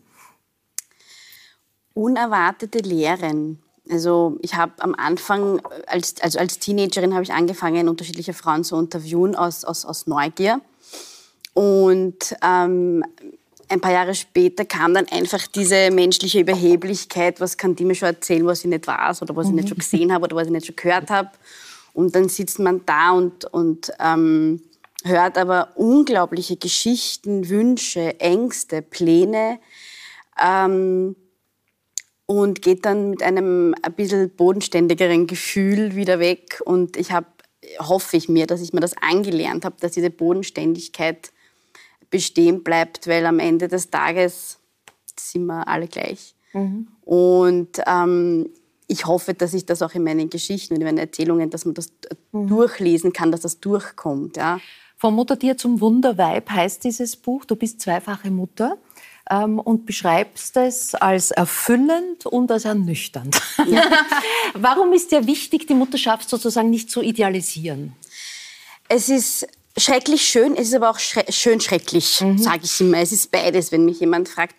Unerwartete 1.95 2.79
Lehren. 2.79 3.61
Also 3.91 4.39
ich 4.43 4.55
habe 4.55 4.73
am 4.79 4.95
Anfang, 4.95 5.61
als, 5.87 6.21
also 6.21 6.39
als 6.39 6.59
Teenagerin 6.59 7.15
habe 7.15 7.23
ich 7.23 7.33
angefangen, 7.33 7.89
unterschiedliche 7.89 8.35
Frauen 8.35 8.65
zu 8.65 8.77
interviewen 8.77 9.35
aus, 9.35 9.65
aus, 9.65 9.85
aus 9.85 10.07
Neugier. 10.07 10.61
Und 11.55 12.37
ähm, 12.43 13.05
ein 13.69 13.81
paar 13.81 13.93
Jahre 13.93 14.15
später 14.15 14.65
kam 14.65 14.95
dann 14.95 15.09
einfach 15.09 15.47
diese 15.47 15.91
menschliche 15.91 16.41
Überheblichkeit, 16.41 17.41
was 17.41 17.57
kann 17.57 17.77
die 17.77 17.85
mir 17.85 17.95
schon 17.95 18.09
erzählen, 18.09 18.47
was 18.47 18.61
ich 18.61 18.71
nicht 18.71 18.87
weiß 18.87 19.23
oder 19.23 19.37
was 19.37 19.49
ich 19.49 19.53
nicht 19.53 19.69
schon 19.69 19.79
gesehen 19.79 20.13
habe 20.13 20.25
oder 20.25 20.37
was 20.37 20.47
ich 20.47 20.53
nicht 20.53 20.67
schon 20.67 20.77
gehört 20.77 21.11
habe. 21.11 21.31
Und 21.93 22.15
dann 22.15 22.29
sitzt 22.29 22.59
man 22.59 22.83
da 22.87 23.13
und, 23.13 23.45
und 23.47 23.93
ähm, 23.99 24.63
hört 25.05 25.37
aber 25.37 25.71
unglaubliche 25.75 26.57
Geschichten, 26.57 27.49
Wünsche, 27.49 28.21
Ängste, 28.21 28.83
Pläne 28.83 29.59
ähm, 30.43 31.17
und 32.31 32.61
geht 32.61 32.85
dann 32.85 33.09
mit 33.09 33.23
einem 33.23 33.75
ein 33.81 33.93
bisschen 33.95 34.29
bodenständigeren 34.29 35.27
Gefühl 35.27 35.97
wieder 35.97 36.19
weg. 36.19 36.61
Und 36.63 36.99
ich 36.99 37.11
habe, 37.11 37.27
hoffe 37.79 38.19
ich 38.19 38.29
mir, 38.29 38.47
dass 38.47 38.61
ich 38.61 38.75
mir 38.75 38.81
das 38.81 38.95
angelernt 38.99 39.65
habe, 39.65 39.77
dass 39.81 39.93
diese 39.93 40.11
Bodenständigkeit 40.11 41.33
bestehen 42.11 42.63
bleibt, 42.63 43.07
weil 43.07 43.25
am 43.25 43.39
Ende 43.39 43.67
des 43.67 43.89
Tages 43.89 44.59
sind 45.19 45.47
wir 45.47 45.67
alle 45.67 45.89
gleich. 45.89 46.35
Mhm. 46.53 46.89
Und 47.01 47.81
ähm, 47.87 48.51
ich 48.89 49.07
hoffe, 49.07 49.33
dass 49.33 49.55
ich 49.55 49.65
das 49.65 49.81
auch 49.81 49.95
in 49.95 50.05
meinen 50.05 50.29
Geschichten 50.29 50.75
und 50.75 50.83
in 50.83 50.87
meinen 50.87 50.99
Erzählungen, 50.99 51.49
dass 51.49 51.65
man 51.65 51.75
das 51.75 51.91
mhm. 52.33 52.47
durchlesen 52.47 53.15
kann, 53.15 53.33
dass 53.33 53.41
das 53.41 53.59
durchkommt. 53.61 54.37
Ja. 54.37 54.61
Vom 54.99 55.15
Muttertier 55.15 55.57
zum 55.57 55.81
Wunderweib 55.81 56.51
heißt 56.51 56.85
dieses 56.85 57.17
Buch. 57.17 57.47
Du 57.47 57.57
bist 57.57 57.81
zweifache 57.81 58.31
Mutter 58.31 58.77
ähm, 59.31 59.59
und 59.59 59.87
beschreibst 59.87 60.57
es 60.57 60.95
als 60.95 61.31
erfüllend 61.31 62.27
und 62.27 62.51
als 62.51 62.65
ernüchternd. 62.65 63.41
Ja. 63.67 63.85
Warum 64.55 64.93
ist 64.93 65.13
dir 65.13 65.27
wichtig, 65.27 65.67
die 65.67 65.75
Mutterschaft 65.75 66.29
sozusagen 66.29 66.71
nicht 66.71 66.91
zu 66.91 67.03
idealisieren? 67.03 67.95
Es 68.89 69.09
ist 69.09 69.47
schrecklich 69.77 70.27
schön, 70.27 70.57
es 70.57 70.69
ist 70.69 70.75
aber 70.75 70.91
auch 70.91 70.99
schre 70.99 71.25
schön 71.31 71.61
schrecklich, 71.61 72.21
mhm. 72.21 72.39
sage 72.39 72.61
ich 72.65 72.81
immer. 72.81 72.99
Es 72.99 73.13
ist 73.13 73.31
beides, 73.31 73.71
wenn 73.73 73.85
mich 73.85 74.01
jemand 74.01 74.29
fragt. 74.29 74.55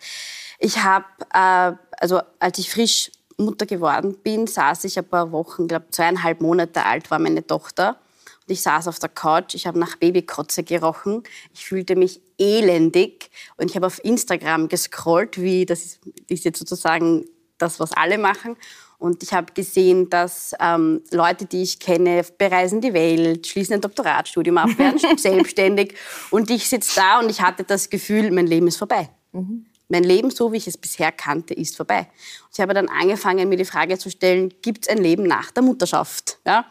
Ich 0.58 0.78
habe, 0.78 1.06
äh, 1.32 1.72
also 1.98 2.20
als 2.38 2.58
ich 2.58 2.70
frisch 2.70 3.10
Mutter 3.36 3.66
geworden 3.66 4.16
bin, 4.22 4.46
saß 4.46 4.84
ich 4.84 4.98
ein 4.98 5.08
paar 5.08 5.32
Wochen, 5.32 5.66
glaube 5.66 5.86
zweieinhalb 5.90 6.40
Monate 6.40 6.84
alt 6.84 7.10
war 7.10 7.18
meine 7.18 7.46
Tochter. 7.46 7.98
Und 8.46 8.52
ich 8.52 8.62
saß 8.62 8.88
auf 8.88 8.98
der 8.98 9.08
Couch, 9.08 9.54
ich 9.54 9.66
habe 9.66 9.78
nach 9.78 9.96
Babykotze 9.96 10.62
gerochen. 10.62 11.22
Ich 11.54 11.64
fühlte 11.64 11.96
mich 11.96 12.20
elendig 12.40 13.30
und 13.56 13.70
ich 13.70 13.76
habe 13.76 13.86
auf 13.86 14.02
Instagram 14.04 14.68
gescrollt, 14.68 15.40
wie 15.40 15.66
das 15.66 15.84
ist, 15.84 16.00
ist 16.28 16.44
jetzt 16.44 16.58
sozusagen 16.58 17.26
das, 17.58 17.78
was 17.78 17.92
alle 17.92 18.18
machen. 18.18 18.56
Und 18.98 19.22
ich 19.22 19.32
habe 19.32 19.52
gesehen, 19.54 20.10
dass 20.10 20.54
ähm, 20.60 21.02
Leute, 21.10 21.46
die 21.46 21.62
ich 21.62 21.78
kenne, 21.78 22.22
bereisen 22.36 22.82
die 22.82 22.92
Welt, 22.92 23.46
schließen 23.46 23.74
ein 23.74 23.80
Doktoratstudium 23.80 24.58
ab, 24.58 24.76
werden 24.78 24.98
selbstständig. 25.16 25.94
Und 26.30 26.50
ich 26.50 26.68
sitze 26.68 26.96
da 26.96 27.18
und 27.18 27.30
ich 27.30 27.40
hatte 27.40 27.64
das 27.64 27.88
Gefühl, 27.88 28.30
mein 28.30 28.46
Leben 28.46 28.66
ist 28.66 28.76
vorbei. 28.76 29.08
Mhm. 29.32 29.66
Mein 29.88 30.04
Leben, 30.04 30.30
so 30.30 30.52
wie 30.52 30.58
ich 30.58 30.66
es 30.66 30.76
bisher 30.76 31.12
kannte, 31.12 31.54
ist 31.54 31.76
vorbei. 31.76 32.00
Und 32.00 32.50
ich 32.52 32.60
habe 32.60 32.74
dann 32.74 32.88
angefangen, 32.88 33.48
mir 33.48 33.56
die 33.56 33.64
Frage 33.64 33.96
zu 33.96 34.10
stellen, 34.10 34.52
gibt 34.60 34.86
es 34.86 34.94
ein 34.94 35.02
Leben 35.02 35.24
nach 35.24 35.50
der 35.50 35.62
Mutterschaft? 35.62 36.38
Ja? 36.46 36.66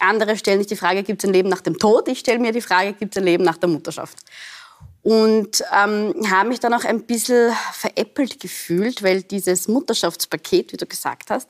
Andere 0.00 0.36
stellen 0.36 0.58
sich 0.58 0.66
die 0.66 0.76
Frage, 0.76 1.02
gibt 1.02 1.22
es 1.22 1.28
ein 1.28 1.34
Leben 1.34 1.50
nach 1.50 1.60
dem 1.60 1.78
Tod? 1.78 2.08
Ich 2.08 2.20
stelle 2.20 2.38
mir 2.38 2.52
die 2.52 2.62
Frage, 2.62 2.94
gibt 2.94 3.14
es 3.14 3.20
ein 3.20 3.26
Leben 3.26 3.44
nach 3.44 3.58
der 3.58 3.68
Mutterschaft? 3.68 4.18
Und 5.04 5.62
ähm, 5.70 6.14
habe 6.30 6.48
mich 6.48 6.60
dann 6.60 6.72
auch 6.72 6.84
ein 6.84 7.02
bisschen 7.02 7.52
veräppelt 7.74 8.40
gefühlt, 8.40 9.02
weil 9.02 9.22
dieses 9.22 9.68
Mutterschaftspaket, 9.68 10.72
wie 10.72 10.78
du 10.78 10.86
gesagt 10.86 11.30
hast, 11.30 11.46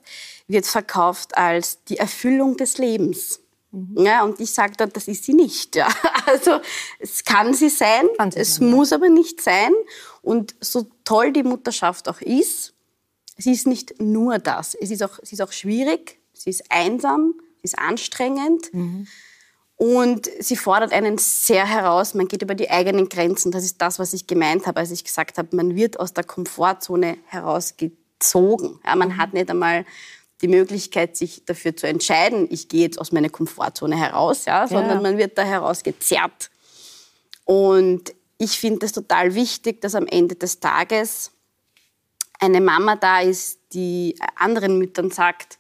wird 0.49 0.67
verkauft 0.67 1.39
als 1.39 1.83
die 1.85 1.99
Erfüllung 1.99 2.57
des 2.57 2.79
Lebens. 2.79 3.39
Mhm. 3.71 4.05
Ja, 4.05 4.25
und 4.25 4.41
ich 4.41 4.51
sage 4.51 4.75
dann, 4.77 4.93
das 4.93 5.07
ist 5.07 5.23
sie 5.25 5.35
nicht. 5.35 5.77
Ja. 5.77 5.89
Also 6.27 6.59
es 6.99 7.23
kann 7.23 7.53
sie 7.53 7.69
sein, 7.69 8.07
kann 8.17 8.31
sie 8.31 8.41
es 8.41 8.57
sein, 8.57 8.71
muss 8.71 8.91
ja. 8.91 8.97
aber 8.97 9.09
nicht 9.09 9.41
sein. 9.41 9.73
Und 10.23 10.55
so 10.61 10.87
toll 11.05 11.33
die 11.33 11.43
Mutterschaft 11.43 12.09
auch 12.09 12.21
ist, 12.23 12.73
sie 13.37 13.53
ist 13.53 13.69
nicht 13.69 14.01
nur 14.01 14.39
das. 14.39 14.75
Es 14.75 14.91
ist 14.91 15.03
auch, 15.03 15.21
sie 15.23 15.35
ist 15.35 15.43
auch 15.43 15.53
schwierig, 15.53 16.19
sie 16.33 16.51
ist 16.51 16.65
einsam, 16.71 17.35
sie 17.59 17.65
ist 17.65 17.79
anstrengend. 17.79 18.73
Mhm. 18.73 19.07
Und 19.77 20.31
sie 20.39 20.57
fordert 20.57 20.93
einen 20.93 21.19
sehr 21.19 21.67
heraus. 21.67 22.15
Man 22.15 22.29
geht 22.29 22.43
über 22.43 22.55
die 22.55 22.71
eigenen 22.71 23.09
Grenzen. 23.09 23.51
Das 23.51 23.65
ist 23.65 23.83
das, 23.83 23.99
was 23.99 24.13
ich 24.13 24.27
gemeint 24.27 24.67
habe, 24.67 24.81
als 24.81 24.93
ich 24.93 25.05
gesagt 25.05 25.37
habe, 25.37 25.57
man 25.57 25.75
wird 25.75 25.99
aus 25.99 26.13
der 26.13 26.25
Komfortzone 26.25 27.19
herausgezogen. 27.27 28.79
Ja, 28.85 28.95
man 28.95 29.09
mhm. 29.09 29.17
hat 29.17 29.33
nicht 29.35 29.51
einmal 29.51 29.85
die 30.43 30.49
Möglichkeit, 30.49 31.17
sich 31.17 31.45
dafür 31.45 31.77
zu 31.77 31.87
entscheiden, 31.87 32.47
ich 32.51 32.69
gehe 32.69 32.83
jetzt 32.83 33.01
aus 33.01 33.13
meiner 33.13 33.31
Komfortzone 33.31 33.97
heraus, 33.97 34.45
ja, 34.45 34.67
sondern 34.69 34.97
ja. 34.97 35.01
man 35.01 35.17
wird 35.17 35.39
da 35.39 35.43
herausgezerrt. 35.43 36.51
Und 37.45 38.15
ich 38.37 38.59
finde 38.59 38.87
es 38.87 38.93
total 38.93 39.35
wichtig, 39.35 39.81
dass 39.81 39.95
am 39.95 40.07
Ende 40.07 40.35
des 40.35 40.61
Tages 40.61 41.31
eine 42.41 42.61
Mama 42.61 42.97
da 42.97 43.21
ist, 43.21 43.59
die 43.73 44.19
anderen 44.37 44.79
Müttern 44.79 45.11
sagt, 45.11 45.59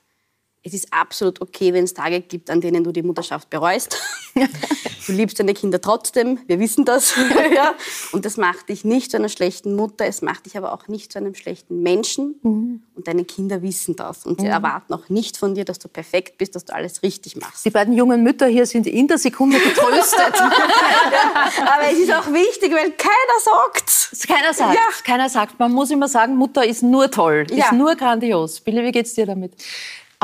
es 0.66 0.72
ist 0.72 0.92
absolut 0.92 1.42
okay, 1.42 1.74
wenn 1.74 1.84
es 1.84 1.92
Tage 1.92 2.20
gibt, 2.20 2.48
an 2.48 2.62
denen 2.62 2.82
du 2.82 2.90
die 2.90 3.02
Mutterschaft 3.02 3.50
bereust. 3.50 4.00
du 5.06 5.12
liebst 5.12 5.38
deine 5.38 5.52
Kinder 5.52 5.78
trotzdem, 5.78 6.38
wir 6.46 6.58
wissen 6.58 6.86
das. 6.86 7.14
ja. 7.54 7.74
Und 8.12 8.24
das 8.24 8.38
macht 8.38 8.70
dich 8.70 8.82
nicht 8.82 9.10
zu 9.10 9.18
einer 9.18 9.28
schlechten 9.28 9.76
Mutter, 9.76 10.06
es 10.06 10.22
macht 10.22 10.46
dich 10.46 10.56
aber 10.56 10.72
auch 10.72 10.88
nicht 10.88 11.12
zu 11.12 11.18
einem 11.18 11.34
schlechten 11.34 11.82
Menschen. 11.82 12.36
Mhm. 12.42 12.82
Und 12.94 13.06
deine 13.06 13.26
Kinder 13.26 13.60
wissen 13.60 13.94
das. 13.94 14.24
Und 14.24 14.40
sie 14.40 14.46
mhm. 14.46 14.52
erwarten 14.52 14.94
auch 14.94 15.10
nicht 15.10 15.36
von 15.36 15.54
dir, 15.54 15.66
dass 15.66 15.78
du 15.78 15.88
perfekt 15.88 16.38
bist, 16.38 16.54
dass 16.54 16.64
du 16.64 16.74
alles 16.74 17.02
richtig 17.02 17.36
machst. 17.36 17.66
Die 17.66 17.70
beiden 17.70 17.92
jungen 17.92 18.22
Mütter 18.22 18.46
hier 18.46 18.64
sind 18.64 18.86
in 18.86 19.06
der 19.06 19.18
Sekunde 19.18 19.58
getröstet. 19.58 20.34
ja, 20.34 20.50
aber 21.74 21.92
es 21.92 21.98
ist 21.98 22.12
auch 22.12 22.32
wichtig, 22.32 22.72
weil 22.72 22.90
keiner 22.92 23.40
sagt 23.42 24.04
Keiner 24.26 24.54
sagt. 24.54 24.74
Ja. 24.74 24.80
Keiner 25.04 25.28
sagt. 25.28 25.58
Man 25.58 25.72
muss 25.72 25.90
immer 25.90 26.08
sagen, 26.08 26.36
Mutter 26.36 26.64
ist 26.64 26.82
nur 26.82 27.10
toll, 27.10 27.46
ist 27.50 27.72
nur 27.72 27.94
grandios. 27.96 28.60
Billy, 28.60 28.82
wie 28.82 28.92
geht's 28.92 29.14
dir 29.14 29.26
damit? 29.26 29.52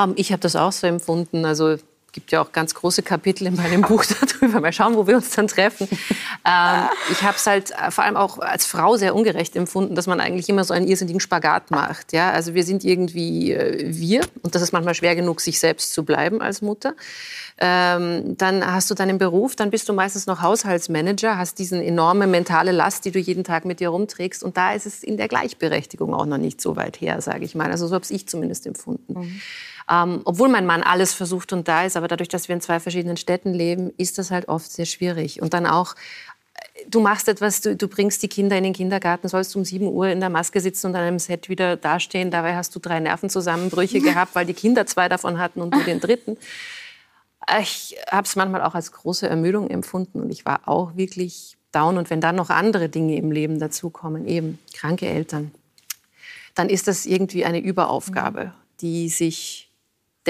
Ähm, 0.05 0.15
ich 0.17 0.33
habe 0.33 0.41
das 0.41 0.57
auch 0.57 0.73
so 0.73 0.87
empfunden. 0.87 1.45
Also 1.45 1.77
gibt 2.13 2.33
ja 2.33 2.43
auch 2.43 2.53
ganz 2.53 2.75
große 2.75 3.03
Kapitel 3.03 3.47
in 3.47 3.57
meinem 3.57 3.83
Buch 3.83 4.05
darüber. 4.41 4.61
Mal 4.61 4.73
schauen, 4.73 4.97
wo 4.97 5.07
wir 5.07 5.17
uns 5.17 5.31
dann 5.31 5.49
treffen. 5.49 5.89
Ähm, 5.91 6.89
ich 7.11 7.23
habe 7.23 7.37
es 7.37 7.47
halt 7.47 7.71
äh, 7.73 7.91
vor 7.91 8.05
allem 8.05 8.17
auch 8.17 8.39
als 8.39 8.67
Frau 8.67 8.97
sehr 8.97 9.15
ungerecht 9.15 9.57
empfunden, 9.57 9.95
dass 9.95 10.07
man 10.07 10.21
eigentlich 10.21 10.49
immer 10.49 10.65
so 10.65 10.75
einen 10.75 10.89
irrsinnigen 10.89 11.21
Spagat 11.21 11.71
macht. 11.71 12.13
Ja? 12.13 12.31
Also 12.31 12.55
wir 12.55 12.65
sind 12.65 12.85
irgendwie 12.85 13.53
äh, 13.53 13.85
wir 13.87 14.23
und 14.43 14.55
das 14.55 14.63
ist 14.63 14.73
manchmal 14.73 14.95
schwer 14.95 15.15
genug, 15.15 15.41
sich 15.41 15.61
selbst 15.61 15.93
zu 15.93 16.05
bleiben 16.05 16.41
als 16.41 16.63
Mutter. 16.63 16.95
Ähm, 17.59 18.37
dann 18.39 18.65
hast 18.65 18.91
du 18.91 18.95
deinen 18.95 19.19
Beruf, 19.19 19.55
dann 19.55 19.71
bist 19.71 19.89
du 19.89 19.93
meistens 19.93 20.27
noch 20.27 20.41
Haushaltsmanager, 20.41 21.37
hast 21.37 21.59
diesen 21.59 21.83
enorme 21.83 22.27
mentale 22.27 22.73
Last, 22.73 23.05
die 23.05 23.11
du 23.11 23.19
jeden 23.19 23.45
Tag 23.45 23.67
mit 23.67 23.81
dir 23.81 23.91
rumträgst 23.91 24.43
und 24.43 24.57
da 24.57 24.73
ist 24.73 24.87
es 24.87 25.03
in 25.03 25.19
der 25.19 25.29
Gleichberechtigung 25.29 26.15
auch 26.15 26.25
noch 26.25 26.39
nicht 26.39 26.61
so 26.63 26.77
weit 26.77 27.01
her, 27.03 27.21
sage 27.21 27.45
ich 27.45 27.55
mal. 27.55 27.71
Also 27.71 27.87
so 27.87 27.95
habe 27.95 28.07
ich 28.09 28.27
zumindest 28.27 28.67
empfunden. 28.67 29.13
Mhm. 29.13 29.41
Ähm, 29.91 30.21
obwohl 30.25 30.49
mein 30.49 30.67
Mann 30.67 30.83
alles 30.83 31.13
versucht 31.13 31.53
und 31.53 31.67
da 31.67 31.85
ist, 31.85 31.97
aber 31.97 32.07
dadurch, 32.07 32.29
dass 32.29 32.49
wir 32.49 32.55
in 32.55 32.61
zwei 32.61 32.79
verschiedenen 32.79 33.17
Städten 33.17 33.53
leben, 33.53 33.93
ist 33.97 34.19
das 34.19 34.31
halt 34.31 34.49
oft 34.49 34.71
sehr 34.71 34.87
schwierig. 34.87 35.43
Und 35.43 35.53
dann 35.53 35.67
auch, 35.67 35.97
äh, 36.55 36.89
du 36.89 37.01
machst 37.01 37.29
etwas, 37.29 37.61
du, 37.61 37.75
du 37.75 37.89
bringst 37.89 38.23
die 38.23 38.29
Kinder 38.29 38.57
in 38.57 38.63
den 38.63 38.73
Kindergarten, 38.73 39.29
sollst 39.29 39.57
um 39.57 39.65
7 39.65 39.89
Uhr 39.89 40.09
in 40.09 40.21
der 40.21 40.31
Maske 40.31 40.61
sitzen 40.61 40.89
und 40.89 40.97
an 40.97 41.03
einem 41.03 41.19
Set 41.19 41.49
wieder 41.49 41.77
dastehen. 41.77 42.31
Dabei 42.31 42.55
hast 42.55 42.75
du 42.77 42.79
drei 42.79 43.01
Nervenzusammenbrüche 43.01 44.01
gehabt, 44.01 44.37
weil 44.37 44.47
die 44.47 44.55
Kinder 44.55 44.87
zwei 44.87 45.09
davon 45.09 45.41
hatten 45.41 45.61
und 45.61 45.75
du 45.75 45.83
den 45.83 45.99
dritten. 45.99 46.37
Ich 47.61 47.97
habe 48.13 48.27
es 48.27 48.37
manchmal 48.37 48.63
auch 48.63 48.77
als 48.77 48.93
große 48.93 49.29
Ermüdung 49.29 49.71
empfunden 49.71 50.21
und 50.21 50.31
ich 50.31 50.47
war 50.47 50.69
auch 50.69 50.95
wirklich 50.97 51.57
down. 51.73 51.99
Und 51.99 52.11
wenn 52.11 52.21
dann 52.21 52.37
noch 52.37 52.51
andere 52.51 52.89
Dinge 52.89 53.17
im 53.17 53.33
Leben 53.33 53.59
dazukommen, 53.59 54.29
eben 54.29 54.61
kranke 54.73 55.09
Eltern, 55.09 55.51
dann 56.55 56.69
ist 56.69 56.87
das 56.87 57.07
irgendwie 57.07 57.45
eine 57.45 57.59
Überaufgabe, 57.59 58.53
die 58.81 59.09
sich 59.09 59.70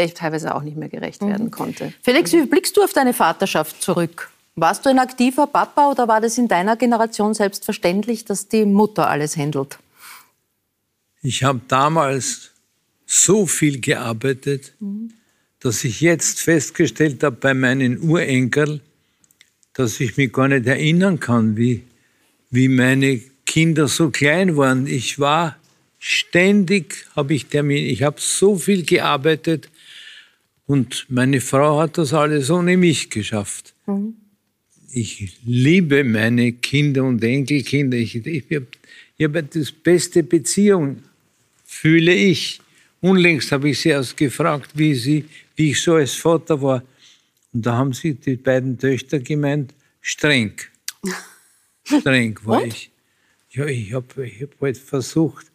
der 0.00 0.06
ich 0.06 0.14
teilweise 0.14 0.54
auch 0.54 0.62
nicht 0.62 0.78
mehr 0.78 0.88
gerecht 0.88 1.20
werden 1.20 1.46
mhm. 1.46 1.50
konnte. 1.50 1.92
Felix, 2.00 2.32
wie 2.32 2.46
blickst 2.46 2.74
du 2.74 2.82
auf 2.82 2.94
deine 2.94 3.12
Vaterschaft 3.12 3.82
zurück? 3.82 4.30
Warst 4.56 4.86
du 4.86 4.88
ein 4.88 4.98
aktiver 4.98 5.46
Papa 5.46 5.90
oder 5.90 6.08
war 6.08 6.22
das 6.22 6.38
in 6.38 6.48
deiner 6.48 6.76
Generation 6.76 7.34
selbstverständlich, 7.34 8.24
dass 8.24 8.48
die 8.48 8.64
Mutter 8.64 9.10
alles 9.10 9.36
handelt? 9.36 9.78
Ich 11.20 11.44
habe 11.44 11.60
damals 11.68 12.52
so 13.04 13.44
viel 13.44 13.78
gearbeitet, 13.82 14.72
mhm. 14.80 15.12
dass 15.60 15.84
ich 15.84 16.00
jetzt 16.00 16.40
festgestellt 16.40 17.22
habe 17.22 17.36
bei 17.36 17.52
meinen 17.52 18.00
Urenkel, 18.00 18.80
dass 19.74 20.00
ich 20.00 20.16
mich 20.16 20.32
gar 20.32 20.48
nicht 20.48 20.66
erinnern 20.66 21.20
kann, 21.20 21.58
wie, 21.58 21.84
wie 22.48 22.68
meine 22.68 23.20
Kinder 23.44 23.86
so 23.86 24.08
klein 24.08 24.56
waren. 24.56 24.86
Ich 24.86 25.18
war 25.18 25.56
ständig, 25.98 27.06
habe 27.14 27.34
ich 27.34 27.46
Termin, 27.46 27.84
ich 27.84 28.02
habe 28.02 28.16
so 28.18 28.56
viel 28.56 28.84
gearbeitet, 28.84 29.69
und 30.70 31.06
meine 31.08 31.40
Frau 31.40 31.80
hat 31.80 31.98
das 31.98 32.14
alles 32.14 32.48
ohne 32.48 32.76
mich 32.76 33.10
geschafft. 33.10 33.74
Mhm. 33.86 34.14
Ich 34.92 35.36
liebe 35.44 36.04
meine 36.04 36.52
Kinder 36.52 37.02
und 37.02 37.24
Enkelkinder. 37.24 37.96
Ich, 37.96 38.14
ich, 38.14 38.44
ich 38.48 39.24
habe 39.24 39.42
das 39.42 39.72
beste 39.72 40.22
Beziehung, 40.22 41.02
fühle 41.64 42.14
ich. 42.14 42.60
Unlängst 43.00 43.50
habe 43.50 43.70
ich 43.70 43.80
sie 43.80 43.88
erst 43.88 44.16
gefragt, 44.16 44.70
wie, 44.74 44.94
sie, 44.94 45.24
wie 45.56 45.72
ich 45.72 45.82
so 45.82 45.94
als 45.94 46.14
Vater 46.14 46.62
war. 46.62 46.84
Und 47.52 47.66
da 47.66 47.72
haben 47.72 47.92
sie 47.92 48.14
die 48.14 48.36
beiden 48.36 48.78
Töchter 48.78 49.18
gemeint, 49.18 49.74
streng. 50.00 50.52
Streng 51.82 52.38
war 52.44 52.64
ich. 52.64 52.92
Ja, 53.50 53.66
ich 53.66 53.92
habe 53.92 54.24
ich 54.24 54.40
hab 54.40 54.60
halt 54.60 54.78
versucht, 54.78 55.46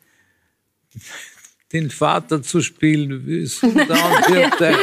den 1.76 1.90
Vater 1.90 2.42
zu 2.42 2.62
spielen. 2.62 3.46
So, 3.46 3.68
der, 3.70 4.76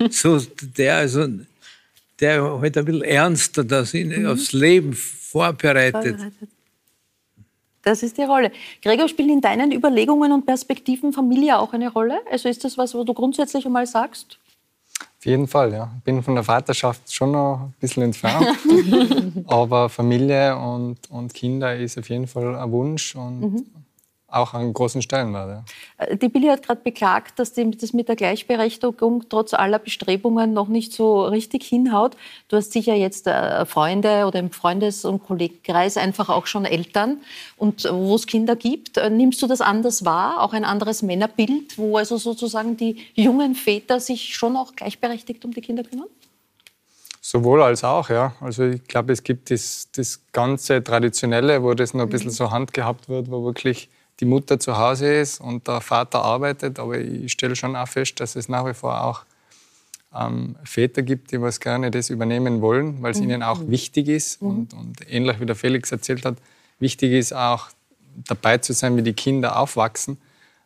so, 0.10 0.40
der, 0.76 0.96
also, 0.96 1.26
der 2.20 2.42
halt 2.60 2.78
ein 2.78 2.84
bisschen 2.84 3.02
ernster 3.02 3.64
das 3.64 3.94
in, 3.94 4.08
mhm. 4.20 4.26
aufs 4.26 4.52
Leben 4.52 4.92
vorbereitet. 4.92 6.18
Das 7.82 8.02
ist 8.02 8.18
die 8.18 8.24
Rolle. 8.24 8.52
Gregor, 8.82 9.08
spielt 9.08 9.30
in 9.30 9.40
deinen 9.40 9.72
Überlegungen 9.72 10.32
und 10.32 10.44
Perspektiven 10.44 11.14
Familie 11.14 11.58
auch 11.58 11.72
eine 11.72 11.90
Rolle? 11.90 12.20
Also 12.30 12.48
ist 12.50 12.62
das 12.62 12.76
was, 12.76 12.94
wo 12.94 13.04
du 13.04 13.14
grundsätzlich 13.14 13.64
einmal 13.64 13.86
sagst? 13.86 14.38
Auf 15.18 15.24
jeden 15.24 15.48
Fall, 15.48 15.72
ja. 15.72 15.90
Ich 15.96 16.04
bin 16.04 16.22
von 16.22 16.34
der 16.34 16.44
Vaterschaft 16.44 17.12
schon 17.12 17.32
noch 17.32 17.68
ein 17.68 17.74
bisschen 17.80 18.02
entfernt. 18.02 18.48
Aber 19.46 19.88
Familie 19.88 20.56
und, 20.58 20.98
und 21.08 21.32
Kinder 21.32 21.74
ist 21.74 21.98
auf 21.98 22.08
jeden 22.10 22.26
Fall 22.26 22.54
ein 22.54 22.70
Wunsch. 22.70 23.14
Und, 23.16 23.40
mhm 23.40 23.66
auch 24.30 24.54
einen 24.54 24.72
großen 24.72 25.02
Stellenwert. 25.02 25.64
Ja. 25.98 26.04
Äh, 26.06 26.16
die 26.16 26.28
Billy 26.28 26.48
hat 26.48 26.62
gerade 26.62 26.80
beklagt, 26.82 27.38
dass 27.38 27.52
das 27.52 27.92
mit 27.92 28.08
der 28.08 28.16
Gleichberechtigung 28.16 29.28
trotz 29.28 29.54
aller 29.54 29.78
Bestrebungen 29.78 30.52
noch 30.52 30.68
nicht 30.68 30.92
so 30.92 31.24
richtig 31.24 31.64
hinhaut. 31.64 32.16
Du 32.48 32.56
hast 32.56 32.72
sicher 32.72 32.94
jetzt 32.94 33.26
äh, 33.26 33.64
Freunde 33.66 34.26
oder 34.26 34.38
im 34.38 34.50
Freundes- 34.50 35.04
und 35.04 35.24
Kollegenkreis 35.24 35.96
einfach 35.96 36.28
auch 36.28 36.46
schon 36.46 36.64
Eltern. 36.64 37.18
Und 37.56 37.84
wo 37.90 38.14
es 38.14 38.26
Kinder 38.26 38.56
gibt, 38.56 38.96
äh, 38.96 39.10
nimmst 39.10 39.42
du 39.42 39.46
das 39.46 39.60
anders 39.60 40.04
wahr? 40.04 40.42
Auch 40.42 40.52
ein 40.52 40.64
anderes 40.64 41.02
Männerbild, 41.02 41.78
wo 41.78 41.96
also 41.96 42.16
sozusagen 42.16 42.76
die 42.76 43.06
jungen 43.14 43.54
Väter 43.54 44.00
sich 44.00 44.34
schon 44.34 44.56
auch 44.56 44.74
gleichberechtigt 44.74 45.44
um 45.44 45.52
die 45.52 45.60
Kinder 45.60 45.84
kümmern? 45.84 46.08
Sowohl 47.22 47.62
als 47.62 47.84
auch, 47.84 48.08
ja. 48.08 48.34
Also 48.40 48.64
ich 48.64 48.84
glaube, 48.84 49.12
es 49.12 49.22
gibt 49.22 49.50
das, 49.50 49.88
das 49.94 50.20
ganze 50.32 50.82
Traditionelle, 50.82 51.62
wo 51.62 51.74
das 51.74 51.92
noch 51.92 52.04
ein 52.04 52.08
bisschen 52.08 52.30
mhm. 52.30 52.34
so 52.34 52.50
handgehabt 52.50 53.08
wird, 53.08 53.30
wo 53.30 53.44
wirklich 53.44 53.90
die 54.20 54.26
Mutter 54.26 54.60
zu 54.60 54.76
Hause 54.76 55.12
ist 55.12 55.40
und 55.40 55.66
der 55.66 55.80
Vater 55.80 56.22
arbeitet. 56.22 56.78
Aber 56.78 56.98
ich 56.98 57.32
stelle 57.32 57.56
schon 57.56 57.74
auch 57.74 57.88
fest, 57.88 58.20
dass 58.20 58.36
es 58.36 58.48
nach 58.48 58.66
wie 58.66 58.74
vor 58.74 59.02
auch 59.02 59.24
ähm, 60.14 60.56
Väter 60.64 61.02
gibt, 61.02 61.32
die 61.32 61.40
was 61.40 61.60
gerne 61.60 61.90
das 61.90 62.10
übernehmen 62.10 62.60
wollen, 62.60 63.02
weil 63.02 63.12
es 63.12 63.18
mhm. 63.18 63.24
ihnen 63.24 63.42
auch 63.42 63.60
wichtig 63.68 64.08
ist. 64.08 64.42
Mhm. 64.42 64.48
Und, 64.48 64.74
und, 64.74 65.10
ähnlich 65.10 65.40
wie 65.40 65.46
der 65.46 65.56
Felix 65.56 65.90
erzählt 65.90 66.24
hat, 66.24 66.36
wichtig 66.78 67.12
ist 67.12 67.32
auch 67.32 67.68
dabei 68.28 68.58
zu 68.58 68.72
sein, 68.72 68.96
wie 68.96 69.02
die 69.02 69.14
Kinder 69.14 69.58
aufwachsen. 69.58 70.18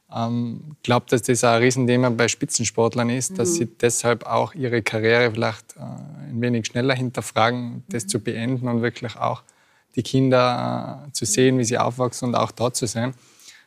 Ich 0.09 0.17
ähm, 0.17 0.77
glaube, 0.83 1.07
dass 1.09 1.23
das 1.23 1.45
ein 1.45 1.63
Riesenthema 1.63 2.11
bei 2.11 2.29
Spitzensportlern 2.29 3.11
ist, 3.11 3.33
mhm. 3.33 3.37
dass 3.37 3.55
sie 3.55 3.67
deshalb 3.67 4.27
auch 4.27 4.55
ihre 4.55 4.83
Karriere 4.83 5.31
vielleicht 5.31 5.77
äh, 5.77 5.81
ein 6.31 6.41
wenig 6.41 6.67
schneller 6.67 6.95
hinterfragen, 6.95 7.85
das 7.89 8.07
zu 8.07 8.19
beenden 8.21 8.69
und 8.69 8.83
wirklich 8.83 9.17
auch 9.17 9.43
die 9.97 10.03
Kinder 10.03 11.05
äh, 11.07 11.13
zu 11.13 11.25
sehen, 11.25 11.59
wie 11.59 11.65
sie 11.65 11.79
aufwachsen 11.79 12.29
und 12.29 12.35
auch 12.35 12.51
da 12.51 12.73
zu 12.73 12.87
sein. 12.87 13.15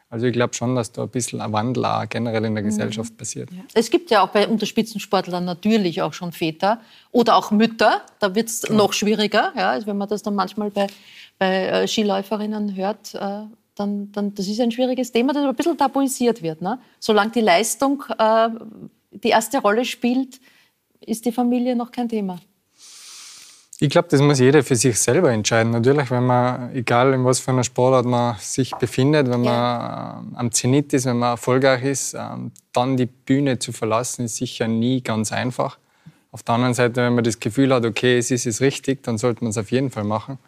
Also 0.09 0.25
ich 0.25 0.33
glaube 0.33 0.53
schon, 0.53 0.75
dass 0.75 0.91
da 0.93 1.03
ein 1.03 1.09
bisschen 1.09 1.41
ein 1.41 1.51
Wandel 1.51 1.83
auch 1.85 2.07
generell 2.07 2.45
in 2.45 2.55
der 2.55 2.63
Mhm. 2.63 2.67
Gesellschaft 2.67 3.17
passiert. 3.17 3.49
Es 3.73 3.89
gibt 3.89 4.09
ja 4.09 4.21
auch 4.21 4.29
bei 4.29 4.47
unter 4.47 4.65
Spitzensportlern 4.65 5.43
natürlich 5.43 6.01
auch 6.01 6.13
schon 6.13 6.31
Väter 6.31 6.79
oder 7.11 7.35
auch 7.35 7.51
Mütter. 7.51 8.01
Da 8.19 8.33
wird 8.33 8.47
es 8.47 8.69
noch 8.69 8.93
schwieriger, 8.93 9.51
ja, 9.55 9.71
also 9.71 9.87
wenn 9.87 9.97
man 9.97 10.07
das 10.07 10.23
dann 10.23 10.35
manchmal 10.35 10.71
bei, 10.71 10.87
bei 11.37 11.65
äh, 11.67 11.87
Skiläuferinnen 11.87 12.75
hört. 12.75 13.15
Äh, 13.15 13.43
dann, 13.75 14.11
dann, 14.11 14.33
das 14.33 14.47
ist 14.47 14.59
ein 14.59 14.71
schwieriges 14.71 15.11
Thema, 15.11 15.33
das 15.33 15.43
aber 15.43 15.51
ein 15.53 15.55
bisschen 15.55 15.77
tabuisiert 15.77 16.41
wird. 16.41 16.61
Ne? 16.61 16.79
Solange 16.99 17.31
die 17.31 17.41
Leistung 17.41 18.03
äh, 18.17 18.49
die 19.11 19.29
erste 19.29 19.59
Rolle 19.59 19.85
spielt, 19.85 20.39
ist 21.05 21.25
die 21.25 21.31
Familie 21.31 21.75
noch 21.75 21.91
kein 21.91 22.09
Thema. 22.09 22.39
Ich 23.79 23.89
glaube, 23.91 24.07
das 24.09 24.21
muss 24.21 24.39
jeder 24.39 24.63
für 24.63 24.75
sich 24.75 24.99
selber 24.99 25.31
entscheiden. 25.31 25.71
Natürlich, 25.71 26.09
wenn 26.09 26.25
man, 26.25 26.73
egal 26.73 27.13
in 27.13 27.23
was 27.23 27.39
für 27.39 27.51
einer 27.51 27.63
Sportart 27.63 28.07
man 28.07 28.35
sich 28.39 28.73
befindet, 28.75 29.29
wenn 29.29 29.41
man 29.41 30.25
ähm, 30.29 30.35
am 30.35 30.51
Zenit 30.51 30.93
ist, 30.93 31.05
wenn 31.05 31.19
man 31.19 31.33
erfolgreich 31.33 31.83
ist, 31.83 32.15
ähm, 32.15 32.51
dann 32.73 32.97
die 32.97 33.05
Bühne 33.05 33.59
zu 33.59 33.71
verlassen, 33.71 34.25
ist 34.25 34.37
sicher 34.37 34.67
nie 34.67 35.01
ganz 35.01 35.31
einfach. 35.31 35.77
Auf 36.31 36.41
der 36.41 36.55
anderen 36.55 36.73
Seite, 36.73 37.03
wenn 37.03 37.13
man 37.13 37.23
das 37.23 37.39
Gefühl 37.39 37.71
hat, 37.71 37.85
okay, 37.85 38.17
es 38.17 38.31
ist 38.31 38.47
es 38.47 38.61
richtig, 38.61 39.03
dann 39.03 39.19
sollte 39.19 39.43
man 39.43 39.51
es 39.51 39.57
auf 39.59 39.69
jeden 39.69 39.91
Fall 39.91 40.05
machen. 40.05 40.39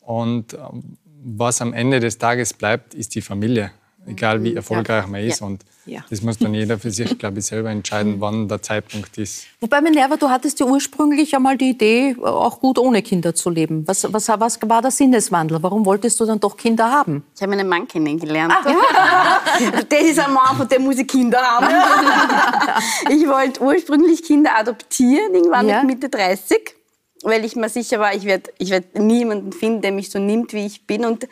Und 0.00 0.52
ähm, 0.52 0.98
was 1.24 1.62
am 1.62 1.72
Ende 1.72 2.00
des 2.00 2.18
Tages 2.18 2.52
bleibt, 2.52 2.92
ist 2.92 3.14
die 3.14 3.22
Familie. 3.22 3.70
Egal 4.08 4.42
wie 4.42 4.54
erfolgreich 4.54 5.06
man 5.06 5.20
ist. 5.22 5.42
Und 5.42 5.62
Ja. 5.86 6.00
das 6.10 6.22
muss 6.22 6.38
dann 6.38 6.52
jeder 6.54 6.78
für 6.78 6.90
sich, 6.90 7.18
glaube 7.18 7.38
ich, 7.38 7.46
selber 7.46 7.70
entscheiden, 7.70 8.20
wann 8.20 8.48
der 8.48 8.60
Zeitpunkt 8.62 9.16
ist. 9.18 9.46
Wobei, 9.60 9.80
Minerva, 9.80 10.16
du 10.16 10.28
hattest 10.28 10.60
ja 10.60 10.66
ursprünglich 10.66 11.34
einmal 11.34 11.56
die 11.56 11.70
Idee, 11.70 12.16
auch 12.22 12.60
gut 12.60 12.78
ohne 12.78 13.02
Kinder 13.02 13.34
zu 13.34 13.50
leben. 13.50 13.86
Was, 13.86 14.10
was, 14.12 14.28
was 14.28 14.58
war 14.66 14.82
der 14.82 14.90
Sinneswandel? 14.90 15.62
Warum 15.62 15.84
wolltest 15.86 16.18
du 16.20 16.24
dann 16.26 16.40
doch 16.40 16.56
Kinder 16.56 16.90
haben? 16.90 17.24
Ich 17.34 17.42
habe 17.42 17.54
meinen 17.54 17.68
Mann 17.68 17.86
kennengelernt. 17.88 18.52
das 19.88 20.00
ist 20.02 20.18
ein 20.18 20.32
Mann, 20.32 20.56
von 20.56 20.68
dem 20.68 20.82
muss 20.82 20.98
ich 20.98 21.06
Kinder 21.06 21.38
haben. 21.40 21.66
ich 23.10 23.26
wollte 23.26 23.62
ursprünglich 23.62 24.22
Kinder 24.22 24.56
adoptieren, 24.58 25.34
irgendwann 25.34 25.68
Ja. 25.68 25.82
mit 25.82 26.00
Mitte 26.02 26.08
30, 26.08 26.74
weil 27.22 27.44
ich 27.44 27.56
mir 27.56 27.68
sicher 27.68 27.98
war, 27.98 28.14
ich 28.14 28.24
werde 28.24 28.50
ich 28.58 28.70
werd 28.70 28.98
niemanden 28.98 29.52
finden, 29.52 29.82
der 29.82 29.92
mich 29.92 30.10
so 30.10 30.18
nimmt, 30.18 30.52
wie 30.52 30.66
ich 30.66 30.86
bin 30.86 31.04
und 31.04 31.26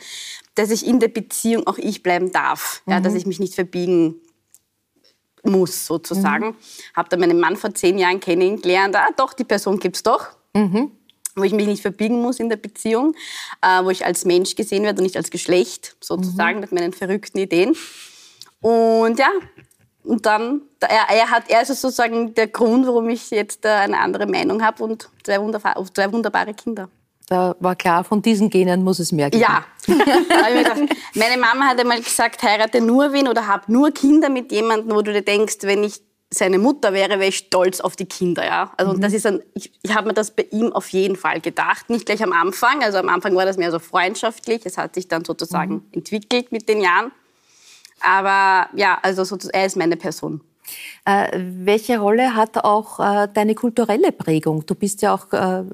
dass 0.57 0.71
ich 0.73 0.85
in 0.87 0.99
der 0.99 1.09
Beziehung 1.09 1.67
auch 1.69 1.79
ich 1.79 2.03
bleiben 2.03 2.33
darf. 2.33 2.83
Ja, 2.87 2.99
dass 3.01 3.15
ich 3.15 3.27
mich 3.27 3.39
nicht 3.39 3.55
verbiegen 3.55 4.17
muss, 5.45 5.87
sozusagen. 5.87 6.57
Habe 6.97 7.09
dann 7.09 7.21
meinen 7.21 7.39
Mann 7.39 7.57
vor 7.57 7.73
zehn 7.75 7.99
Jahren 7.99 8.19
kennengelernt. 8.19 8.97
Ah, 8.97 9.09
doch, 9.17 9.33
die 9.33 9.45
Person 9.45 9.79
gibt's 9.79 10.03
doch 10.03 10.29
wo 11.39 11.43
ich 11.45 11.53
mich 11.53 11.67
nicht 11.67 11.83
verbiegen 11.83 12.23
muss 12.23 12.41
in 12.41 12.49
der 12.49 12.57
Beziehung, 12.57 13.15
äh, 13.61 13.85
wo 13.85 13.91
ich 13.91 14.07
als 14.07 14.25
Mensch 14.25 14.55
gesehen 14.57 14.85
werde 14.85 15.01
und 15.01 15.05
nicht 15.05 15.19
als 15.19 15.29
Geschlecht, 15.31 15.95
sozusagen, 16.01 16.61
mit 16.61 16.73
meinen 16.73 16.95
verrückten 16.95 17.37
Ideen. 17.39 17.77
Und 18.63 19.19
ja, 19.19 19.29
und 20.03 20.25
dann, 20.25 20.63
da- 20.79 20.87
er, 20.87 21.15
er, 21.15 21.31
hat, 21.31 21.51
er 21.51 21.61
ist 21.61 21.69
sozusagen 21.79 22.33
der 22.35 22.47
Grund, 22.47 22.87
warum 22.87 23.11
ich 23.11 23.31
jetzt 23.31 23.67
eine 23.67 23.99
andere 23.99 24.27
Meinung 24.27 24.63
habe 24.63 24.83
und 24.83 25.11
zwei, 25.25 25.39
wunderba 25.39 25.75
zwei 25.93 26.11
wunderbare 26.11 26.55
Kinder. 26.55 26.89
Da 27.27 27.57
war 27.59 27.75
klar, 27.75 28.05
von 28.05 28.23
diesen 28.23 28.51
Genen 28.51 28.85
muss 28.85 29.01
es 29.01 29.11
mehr 29.11 29.31
geben. 29.31 29.43
Ja. 29.43 29.65
Gedacht, 29.87 30.97
meine 31.15 31.41
Mama 31.41 31.67
hat 31.67 31.81
einmal 31.81 32.01
gesagt, 32.01 32.43
heirate 32.43 32.81
nur 32.81 33.13
wen 33.13 33.27
oder 33.27 33.49
hab 33.49 33.69
nur 33.69 33.91
Kinder 33.91 34.29
mit 34.29 34.53
jemandem, 34.53 34.95
wo 34.95 35.03
du 35.03 35.13
dir 35.13 35.23
denkst, 35.23 35.59
wenn 35.63 35.83
ich 35.83 36.01
seine 36.31 36.59
Mutter 36.59 36.93
wäre, 36.93 37.19
wäre 37.19 37.29
ich 37.29 37.37
stolz 37.37 37.81
auf 37.81 37.97
die 37.97 38.07
Kinder. 38.07 38.45
Ja? 38.45 38.73
Also 38.77 38.93
und 38.93 39.03
das 39.03 39.13
ist 39.13 39.27
ein, 39.27 39.43
ich, 39.55 39.73
ich 39.83 39.95
habe 39.95 40.09
mir 40.09 40.15
das 40.15 40.31
bei 40.31 40.47
ihm 40.51 40.73
auf 40.73 40.89
jeden 40.89 41.17
Fall 41.17 41.41
gedacht. 41.41 41.91
Nicht 41.91 42.07
gleich 42.07 42.23
am 42.23 42.33
Anfang. 42.33 42.83
Also 42.83 42.99
am 42.99 43.09
Anfang 43.09 43.35
war 43.35 43.45
das 43.45 43.57
mehr 43.57 43.71
so 43.71 43.79
freundschaftlich. 43.79 44.63
Es 44.65 44.79
hat 44.79 44.95
sich 44.95 45.09
dann 45.09 45.25
sozusagen 45.25 45.85
entwickelt 45.93 46.53
mit 46.53 46.69
den 46.69 46.81
Jahren. 46.81 47.11
Aber 48.01 48.69
ja, 48.77 48.99
also 49.03 49.37
er 49.53 49.67
ist 49.67 49.77
meine 49.77 49.97
Person. 49.97 50.43
Äh, 51.05 51.29
welche 51.33 51.99
Rolle 51.99 52.35
hat 52.35 52.59
auch 52.59 52.99
äh, 52.99 53.29
deine 53.33 53.55
kulturelle 53.55 54.13
Prägung? 54.13 54.67
Du 54.67 54.75
bist 54.75 55.03
ja 55.03 55.15
auch 55.15 55.33
äh, 55.33 55.65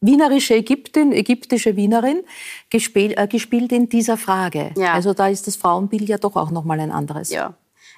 wienerische 0.00 0.54
Ägyptin, 0.54 1.12
ägyptische 1.12 1.76
Wienerin, 1.76 2.22
gespiel, 2.70 3.14
äh, 3.16 3.26
gespielt 3.28 3.72
in 3.72 3.88
dieser 3.88 4.16
Frage. 4.16 4.72
Ja. 4.76 4.92
Also 4.94 5.14
da 5.14 5.28
ist 5.28 5.46
das 5.46 5.56
Frauenbild 5.56 6.08
ja 6.08 6.18
doch 6.18 6.36
auch 6.36 6.50
noch 6.50 6.64
mal 6.64 6.80
ein 6.80 6.90
anderes. 6.90 7.30
ja, 7.30 7.54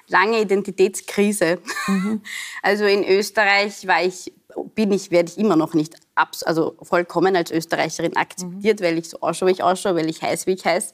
lange 0.07 0.41
Identitätskrise. 0.41 1.59
Also 2.63 2.85
in 2.85 3.03
Österreich 3.03 3.87
war 3.87 4.03
ich, 4.03 4.31
bin 4.75 4.91
ich, 4.91 5.09
werde 5.11 5.31
ich 5.31 5.37
immer 5.37 5.55
noch 5.55 5.73
nicht 5.73 5.95
abs 6.15 6.43
also 6.43 6.75
vollkommen 6.81 7.35
als 7.35 7.51
Österreicherin 7.51 8.15
akzeptiert, 8.17 8.81
weil 8.81 8.97
ich 8.97 9.09
so 9.09 9.19
ausschaue, 9.21 9.47
wie 9.49 9.53
ich 9.53 9.63
ausschaue, 9.63 9.95
weil 9.95 10.09
ich 10.09 10.21
heiß, 10.21 10.45
wie 10.47 10.51
ich 10.51 10.65
heiß. 10.65 10.93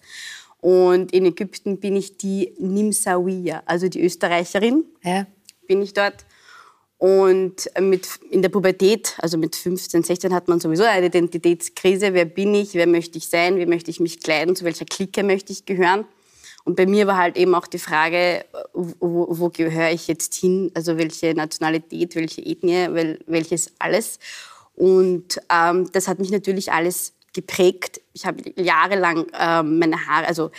Und 0.61 1.11
in 1.11 1.25
Ägypten 1.25 1.79
bin 1.79 1.95
ich 1.95 2.17
die 2.17 2.53
Nimsawiya, 2.59 3.63
also 3.65 3.89
die 3.89 4.01
Österreicherin 4.03 4.85
Ja. 5.03 5.25
bin 5.67 5.81
ich 5.81 5.93
dort. 5.93 6.25
Und 6.99 7.69
mit, 7.79 8.09
in 8.31 8.41
der 8.41 8.49
Pubertät, 8.49 9.15
also 9.19 9.37
mit 9.37 9.55
15, 9.55 10.03
16, 10.03 10.33
hat 10.33 10.47
man 10.47 10.59
sowieso 10.59 10.83
eine 10.83 11.05
Identitätskrise. 11.07 12.13
Wer 12.13 12.25
bin 12.25 12.55
ich? 12.55 12.73
Wer 12.73 12.87
möchte 12.87 13.19
ich 13.19 13.27
sein? 13.27 13.57
Wie 13.57 13.67
möchte 13.67 13.91
ich 13.91 13.99
mich 13.99 14.21
kleiden? 14.21 14.55
Zu 14.55 14.65
welcher 14.65 14.85
Clique 14.85 15.23
möchte 15.23 15.51
ich 15.53 15.65
gehören? 15.65 16.05
Und 16.63 16.75
bei 16.75 16.85
mir 16.85 17.07
war 17.07 17.17
halt 17.17 17.37
eben 17.37 17.55
auch 17.55 17.67
die 17.67 17.79
Frage, 17.79 18.43
wo, 18.73 19.27
wo 19.29 19.49
gehöre 19.49 19.91
ich 19.91 20.07
jetzt 20.07 20.33
hin? 20.33 20.71
Also 20.73 20.97
welche 20.97 21.33
Nationalität, 21.33 22.15
welche 22.15 22.41
Ethnie, 22.41 22.87
wel, 22.91 23.19
welches 23.27 23.71
alles. 23.79 24.19
Und 24.75 25.39
ähm, 25.51 25.89
das 25.91 26.07
hat 26.07 26.19
mich 26.19 26.31
natürlich 26.31 26.71
alles 26.71 27.13
geprägt. 27.33 28.01
Ich 28.13 28.25
habe 28.25 28.41
jahrelang 28.55 29.27
ähm, 29.39 29.79
meine 29.79 30.07
Haare, 30.07 30.27
also 30.27 30.51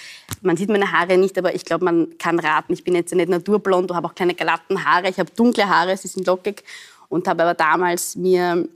man 0.42 0.56
sieht 0.56 0.68
meine 0.68 0.92
Haare 0.92 1.16
nicht, 1.16 1.36
aber 1.38 1.54
ich 1.54 1.64
glaube, 1.64 1.84
man 1.84 2.16
kann 2.18 2.38
raten. 2.38 2.72
Ich 2.72 2.84
bin 2.84 2.94
jetzt 2.94 3.14
nicht 3.14 3.28
naturblond, 3.28 3.92
habe 3.92 4.06
auch 4.06 4.14
keine 4.14 4.34
glatten 4.34 4.84
Haare. 4.84 5.08
Ich 5.08 5.18
habe 5.18 5.30
dunkle 5.34 5.68
Haare, 5.68 5.96
sie 5.96 6.08
sind 6.08 6.26
lockig 6.26 6.62
und 7.08 7.26
habe 7.26 7.42
aber 7.42 7.54
damals 7.54 8.16
mir 8.16 8.68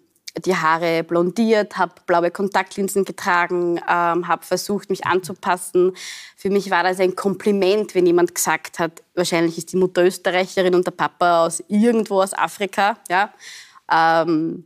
die 0.47 0.57
Haare 0.57 1.05
blondiert, 1.05 1.77
habe 1.77 1.93
blaue 2.07 2.31
Kontaktlinsen 2.31 3.05
getragen, 3.05 3.79
ähm, 3.89 4.27
habe 4.29 4.45
versucht, 4.45 4.89
mich 4.89 5.05
anzupassen. 5.05 5.93
Für 6.37 6.51
mich 6.51 6.71
war 6.71 6.83
das 6.83 7.01
ein 7.01 7.15
Kompliment, 7.15 7.95
wenn 7.95 8.07
jemand 8.07 8.35
gesagt 8.35 8.79
hat, 8.79 9.03
wahrscheinlich 9.15 9.59
ist 9.59 9.73
die 9.73 9.77
Mutter 9.77 10.05
Österreicherin 10.05 10.75
und 10.75 10.87
der 10.87 10.93
Papa 10.93 11.45
aus 11.45 11.63
irgendwo 11.69 12.23
aus 12.23 12.33
Afrika. 12.33 12.97
Ja? 13.11 13.33
Ähm, 13.91 14.65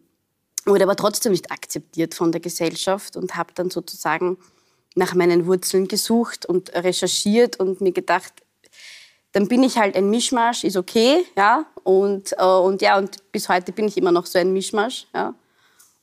wurde 0.67 0.85
aber 0.85 0.97
trotzdem 0.97 1.33
nicht 1.33 1.51
akzeptiert 1.51 2.15
von 2.15 2.33
der 2.33 2.41
Gesellschaft 2.41 3.17
und 3.17 3.37
habe 3.37 3.53
dann 3.55 3.71
sozusagen 3.71 4.39
nach 4.95 5.15
meinen 5.15 5.47
Wurzeln 5.47 5.89
gesucht 5.89 6.47
und 6.47 6.75
recherchiert 6.75 7.61
und 7.61 7.81
mir 7.81 7.93
gedacht, 7.93 8.33
dann 9.33 9.49
bin 9.49 9.63
ich 9.63 9.77
halt 9.77 9.95
ein 9.97 10.09
Mischmasch, 10.09 10.65
ist 10.65 10.77
okay, 10.77 11.25
ja, 11.37 11.67
und, 11.85 12.33
äh, 12.39 12.45
und 12.45 12.81
ja, 12.81 12.97
und 12.97 13.31
bis 13.33 13.49
heute 13.49 13.73
bin 13.73 13.87
ich 13.87 13.97
immer 13.97 14.13
noch 14.13 14.27
so 14.27 14.39
ein 14.39 14.53
Mischmasch, 14.53 15.07
ja, 15.15 15.35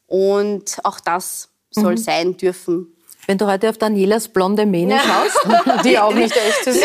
und 0.08 0.78
auch 0.84 1.00
das 1.00 1.50
soll 1.72 1.98
sein 1.98 2.38
dürfen. 2.38 2.96
Wenn 3.26 3.38
du 3.38 3.48
heute 3.48 3.70
auf 3.70 3.78
Danielas 3.78 4.28
blonde 4.28 4.66
Mähne 4.66 5.00
schaust, 5.00 5.86
Die 5.86 5.98
auch 5.98 6.14
nicht 6.14 6.36
echt 6.38 6.68
ist. 6.68 6.84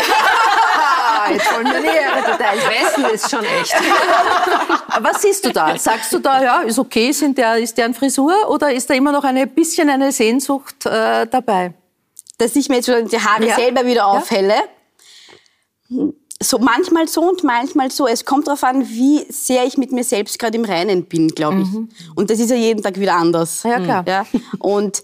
Nähere 1.29 2.21
Details. 2.31 2.63
Wessen 2.67 3.05
ist 3.13 3.29
schon 3.29 3.43
echt. 3.45 3.75
Was 5.01 5.21
siehst 5.21 5.45
du 5.45 5.51
da? 5.51 5.77
Sagst 5.77 6.11
du 6.13 6.19
da, 6.19 6.41
ja, 6.43 6.61
ist 6.61 6.79
okay, 6.79 7.11
sind 7.11 7.37
der, 7.37 7.57
ist 7.57 7.77
deren 7.77 7.93
Frisur 7.93 8.33
oder 8.49 8.71
ist 8.71 8.89
da 8.89 8.93
immer 8.93 9.11
noch 9.11 9.23
ein 9.23 9.49
bisschen 9.49 9.89
eine 9.89 10.11
Sehnsucht 10.11 10.85
äh, 10.85 11.25
dabei? 11.27 11.73
dass 12.39 12.55
ich 12.55 12.69
mir 12.69 12.75
jetzt 12.77 12.85
schon 12.85 13.05
die 13.05 13.19
Haare 13.19 13.45
Ja. 13.47 13.55
selber 13.55 13.85
wieder 13.85 14.07
aufhelle. 14.07 14.53
So 16.41 16.57
manchmal 16.57 17.09
so 17.09 17.21
und 17.21 17.43
manchmal 17.43 17.91
so. 17.91 18.07
Es 18.07 18.23
kommt 18.23 18.47
darauf 18.47 18.63
an, 18.63 18.87
wie 18.87 19.25
sehr 19.29 19.65
ich 19.65 19.77
mit 19.77 19.91
mir 19.91 20.05
selbst 20.05 20.39
gerade 20.39 20.57
im 20.57 20.63
Reinen 20.63 21.03
bin, 21.03 21.27
glaube 21.27 21.63
ich. 21.63 21.67
Und 22.15 22.29
das 22.29 22.39
ist 22.39 22.49
ja 22.49 22.55
jeden 22.55 22.81
Tag 22.81 22.97
wieder 22.97 23.15
anders. 23.15 23.63
Ja, 23.63 23.77
klar. 23.81 24.05
Ja? 24.07 24.25
Und 24.57 25.03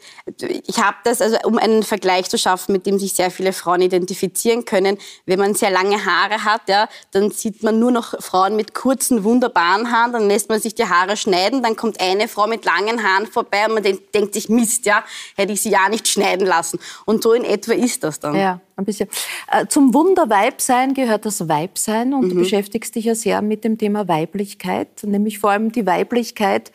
ich 0.65 0.81
habe 0.81 0.95
das, 1.03 1.19
also 1.19 1.38
um 1.43 1.57
einen 1.57 1.83
Vergleich 1.83 2.29
zu 2.29 2.38
schaffen, 2.38 2.71
mit 2.71 2.86
dem 2.86 2.99
sich 2.99 3.13
sehr 3.13 3.31
viele 3.31 3.51
Frauen 3.51 3.81
identifizieren 3.81 4.63
können. 4.63 4.97
Wenn 5.25 5.38
man 5.38 5.55
sehr 5.55 5.71
lange 5.71 6.05
Haare 6.05 6.45
hat, 6.45 6.69
ja, 6.69 6.88
dann 7.11 7.31
sieht 7.31 7.63
man 7.63 7.79
nur 7.79 7.91
noch 7.91 8.13
Frauen 8.21 8.55
mit 8.55 8.73
kurzen, 8.73 9.25
wunderbaren 9.25 9.91
Haaren. 9.91 10.13
Dann 10.13 10.29
lässt 10.29 10.47
man 10.47 10.61
sich 10.61 10.73
die 10.73 10.86
Haare 10.86 11.17
schneiden. 11.17 11.61
Dann 11.61 11.75
kommt 11.75 11.99
eine 11.99 12.29
Frau 12.29 12.47
mit 12.47 12.63
langen 12.63 13.03
Haaren 13.03 13.27
vorbei 13.27 13.65
und 13.67 13.73
man 13.73 13.83
denkt, 13.83 14.15
denkt 14.15 14.33
sich, 14.33 14.47
Mist, 14.47 14.86
ja, 14.86 15.03
hätte 15.36 15.51
ich 15.51 15.61
sie 15.61 15.71
ja 15.71 15.89
nicht 15.89 16.07
schneiden 16.07 16.47
lassen. 16.47 16.79
Und 17.03 17.23
so 17.23 17.33
in 17.33 17.43
etwa 17.43 17.73
ist 17.73 18.05
das 18.05 18.21
dann. 18.21 18.36
Ja, 18.36 18.61
ein 18.76 18.86
bisschen. 18.86 19.09
Äh, 19.51 19.67
zum 19.67 19.93
Wunderweibsein 19.93 20.93
gehört 20.93 21.26
das 21.26 21.47
Weibsein 21.47 22.13
und 22.13 22.30
du 22.30 22.36
beschäftigst 22.36 22.95
dich 22.95 23.05
ja 23.05 23.15
sehr 23.15 23.41
mit 23.41 23.63
dem 23.63 23.78
Thema 23.78 24.07
Weiblichkeit, 24.07 25.03
nämlich 25.03 25.39
vor 25.39 25.51
allem 25.51 25.71
die 25.71 25.86
Weiblichkeit 25.86 26.71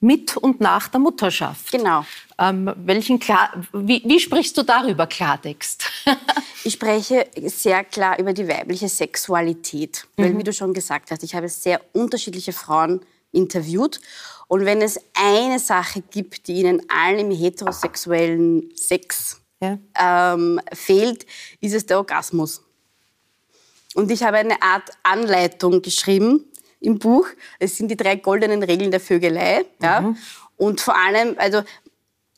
mit 0.00 0.36
und 0.36 0.60
nach 0.60 0.88
der 0.88 1.00
Mutterschaft. 1.00 1.72
Genau. 1.72 2.04
Ähm, 2.38 2.72
welchen 2.76 3.18
Klar 3.18 3.50
wie, 3.72 4.02
wie 4.04 4.20
sprichst 4.20 4.56
du 4.56 4.62
darüber 4.62 5.06
Klartext? 5.06 5.90
Ich 6.64 6.74
spreche 6.74 7.26
sehr 7.46 7.84
klar 7.84 8.18
über 8.18 8.32
die 8.32 8.46
weibliche 8.46 8.88
Sexualität, 8.88 10.06
weil 10.16 10.36
wie 10.36 10.42
du 10.42 10.52
schon 10.52 10.74
gesagt 10.74 11.10
hast, 11.10 11.22
ich 11.22 11.34
habe 11.34 11.48
sehr 11.48 11.80
unterschiedliche 11.92 12.52
Frauen 12.52 13.00
interviewt 13.30 14.00
und 14.48 14.64
wenn 14.64 14.82
es 14.82 15.00
eine 15.14 15.60
Sache 15.60 16.02
gibt, 16.10 16.48
die 16.48 16.54
ihnen 16.54 16.82
allen 16.90 17.20
im 17.20 17.30
heterosexuellen 17.30 18.70
Sex 18.74 19.40
Ja. 19.60 19.78
ähm, 20.34 20.60
fehlt, 20.72 21.26
ist 21.60 21.74
es 21.74 21.86
der 21.86 21.98
Orgasmus. 21.98 22.62
Und 23.94 24.10
ich 24.10 24.22
habe 24.22 24.36
eine 24.36 24.62
Art 24.62 24.90
Anleitung 25.02 25.82
geschrieben 25.82 26.44
im 26.80 26.98
Buch. 26.98 27.26
Es 27.58 27.76
sind 27.76 27.88
die 27.88 27.96
drei 27.96 28.16
goldenen 28.16 28.62
Regeln 28.62 28.90
der 28.90 29.00
Vögelei. 29.00 29.64
Ja? 29.82 30.14
Und 30.56 30.80
vor 30.80 30.96
allem, 30.96 31.34
also 31.38 31.62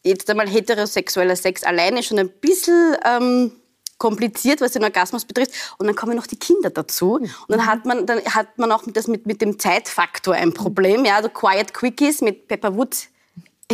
jetzt 0.03 0.31
einmal 0.31 0.49
heterosexueller 0.49 1.37
Sex 1.37 1.63
alleine 1.65 2.03
schon 2.03 2.19
ein 2.19 2.31
bisschen 2.31 2.97
ähm, 3.05 3.53
kompliziert, 3.99 4.61
was 4.61 4.73
den 4.73 4.85
Orgasmus 4.85 5.25
betrifft. 5.25 5.53
Und 5.79 5.87
dann 5.87 5.95
kommen 5.95 6.17
noch 6.17 6.27
die 6.27 6.39
Kinder 6.39 6.71
dazu. 6.71 7.15
Und 7.15 7.31
dann 7.49 7.67
hat 7.67 7.85
man, 7.85 8.07
dann 8.07 8.25
hat 8.25 8.59
man 8.59 8.73
auch 8.73 8.83
das 8.87 9.07
mit, 9.07 9.27
mit 9.27 9.43
dem 9.43 9.59
Zeitfaktor 9.59 10.35
ein 10.35 10.55
Problem. 10.55 11.05
Ja, 11.05 11.17
also 11.17 11.29
Quiet 11.29 11.75
Quickies 11.75 12.23
mit 12.23 12.49
Pepper 12.49 12.75
Woods 12.75 13.09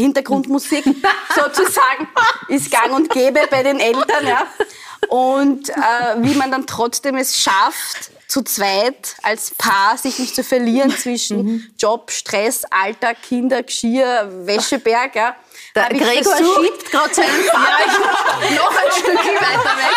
Hintergrundmusik 0.00 0.84
sozusagen 1.34 2.08
ist 2.48 2.70
gang 2.70 2.92
und 2.92 3.10
gäbe 3.10 3.40
bei 3.50 3.62
den 3.62 3.80
Eltern. 3.80 4.26
Ja. 4.26 4.46
Und 5.08 5.70
äh, 5.70 5.74
wie 6.18 6.34
man 6.34 6.50
dann 6.50 6.66
trotzdem 6.66 7.16
es 7.16 7.38
schafft, 7.38 8.10
zu 8.28 8.42
zweit 8.42 9.16
als 9.22 9.52
Paar 9.52 9.96
sich 9.96 10.18
nicht 10.18 10.34
zu 10.34 10.42
verlieren 10.42 10.90
zwischen 10.90 11.72
Job, 11.78 12.10
Stress, 12.10 12.64
Alter, 12.70 13.14
Kinder, 13.14 13.62
Geschirr, 13.62 14.46
Wäscheberg. 14.46 15.14
Ja. 15.14 15.36
Der 15.76 15.88
Gregor 15.90 16.36
schiebt 16.36 16.90
gerade 16.90 17.14
seinen 17.14 17.28
Vater 17.52 18.50
noch 18.56 18.70
ein 18.70 18.90
Stückchen 18.92 19.34
weiter 19.36 19.76
weg. 19.76 19.96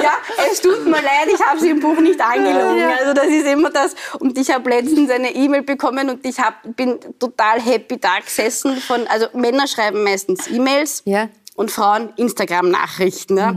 Ja, 0.02 0.12
es 0.50 0.60
tut 0.60 0.84
mir 0.86 0.92
leid, 1.02 1.28
ich 1.34 1.40
habe 1.44 1.58
sie 1.58 1.70
im 1.70 1.80
Buch 1.80 1.98
nicht 1.98 2.20
angelogen. 2.20 2.84
Also 3.00 3.12
das 3.12 3.26
ist 3.26 3.46
immer 3.46 3.70
das. 3.70 3.94
Und 4.20 4.38
ich 4.38 4.50
habe 4.50 4.70
letztens 4.70 5.10
eine 5.10 5.34
E-Mail 5.34 5.62
bekommen 5.62 6.08
und 6.08 6.24
ich 6.24 6.38
hab, 6.38 6.54
bin 6.76 6.98
total 7.18 7.60
happy 7.60 7.98
da 7.98 8.20
gesessen. 8.24 8.76
Von, 8.80 9.06
also 9.08 9.26
Männer 9.34 9.66
schreiben 9.66 10.04
meistens 10.04 10.46
E-Mails 10.46 11.02
Ja. 11.04 11.28
und 11.56 11.70
Frauen 11.72 12.12
Instagram-Nachrichten. 12.16 13.36
Ja. 13.36 13.54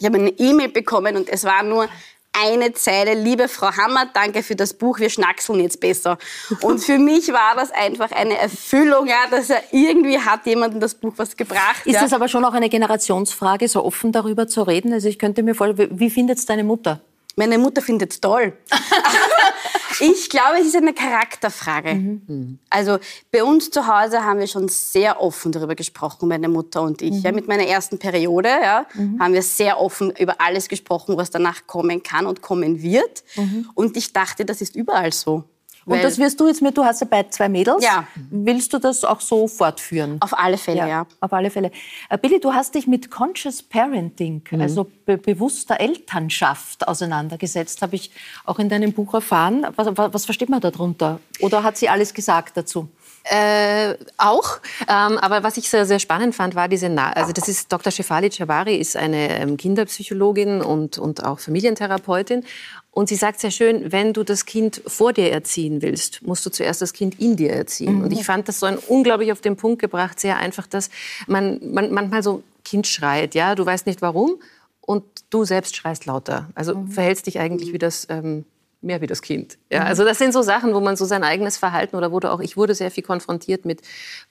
Ich 0.00 0.06
habe 0.06 0.16
eine 0.18 0.30
E-Mail 0.30 0.68
bekommen 0.68 1.16
und 1.16 1.28
es 1.28 1.44
war 1.44 1.62
nur 1.62 1.86
eine 2.32 2.72
Zeile, 2.72 3.14
liebe 3.14 3.48
Frau 3.48 3.72
Hammer, 3.76 4.06
danke 4.12 4.42
für 4.42 4.56
das 4.56 4.74
Buch, 4.74 4.98
wir 4.98 5.10
schnackseln 5.10 5.60
jetzt 5.60 5.80
besser. 5.80 6.18
Und 6.62 6.78
für 6.78 6.98
mich 6.98 7.28
war 7.28 7.54
das 7.56 7.70
einfach 7.70 8.12
eine 8.12 8.38
Erfüllung, 8.38 9.06
ja, 9.06 9.26
dass 9.30 9.50
er 9.50 9.62
irgendwie 9.72 10.18
hat 10.18 10.46
jemandem 10.46 10.80
das 10.80 10.94
Buch 10.94 11.14
was 11.16 11.36
gebracht. 11.36 11.84
Ist 11.84 11.94
ja. 11.94 12.02
das 12.02 12.12
aber 12.12 12.28
schon 12.28 12.44
auch 12.44 12.54
eine 12.54 12.68
Generationsfrage, 12.68 13.68
so 13.68 13.84
offen 13.84 14.12
darüber 14.12 14.46
zu 14.46 14.62
reden? 14.62 14.92
Also 14.92 15.08
ich 15.08 15.18
könnte 15.18 15.42
mir 15.42 15.54
vorstellen, 15.54 15.90
wie 15.92 16.10
findet 16.10 16.38
es 16.38 16.46
deine 16.46 16.64
Mutter? 16.64 17.00
Meine 17.36 17.58
Mutter 17.58 17.80
findet 17.82 18.12
es 18.12 18.20
toll. 18.20 18.52
ich 20.00 20.30
glaube, 20.30 20.58
es 20.60 20.66
ist 20.66 20.76
eine 20.76 20.94
Charakterfrage. 20.94 21.94
Mhm. 21.94 22.58
Also 22.68 22.98
bei 23.30 23.44
uns 23.44 23.70
zu 23.70 23.86
Hause 23.86 24.24
haben 24.24 24.38
wir 24.38 24.46
schon 24.46 24.68
sehr 24.68 25.20
offen 25.20 25.52
darüber 25.52 25.74
gesprochen, 25.74 26.28
meine 26.28 26.48
Mutter 26.48 26.82
und 26.82 27.02
ich. 27.02 27.12
Mhm. 27.12 27.20
Ja, 27.20 27.32
mit 27.32 27.48
meiner 27.48 27.66
ersten 27.66 27.98
Periode 27.98 28.48
ja, 28.48 28.86
haben 29.18 29.34
wir 29.34 29.42
sehr 29.42 29.80
offen 29.80 30.12
über 30.18 30.40
alles 30.40 30.68
gesprochen, 30.68 31.16
was 31.16 31.30
danach 31.30 31.66
kommen 31.66 32.02
kann 32.02 32.26
und 32.26 32.42
kommen 32.42 32.82
wird. 32.82 33.24
Mhm. 33.36 33.68
Und 33.74 33.96
ich 33.96 34.12
dachte, 34.12 34.44
das 34.44 34.60
ist 34.60 34.76
überall 34.76 35.12
so. 35.12 35.44
Und 35.86 36.02
das 36.04 36.18
wirst 36.18 36.38
du 36.40 36.46
jetzt 36.46 36.62
mit, 36.62 36.76
du 36.76 36.84
hast 36.84 37.00
ja 37.00 37.06
bei 37.10 37.24
zwei 37.24 37.48
Mädels. 37.48 37.82
Ja. 37.84 38.06
Willst 38.30 38.72
du 38.72 38.78
das 38.78 39.02
auch 39.04 39.20
so 39.20 39.48
fortführen? 39.48 40.18
Auf 40.20 40.38
alle 40.38 40.58
Fälle, 40.58 40.86
ja. 40.88 41.06
Auf 41.20 41.32
alle 41.32 41.50
Fälle. 41.50 41.70
Äh, 42.08 42.18
Billy, 42.18 42.38
du 42.38 42.52
hast 42.52 42.74
dich 42.74 42.86
mit 42.86 43.10
Conscious 43.10 43.62
Parenting, 43.62 44.42
Mhm. 44.50 44.60
also 44.60 44.86
be 45.06 45.16
bewusster 45.16 45.80
Elternschaft 45.80 46.86
auseinandergesetzt, 46.86 47.82
habe 47.82 47.96
ich 47.96 48.10
auch 48.44 48.58
in 48.58 48.68
deinem 48.68 48.92
Buch 48.92 49.14
erfahren. 49.14 49.66
Was, 49.76 49.88
was, 49.96 50.14
was 50.14 50.24
versteht 50.24 50.48
man 50.48 50.60
darunter? 50.60 51.20
Oder 51.40 51.62
hat 51.62 51.76
sie 51.76 51.88
alles 51.88 52.14
gesagt 52.14 52.56
dazu? 52.56 52.88
Äh, 53.32 53.94
auch. 54.16 54.58
Ähm, 54.88 55.16
aber 55.18 55.44
was 55.44 55.56
ich 55.56 55.70
sehr, 55.70 55.86
sehr 55.86 56.00
spannend 56.00 56.34
fand, 56.34 56.56
war 56.56 56.66
diese, 56.66 56.88
Na 56.88 57.12
also 57.12 57.32
das 57.32 57.46
ist 57.46 57.72
Dr. 57.72 57.92
Shefali 57.92 58.28
Chavari, 58.28 58.74
ist 58.74 58.96
eine 58.96 59.38
ähm, 59.38 59.56
Kinderpsychologin 59.56 60.60
und, 60.62 60.98
und 60.98 61.22
auch 61.22 61.38
Familientherapeutin. 61.38 62.44
Und 62.90 63.08
sie 63.08 63.14
sagt 63.14 63.38
sehr 63.38 63.52
schön, 63.52 63.92
wenn 63.92 64.12
du 64.12 64.24
das 64.24 64.46
Kind 64.46 64.82
vor 64.84 65.12
dir 65.12 65.30
erziehen 65.30 65.80
willst, 65.80 66.22
musst 66.22 66.44
du 66.44 66.50
zuerst 66.50 66.82
das 66.82 66.92
Kind 66.92 67.20
in 67.20 67.36
dir 67.36 67.52
erziehen. 67.52 68.02
Und 68.02 68.12
ich 68.12 68.24
fand 68.24 68.48
das 68.48 68.58
so 68.58 68.66
ein 68.66 68.78
unglaublich 68.78 69.30
auf 69.30 69.40
den 69.40 69.54
Punkt 69.54 69.80
gebracht, 69.80 70.18
sehr 70.18 70.38
einfach, 70.38 70.66
dass 70.66 70.90
man, 71.28 71.60
man 71.72 71.92
manchmal 71.92 72.24
so 72.24 72.42
Kind 72.64 72.88
schreit, 72.88 73.36
ja, 73.36 73.54
du 73.54 73.64
weißt 73.64 73.86
nicht 73.86 74.02
warum 74.02 74.40
und 74.80 75.04
du 75.30 75.44
selbst 75.44 75.76
schreist 75.76 76.06
lauter. 76.06 76.48
Also 76.56 76.84
verhältst 76.90 77.28
dich 77.28 77.38
eigentlich 77.38 77.72
wie 77.72 77.78
das 77.78 78.08
ähm, 78.10 78.44
mehr 78.82 79.00
wie 79.00 79.06
das 79.06 79.20
Kind. 79.20 79.58
Ja, 79.70 79.84
also 79.84 80.04
das 80.04 80.18
sind 80.18 80.32
so 80.32 80.42
Sachen, 80.42 80.74
wo 80.74 80.80
man 80.80 80.96
so 80.96 81.04
sein 81.04 81.22
eigenes 81.22 81.56
Verhalten 81.58 81.96
oder 81.96 82.12
wurde 82.12 82.32
auch 82.32 82.40
ich 82.40 82.56
wurde 82.56 82.74
sehr 82.74 82.90
viel 82.90 83.02
konfrontiert 83.02 83.64
mit 83.64 83.82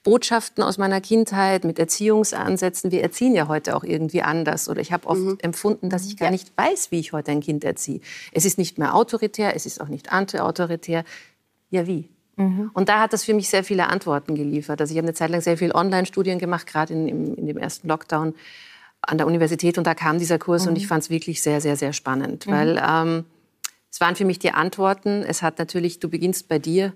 Botschaften 0.03 0.63
aus 0.63 0.77
meiner 0.77 1.01
Kindheit, 1.01 1.63
mit 1.63 1.77
Erziehungsansätzen. 1.77 2.91
Wir 2.91 3.03
erziehen 3.03 3.35
ja 3.35 3.47
heute 3.47 3.75
auch 3.75 3.83
irgendwie 3.83 4.21
anders 4.21 4.67
oder 4.69 4.81
ich 4.81 4.91
habe 4.91 5.07
oft 5.07 5.43
empfunden, 5.43 5.89
dass 5.89 6.05
ich 6.07 6.17
gar 6.17 6.31
nicht 6.31 6.51
weiß, 6.57 6.91
wie 6.91 6.99
ich 6.99 7.13
heute 7.13 7.31
ein 7.31 7.41
Kind 7.41 7.63
erziehe. 7.63 8.01
Es 8.31 8.45
ist 8.45 8.57
nicht 8.57 8.79
mehr 8.79 8.95
autoritär, 8.95 9.55
es 9.55 9.65
ist 9.65 9.81
auch 9.81 9.87
nicht 9.87 10.11
antiautoritär. 10.11 11.03
Ja, 11.69 11.85
wie? 11.85 12.09
Und 12.73 12.87
da 12.87 13.01
hat 13.01 13.11
das 13.11 13.25
für 13.25 13.33
mich 13.33 13.49
sehr 13.49 13.65
viele 13.65 13.87
Antworten 13.87 14.33
geliefert. 14.33 14.79
Also 14.79 14.93
ich 14.93 14.97
habe 14.97 15.07
eine 15.07 15.13
Zeit 15.13 15.29
lang 15.29 15.41
sehr 15.41 15.57
viel 15.57 15.73
Online-Studien 15.73 16.39
gemacht, 16.39 16.67
gerade 16.67 16.93
in, 16.93 17.07
in, 17.07 17.35
in 17.35 17.47
dem 17.47 17.57
ersten 17.57 17.87
Lockdown 17.89 18.33
an 19.01 19.17
der 19.17 19.27
Universität 19.27 19.77
und 19.77 19.85
da 19.85 19.93
kam 19.93 20.19
dieser 20.19 20.39
Kurs 20.39 20.67
und 20.67 20.77
ich 20.77 20.87
fand 20.87 21.03
es 21.03 21.09
wirklich 21.09 21.41
sehr, 21.41 21.61
sehr, 21.61 21.75
sehr 21.75 21.93
spannend, 21.93 22.47
weil 22.47 22.81
ähm, 22.85 23.25
es 23.91 23.99
waren 24.01 24.15
für 24.15 24.25
mich 24.25 24.39
die 24.39 24.51
Antworten. 24.51 25.23
Es 25.23 25.41
hat 25.41 25.57
natürlich, 25.59 25.99
du 25.99 26.09
beginnst 26.09 26.47
bei 26.47 26.59
dir 26.59 26.93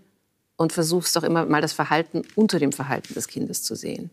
und 0.55 0.71
versuchst 0.71 1.15
doch 1.15 1.23
immer 1.23 1.45
mal 1.45 1.61
das 1.61 1.73
Verhalten 1.73 2.21
unter 2.35 2.59
dem 2.59 2.71
Verhalten 2.71 3.13
des 3.15 3.27
Kindes 3.27 3.63
zu 3.63 3.75
sehen. 3.75 4.11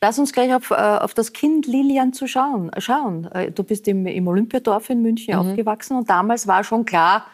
Lass 0.00 0.18
uns 0.18 0.32
gleich 0.32 0.52
auf, 0.52 0.70
äh, 0.72 0.74
auf 0.74 1.14
das 1.14 1.32
Kind 1.32 1.66
Lilian 1.66 2.12
zu 2.12 2.26
schauen. 2.26 2.70
äh, 2.72 2.80
schauen. 2.80 3.30
Äh, 3.32 3.52
Du 3.52 3.62
bist 3.62 3.86
im, 3.86 4.04
im 4.06 4.26
Olympiadorf 4.26 4.90
in 4.90 5.00
München 5.02 5.34
Mhm. 5.34 5.40
aufgewachsen 5.50 5.96
und 5.96 6.10
damals 6.10 6.46
war 6.48 6.64
schon 6.64 6.84
klar, 6.84 7.26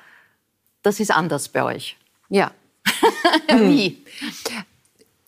das 0.83 1.01
ist 1.01 1.11
anders 1.11 1.49
bei 1.49 1.63
euch. 1.65 1.97
Ja, 2.29 2.51
Wie? 3.49 4.03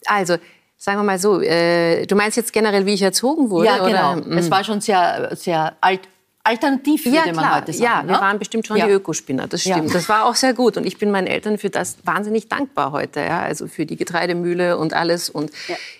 also 0.06 0.36
sagen 0.76 0.98
wir 0.98 1.04
mal 1.04 1.18
so, 1.18 1.40
äh, 1.40 2.04
du 2.06 2.14
meinst 2.16 2.36
jetzt 2.36 2.52
generell, 2.52 2.84
wie 2.86 2.92
ich 2.94 3.02
erzogen 3.02 3.48
wurde? 3.50 3.66
Ja, 3.66 3.86
genau. 3.86 4.16
Oder? 4.26 4.36
Es 4.38 4.50
war 4.50 4.64
schon 4.64 4.80
sehr, 4.80 5.34
sehr 5.34 5.76
alt, 5.80 6.00
alternativ, 6.44 7.06
würde 7.06 7.16
Ja, 7.16 7.24
man 7.26 7.34
klar. 7.36 7.56
heute 7.56 7.72
sagen. 7.72 7.82
ja, 7.84 8.02
ne? 8.02 8.08
wir 8.10 8.20
waren 8.20 8.38
bestimmt 8.38 8.66
schon 8.66 8.76
Ja. 8.76 8.86
die 8.86 8.92
Ökospinner, 8.92 9.48
das 9.48 9.64
Ja. 9.64 9.76
stimmt. 9.76 9.94
Das 9.94 10.08
war 10.10 10.26
auch 10.26 10.34
sehr 10.34 10.52
gut. 10.52 10.76
Und 10.76 10.84
ich 10.86 10.98
bin 10.98 11.10
meinen 11.10 11.26
Eltern 11.26 11.56
für 11.56 11.70
das 11.70 11.96
wahnsinnig 12.04 12.48
dankbar 12.48 12.92
heute. 12.92 13.20
Ja? 13.20 13.40
Also 13.40 13.66
für 13.66 13.86
die 13.86 13.96
Getreidemühle 13.96 14.76
und 14.76 14.92
alles. 14.92 15.30
Und 15.30 15.50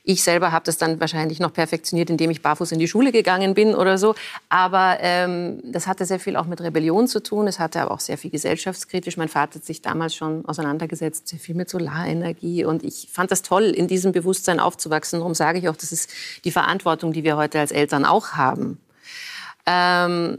ich 0.05 0.23
selber 0.23 0.53
habe 0.53 0.65
das 0.67 0.77
dann 0.77 1.01
wahrscheinlich 1.01 1.41
noch 1.41 1.53
perfektioniert, 1.53 2.11
indem 2.11 2.31
ich 2.31 2.43
barfuß 2.43 2.73
in 2.73 2.79
die 2.79 2.89
Schule 2.89 3.11
gegangen 3.11 3.55
bin 3.55 3.75
oder 3.75 3.97
so. 3.97 4.15
Aber 4.51 4.99
ähm, 5.01 5.61
das 5.65 5.87
hatte 5.87 6.05
sehr 6.05 6.21
viel 6.21 6.37
auch 6.37 6.45
mit 6.47 6.61
Rebellion 6.61 7.09
zu 7.09 7.23
tun. 7.23 7.49
Es 7.49 7.59
hatte 7.59 7.81
aber 7.81 7.93
auch 7.93 8.01
sehr 8.01 8.19
viel 8.19 8.31
gesellschaftskritisch. 8.31 9.17
Mein 9.17 9.29
Vater 9.29 9.55
hat 9.57 9.65
sich 9.65 9.81
damals 9.81 10.15
schon 10.15 10.45
auseinandergesetzt, 10.45 11.29
sehr 11.29 11.39
viel 11.39 11.55
mit 11.55 11.71
Solarenergie. 11.71 12.67
Und 12.67 12.85
ich 12.85 13.09
fand 13.11 13.31
das 13.31 13.41
toll, 13.41 13.65
in 13.65 13.89
diesem 13.89 14.13
Bewusstsein 14.13 14.61
aufzuwachsen. 14.61 15.21
Darum 15.21 15.35
sage 15.35 15.59
ich 15.59 15.69
auch, 15.71 15.77
das 15.77 15.91
ist 15.91 16.11
die 16.45 16.51
Verantwortung, 16.51 17.15
die 17.15 17.25
wir 17.25 17.39
heute 17.39 17.59
als 17.61 17.73
Eltern 17.73 18.05
auch 18.05 18.33
haben. 18.33 18.79
Ähm, 19.67 20.37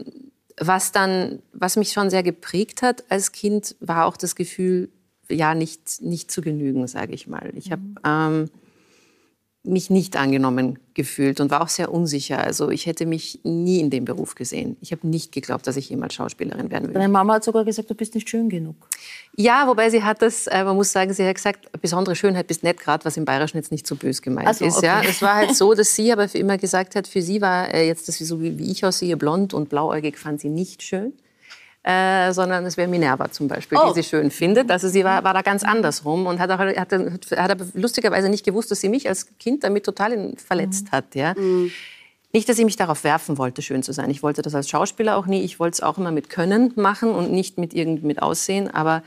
was 0.58 0.92
dann, 0.92 1.42
was 1.52 1.76
mich 1.76 1.92
schon 1.92 2.10
sehr 2.10 2.22
geprägt 2.22 2.82
hat 2.82 3.04
als 3.10 3.32
Kind, 3.32 3.76
war 3.80 4.06
auch 4.06 4.16
das 4.16 4.34
Gefühl, 4.34 4.90
ja, 5.28 5.54
nicht, 5.54 6.00
nicht 6.00 6.30
zu 6.30 6.40
genügen, 6.40 6.86
sage 6.86 7.12
ich 7.12 7.26
mal. 7.26 7.52
Ich 7.56 7.72
habe 7.72 7.82
ähm, 8.04 8.50
mich 9.66 9.90
nicht 9.90 10.16
angenommen 10.16 10.78
gefühlt 10.94 11.40
und 11.40 11.50
war 11.50 11.62
auch 11.62 11.68
sehr 11.68 11.92
unsicher. 11.92 12.38
Also 12.38 12.70
ich 12.70 12.86
hätte 12.86 13.04
mich 13.04 13.40
nie 13.44 13.80
in 13.80 13.90
dem 13.90 14.04
Beruf 14.04 14.34
gesehen. 14.34 14.76
Ich 14.80 14.92
habe 14.92 15.06
nicht 15.06 15.32
geglaubt, 15.32 15.66
dass 15.66 15.76
ich 15.76 15.90
jemals 15.90 16.14
Schauspielerin 16.14 16.70
werden 16.70 16.84
würde. 16.84 16.94
Deine 16.94 17.12
Mama 17.12 17.34
hat 17.34 17.44
sogar 17.44 17.64
gesagt, 17.64 17.90
du 17.90 17.94
bist 17.94 18.14
nicht 18.14 18.28
schön 18.28 18.48
genug. 18.48 18.76
Ja, 19.36 19.66
wobei 19.66 19.90
sie 19.90 20.02
hat 20.02 20.22
das, 20.22 20.46
äh, 20.46 20.64
man 20.64 20.76
muss 20.76 20.92
sagen, 20.92 21.12
sie 21.12 21.26
hat 21.26 21.34
gesagt, 21.34 21.70
besondere 21.80 22.16
Schönheit 22.16 22.46
bist 22.46 22.62
nett 22.62 22.80
gerade, 22.80 23.04
was 23.04 23.16
im 23.16 23.24
Bayerischen 23.24 23.58
jetzt 23.58 23.72
nicht 23.72 23.86
so 23.86 23.96
bös 23.96 24.22
gemeint 24.22 24.48
Ach 24.48 24.54
so, 24.54 24.64
ist. 24.64 24.82
Ja, 24.82 24.98
okay. 24.98 25.08
es 25.10 25.20
war 25.20 25.34
halt 25.34 25.54
so, 25.54 25.74
dass 25.74 25.94
sie 25.94 26.12
aber 26.12 26.28
für 26.28 26.38
immer 26.38 26.56
gesagt 26.56 26.96
hat, 26.96 27.06
für 27.06 27.20
sie 27.20 27.40
war 27.40 27.72
äh, 27.72 27.86
jetzt, 27.86 28.08
dass 28.08 28.16
sie 28.16 28.24
so 28.24 28.40
wie, 28.40 28.58
wie 28.58 28.70
ich 28.70 28.84
aussehe, 28.84 29.16
blond 29.16 29.52
und 29.52 29.68
blauäugig, 29.68 30.18
fand 30.18 30.40
sie 30.40 30.48
nicht 30.48 30.82
schön. 30.82 31.12
Äh, 31.88 32.32
sondern 32.32 32.66
es 32.66 32.76
wäre 32.76 32.88
Minerva 32.88 33.30
zum 33.30 33.46
Beispiel, 33.46 33.78
Oh. 33.80 33.92
die 33.92 34.02
sie 34.02 34.08
schön 34.08 34.32
findet. 34.32 34.72
Also 34.72 34.88
sie 34.88 35.04
war, 35.04 35.22
war 35.22 35.32
da 35.34 35.42
ganz 35.42 35.62
andersrum 35.62 36.26
und 36.26 36.40
hat, 36.40 36.50
auch, 36.50 36.58
hat, 36.58 36.76
hat 36.92 37.50
aber 37.50 37.64
lustigerweise 37.74 38.28
nicht 38.28 38.44
gewusst, 38.44 38.72
dass 38.72 38.80
sie 38.80 38.88
mich 38.88 39.08
als 39.08 39.28
Kind 39.38 39.62
damit 39.62 39.84
total 39.84 40.32
verletzt 40.36 40.90
hat. 40.90 41.14
Ja. 41.14 41.34
Nicht, 42.32 42.48
dass 42.48 42.58
ich 42.58 42.64
mich 42.64 42.74
darauf 42.74 43.04
werfen 43.04 43.38
wollte, 43.38 43.62
schön 43.62 43.84
zu 43.84 43.92
sein. 43.92 44.10
Ich 44.10 44.24
wollte 44.24 44.42
das 44.42 44.54
als 44.56 44.68
Schauspieler 44.68 45.16
auch 45.16 45.26
nie. 45.26 45.42
Ich 45.44 45.60
wollte 45.60 45.74
es 45.74 45.80
auch 45.80 45.96
immer 45.96 46.10
mit 46.10 46.28
Können 46.28 46.72
machen 46.74 47.10
und 47.10 47.30
nicht 47.30 47.56
mit 47.56 47.72
irgendwie 47.72 48.04
mit 48.04 48.20
Aussehen. 48.20 48.68
Aber 48.68 49.04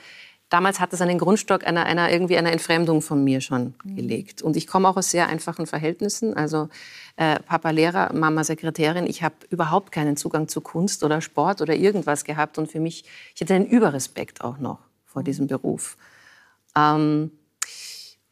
damals 0.50 0.80
hat 0.80 0.94
es 0.94 1.02
einen 1.02 1.18
Grundstock 1.18 1.66
einer, 1.66 1.86
einer 1.86 2.12
irgendwie 2.12 2.38
einer 2.38 2.52
Entfremdung 2.52 3.02
von 3.02 3.24
mir 3.24 3.42
schon 3.42 3.76
gelegt. 3.86 4.42
Und 4.42 4.58
ich 4.58 4.68
komme 4.68 4.90
auch 4.90 4.98
aus 4.98 5.12
sehr 5.12 5.28
einfachen 5.28 5.68
Verhältnissen. 5.68 6.36
Also 6.36 6.70
äh, 7.16 7.40
Papa 7.40 7.70
Lehrer, 7.70 8.14
Mama 8.14 8.44
Sekretärin. 8.44 9.06
Ich 9.06 9.24
habe 9.24 9.36
überhaupt 9.50 9.92
keinen 9.92 10.18
Zugang 10.18 10.48
zu 10.48 10.62
Kunst 10.62 11.04
oder 11.04 11.22
Sport 11.22 11.62
oder 11.62 11.76
irgendwas 11.76 12.24
gehabt. 12.24 12.58
Und 12.58 12.72
für 12.72 12.80
mich, 12.80 13.06
ich 13.36 13.42
hatte 13.42 13.54
einen 13.54 13.68
Überrespekt 13.68 14.42
auch 14.42 14.58
noch 14.58 14.80
vor 15.06 15.24
diesem 15.24 15.48
Beruf. 15.48 15.98
Ähm, 16.76 17.32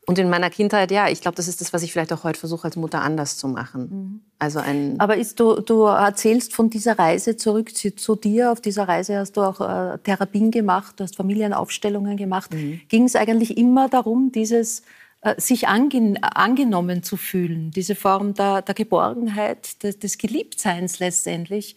Und 0.09 0.17
in 0.17 0.29
meiner 0.29 0.49
Kindheit, 0.49 0.89
ja, 0.89 1.09
ich 1.09 1.19
glaube, 1.19 1.35
das 1.35 1.49
ist 1.49 1.59
das, 1.59 1.73
was 1.73 1.83
ich 1.83 1.91
vielleicht 1.91 2.13
auch 2.13 2.23
heute 2.23 2.39
versuche, 2.39 2.63
als 2.63 2.77
Mutter 2.77 3.01
anders 3.01 3.37
zu 3.37 3.49
machen. 3.49 3.81
Mhm. 3.81 4.21
Also 4.39 4.59
ein 4.59 4.97
Aber 4.99 5.17
ist, 5.17 5.37
du, 5.37 5.59
du 5.59 5.83
erzählst 5.83 6.53
von 6.53 6.69
dieser 6.69 6.97
Reise 6.97 7.35
zurück 7.35 7.75
zu, 7.75 7.93
zu 7.93 8.15
dir. 8.15 8.53
Auf 8.53 8.61
dieser 8.61 8.87
Reise 8.87 9.17
hast 9.17 9.35
du 9.35 9.41
auch 9.41 9.59
äh, 9.59 9.97
Therapien 9.97 10.49
gemacht, 10.49 10.97
du 10.97 11.03
hast 11.03 11.17
Familienaufstellungen 11.17 12.15
gemacht. 12.15 12.53
Mhm. 12.53 12.79
Ging 12.87 13.03
es 13.03 13.17
eigentlich 13.17 13.57
immer 13.57 13.89
darum, 13.89 14.31
dieses 14.31 14.83
äh, 15.21 15.39
sich 15.41 15.67
angen 15.67 16.23
angenommen 16.23 17.03
zu 17.03 17.17
fühlen, 17.17 17.71
diese 17.71 17.95
Form 17.95 18.33
der, 18.33 18.61
der 18.61 18.75
Geborgenheit, 18.75 19.83
des, 19.83 19.99
des, 19.99 20.17
Geliebtseins 20.17 20.99
letztendlich 20.99 21.75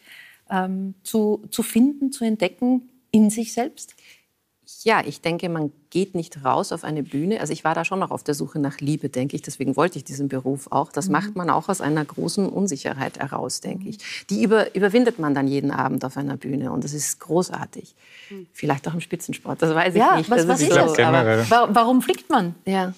ähm, 0.49 0.95
zu, 1.03 1.43
zu 1.51 1.64
finden, 1.64 2.12
zu 2.12 2.24
entdecken 2.24 2.91
in 3.11 3.28
sich 3.28 3.55
selbst? 3.55 3.97
Ja, 4.82 5.02
ich 5.04 5.20
denke, 5.20 5.48
man 5.48 5.72
geht 5.90 6.14
nicht 6.14 6.44
raus 6.44 6.72
auf 6.72 6.84
eine 6.84 7.02
Bühne. 7.02 7.40
Also 7.40 7.52
ich 7.52 7.64
war 7.64 7.74
da 7.74 7.84
schon 7.84 7.98
noch 7.98 8.10
auf 8.10 8.22
der 8.22 8.34
Suche 8.34 8.58
nach 8.58 8.78
Liebe, 8.78 9.08
denke 9.08 9.36
ich. 9.36 9.42
Deswegen 9.42 9.76
wollte 9.76 9.98
ich 9.98 10.04
diesen 10.04 10.28
Beruf 10.28 10.68
auch. 10.70 10.92
Das 10.92 11.06
mhm. 11.06 11.12
macht 11.12 11.36
man 11.36 11.50
auch 11.50 11.68
aus 11.68 11.80
einer 11.80 12.04
großen 12.04 12.48
Unsicherheit 12.48 13.18
heraus, 13.18 13.60
denke 13.60 13.88
ich. 13.88 13.98
Die 14.30 14.42
über, 14.42 14.74
überwindet 14.74 15.18
man 15.18 15.34
dann 15.34 15.48
jeden 15.48 15.70
Abend 15.70 16.04
auf 16.04 16.16
einer 16.16 16.36
Bühne 16.36 16.72
und 16.72 16.84
das 16.84 16.92
ist 16.92 17.20
großartig. 17.20 17.94
Mhm. 18.30 18.46
Vielleicht 18.52 18.88
auch 18.88 18.94
im 18.94 19.00
Spitzensport, 19.00 19.60
das 19.60 19.74
weiß 19.74 19.94
ja, 19.94 20.12
ich 20.12 20.18
nicht. 20.18 20.30
Was, 20.30 20.48
was 20.48 20.60
ist 20.62 20.72
das? 20.72 21.50
warum 21.50 22.02
fliegt 22.02 22.30
man? 22.30 22.54
Ja. 22.64 22.94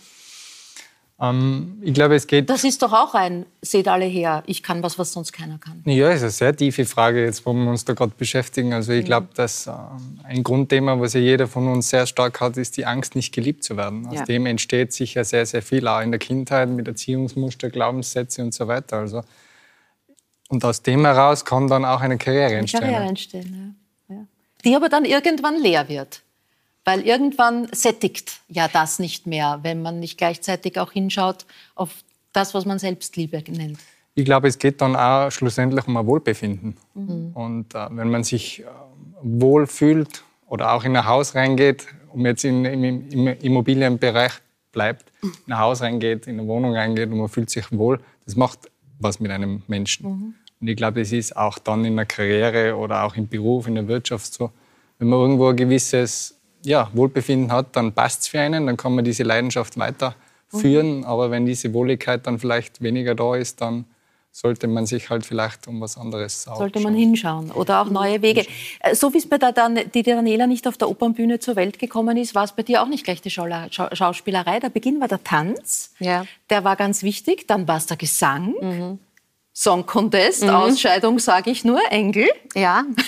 Ähm, 1.22 1.78
ich 1.80 1.94
glaube, 1.94 2.16
es 2.16 2.26
geht. 2.26 2.50
Das 2.50 2.64
ist 2.64 2.82
doch 2.82 2.92
auch 2.92 3.14
ein, 3.14 3.46
seht 3.60 3.86
alle 3.86 4.06
her, 4.06 4.42
ich 4.46 4.60
kann 4.62 4.82
was, 4.82 4.98
was 4.98 5.12
sonst 5.12 5.32
keiner 5.32 5.58
kann. 5.58 5.80
Ja, 5.84 6.10
ist 6.10 6.22
eine 6.22 6.30
sehr 6.30 6.54
tiefe 6.54 6.84
Frage, 6.84 7.24
jetzt, 7.24 7.46
wo 7.46 7.52
wir 7.52 7.70
uns 7.70 7.84
da 7.84 7.92
gerade 7.92 8.12
beschäftigen. 8.18 8.72
Also 8.72 8.92
ich 8.92 9.02
mhm. 9.02 9.06
glaube, 9.06 9.28
dass 9.34 9.68
äh, 9.68 9.72
ein 10.24 10.42
Grundthema, 10.42 10.98
was 10.98 11.12
ja 11.12 11.20
jeder 11.20 11.46
von 11.46 11.68
uns 11.68 11.90
sehr 11.90 12.06
stark 12.06 12.40
hat, 12.40 12.56
ist 12.56 12.76
die 12.76 12.86
Angst, 12.86 13.14
nicht 13.14 13.32
geliebt 13.32 13.62
zu 13.62 13.76
werden. 13.76 14.06
Aus 14.08 14.16
ja. 14.16 14.24
dem 14.24 14.46
entsteht 14.46 14.92
sicher 14.92 15.22
sehr, 15.22 15.46
sehr 15.46 15.62
viel, 15.62 15.86
auch 15.86 16.00
in 16.00 16.10
der 16.10 16.18
Kindheit 16.18 16.68
mit 16.68 16.88
Erziehungsmuster, 16.88 17.70
Glaubenssätze 17.70 18.42
und 18.42 18.52
so 18.52 18.66
weiter. 18.66 18.98
Also, 18.98 19.22
und 20.48 20.64
aus 20.64 20.82
dem 20.82 21.04
heraus 21.04 21.44
kann 21.44 21.68
dann 21.68 21.84
auch 21.84 22.00
eine 22.00 22.18
Karriere 22.18 22.54
entstehen. 22.54 22.80
Karriere 22.80 23.04
entstehen, 23.04 23.76
ja. 24.08 24.16
ja. 24.16 24.26
Die 24.64 24.74
aber 24.74 24.88
dann 24.88 25.04
irgendwann 25.04 25.62
leer 25.62 25.88
wird. 25.88 26.20
Weil 26.84 27.00
irgendwann 27.02 27.68
sättigt 27.72 28.40
ja 28.48 28.68
das 28.68 28.98
nicht 28.98 29.26
mehr, 29.26 29.60
wenn 29.62 29.82
man 29.82 30.00
nicht 30.00 30.18
gleichzeitig 30.18 30.78
auch 30.78 30.92
hinschaut 30.92 31.46
auf 31.74 31.90
das, 32.32 32.54
was 32.54 32.64
man 32.64 32.78
Selbstliebe 32.78 33.42
nennt. 33.48 33.78
Ich 34.14 34.24
glaube, 34.24 34.48
es 34.48 34.58
geht 34.58 34.80
dann 34.80 34.96
auch 34.96 35.30
schlussendlich 35.30 35.86
um 35.86 35.96
ein 35.96 36.06
Wohlbefinden. 36.06 36.76
Mhm. 36.94 37.30
Und 37.34 37.74
äh, 37.74 37.86
wenn 37.90 38.10
man 38.10 38.24
sich 38.24 38.60
äh, 38.60 38.64
wohl 39.22 39.66
fühlt 39.66 40.24
oder 40.46 40.72
auch 40.72 40.84
in 40.84 40.96
ein 40.96 41.06
Haus 41.06 41.34
reingeht, 41.34 41.86
um 42.10 42.26
jetzt 42.26 42.44
in, 42.44 42.64
im, 42.64 43.10
im 43.10 43.26
Immobilienbereich 43.28 44.32
bleibt, 44.72 45.12
in 45.22 45.52
ein 45.52 45.58
Haus 45.58 45.82
reingeht, 45.82 46.26
in 46.26 46.40
eine 46.40 46.48
Wohnung 46.48 46.74
reingeht 46.74 47.10
und 47.10 47.18
man 47.18 47.28
fühlt 47.28 47.48
sich 47.48 47.70
wohl, 47.72 48.00
das 48.24 48.36
macht 48.36 48.70
was 48.98 49.20
mit 49.20 49.30
einem 49.30 49.62
Menschen. 49.66 50.08
Mhm. 50.08 50.34
Und 50.60 50.68
ich 50.68 50.76
glaube, 50.76 51.00
es 51.00 51.12
ist 51.12 51.36
auch 51.36 51.58
dann 51.58 51.84
in 51.84 51.96
der 51.96 52.06
Karriere 52.06 52.76
oder 52.76 53.04
auch 53.04 53.16
im 53.16 53.28
Beruf, 53.28 53.66
in 53.66 53.74
der 53.74 53.88
Wirtschaft 53.88 54.32
so, 54.32 54.50
wenn 54.98 55.08
man 55.08 55.18
irgendwo 55.20 55.48
ein 55.48 55.56
gewisses 55.56 56.38
ja, 56.64 56.90
Wohlbefinden 56.92 57.52
hat, 57.52 57.76
dann 57.76 57.92
passt 57.92 58.22
es 58.22 58.28
für 58.28 58.40
einen, 58.40 58.66
dann 58.66 58.76
kann 58.76 58.94
man 58.94 59.04
diese 59.04 59.22
Leidenschaft 59.22 59.78
weiterführen. 59.78 60.98
Mhm. 60.98 61.04
Aber 61.04 61.30
wenn 61.30 61.46
diese 61.46 61.72
Wohligkeit 61.72 62.26
dann 62.26 62.38
vielleicht 62.38 62.80
weniger 62.80 63.14
da 63.14 63.36
ist, 63.36 63.60
dann 63.60 63.84
sollte 64.34 64.66
man 64.66 64.86
sich 64.86 65.10
halt 65.10 65.26
vielleicht 65.26 65.68
um 65.68 65.80
was 65.82 65.98
anderes 65.98 66.48
auch 66.48 66.56
Sollte 66.56 66.80
man 66.80 66.94
hinschauen 66.94 67.50
oder 67.50 67.82
auch 67.82 67.90
neue 67.90 68.22
Wege. 68.22 68.46
Äh, 68.80 68.94
so 68.94 69.12
wie 69.12 69.18
es 69.18 69.28
bei 69.28 69.36
der, 69.36 69.52
Dan 69.52 69.78
die 69.92 70.02
Daniela 70.02 70.46
nicht 70.46 70.66
auf 70.66 70.78
der 70.78 70.88
Opernbühne 70.88 71.38
zur 71.38 71.54
Welt 71.54 71.78
gekommen 71.78 72.16
ist, 72.16 72.34
war 72.34 72.44
es 72.44 72.52
bei 72.52 72.62
dir 72.62 72.82
auch 72.82 72.88
nicht 72.88 73.04
gleich 73.04 73.20
die 73.20 73.30
Schauspielerei. 73.30 74.58
Der 74.58 74.70
Beginn 74.70 75.00
war 75.00 75.08
der 75.08 75.22
Tanz, 75.22 75.92
ja. 75.98 76.24
der 76.48 76.64
war 76.64 76.76
ganz 76.76 77.02
wichtig. 77.02 77.46
Dann 77.46 77.68
war 77.68 77.76
es 77.76 77.86
der 77.86 77.98
Gesang. 77.98 78.54
Mhm. 78.60 78.98
Song 79.54 79.84
Contest, 79.84 80.44
mhm. 80.44 80.48
Ausscheidung 80.48 81.18
sage 81.18 81.50
ich 81.50 81.62
nur, 81.62 81.78
Engel. 81.90 82.26
Ja. 82.54 82.84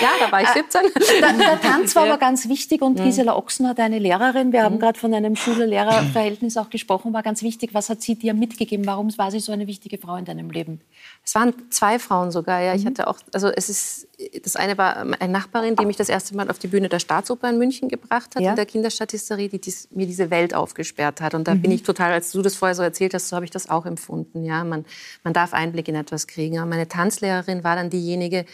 ja, 0.00 0.08
da 0.18 0.32
war 0.32 0.40
ich 0.40 0.48
17. 0.48 0.80
Äh, 0.80 1.20
der, 1.20 1.32
der 1.34 1.60
Tanz 1.60 1.94
war 1.94 2.06
ja. 2.06 2.12
aber 2.12 2.18
ganz 2.18 2.48
wichtig 2.48 2.80
und 2.80 2.98
mhm. 2.98 3.04
Gisela 3.04 3.36
Ochsen 3.36 3.68
hat 3.68 3.78
eine 3.80 3.98
Lehrerin, 3.98 4.52
wir 4.52 4.60
mhm. 4.60 4.64
haben 4.64 4.78
gerade 4.78 4.98
von 4.98 5.12
einem 5.12 5.36
Schüler-Lehrer-Verhältnis 5.36 6.56
auch 6.56 6.70
gesprochen, 6.70 7.12
war 7.12 7.22
ganz 7.22 7.42
wichtig. 7.42 7.74
Was 7.74 7.90
hat 7.90 8.00
sie 8.00 8.14
dir 8.14 8.32
mitgegeben? 8.32 8.86
Warum 8.86 9.16
war 9.18 9.30
sie 9.30 9.40
so 9.40 9.52
eine 9.52 9.66
wichtige 9.66 9.98
Frau 9.98 10.16
in 10.16 10.24
deinem 10.24 10.48
Leben? 10.48 10.80
Es 11.22 11.34
waren 11.34 11.52
zwei 11.70 11.98
Frauen 11.98 12.30
sogar, 12.30 12.62
ja. 12.62 12.74
Ich 12.74 12.84
mhm. 12.84 12.88
hatte 12.88 13.08
auch, 13.08 13.18
also 13.34 13.48
es 13.48 13.68
ist, 13.68 14.07
das 14.42 14.56
eine 14.56 14.78
war 14.78 14.96
eine 14.96 15.32
Nachbarin, 15.32 15.76
die 15.76 15.84
mich 15.84 15.96
das 15.96 16.08
erste 16.08 16.34
Mal 16.34 16.50
auf 16.50 16.58
die 16.58 16.68
Bühne 16.68 16.88
der 16.88 16.98
Staatsoper 16.98 17.50
in 17.50 17.58
München 17.58 17.88
gebracht 17.88 18.34
hat, 18.34 18.42
ja. 18.42 18.50
in 18.50 18.56
der 18.56 18.66
Kinderstatisterie, 18.66 19.48
die 19.48 19.60
dies, 19.60 19.88
mir 19.90 20.06
diese 20.06 20.30
Welt 20.30 20.54
aufgesperrt 20.54 21.20
hat. 21.20 21.34
Und 21.34 21.46
da 21.46 21.52
bin 21.52 21.70
mhm. 21.70 21.76
ich 21.76 21.82
total, 21.82 22.12
als 22.12 22.32
du 22.32 22.40
das 22.40 22.56
vorher 22.56 22.74
so 22.74 22.82
erzählt 22.82 23.12
hast, 23.12 23.28
so 23.28 23.36
habe 23.36 23.44
ich 23.44 23.50
das 23.50 23.68
auch 23.68 23.84
empfunden, 23.84 24.44
ja. 24.44 24.64
Man 24.64 24.78
man, 24.78 24.86
man 25.24 25.34
darf 25.34 25.52
Einblick 25.52 25.88
in 25.88 25.94
etwas 25.94 26.26
kriegen. 26.26 26.58
Aber 26.58 26.68
meine 26.68 26.88
Tanzlehrerin 26.88 27.64
war 27.64 27.76
dann 27.76 27.90
diejenige, 27.90 28.44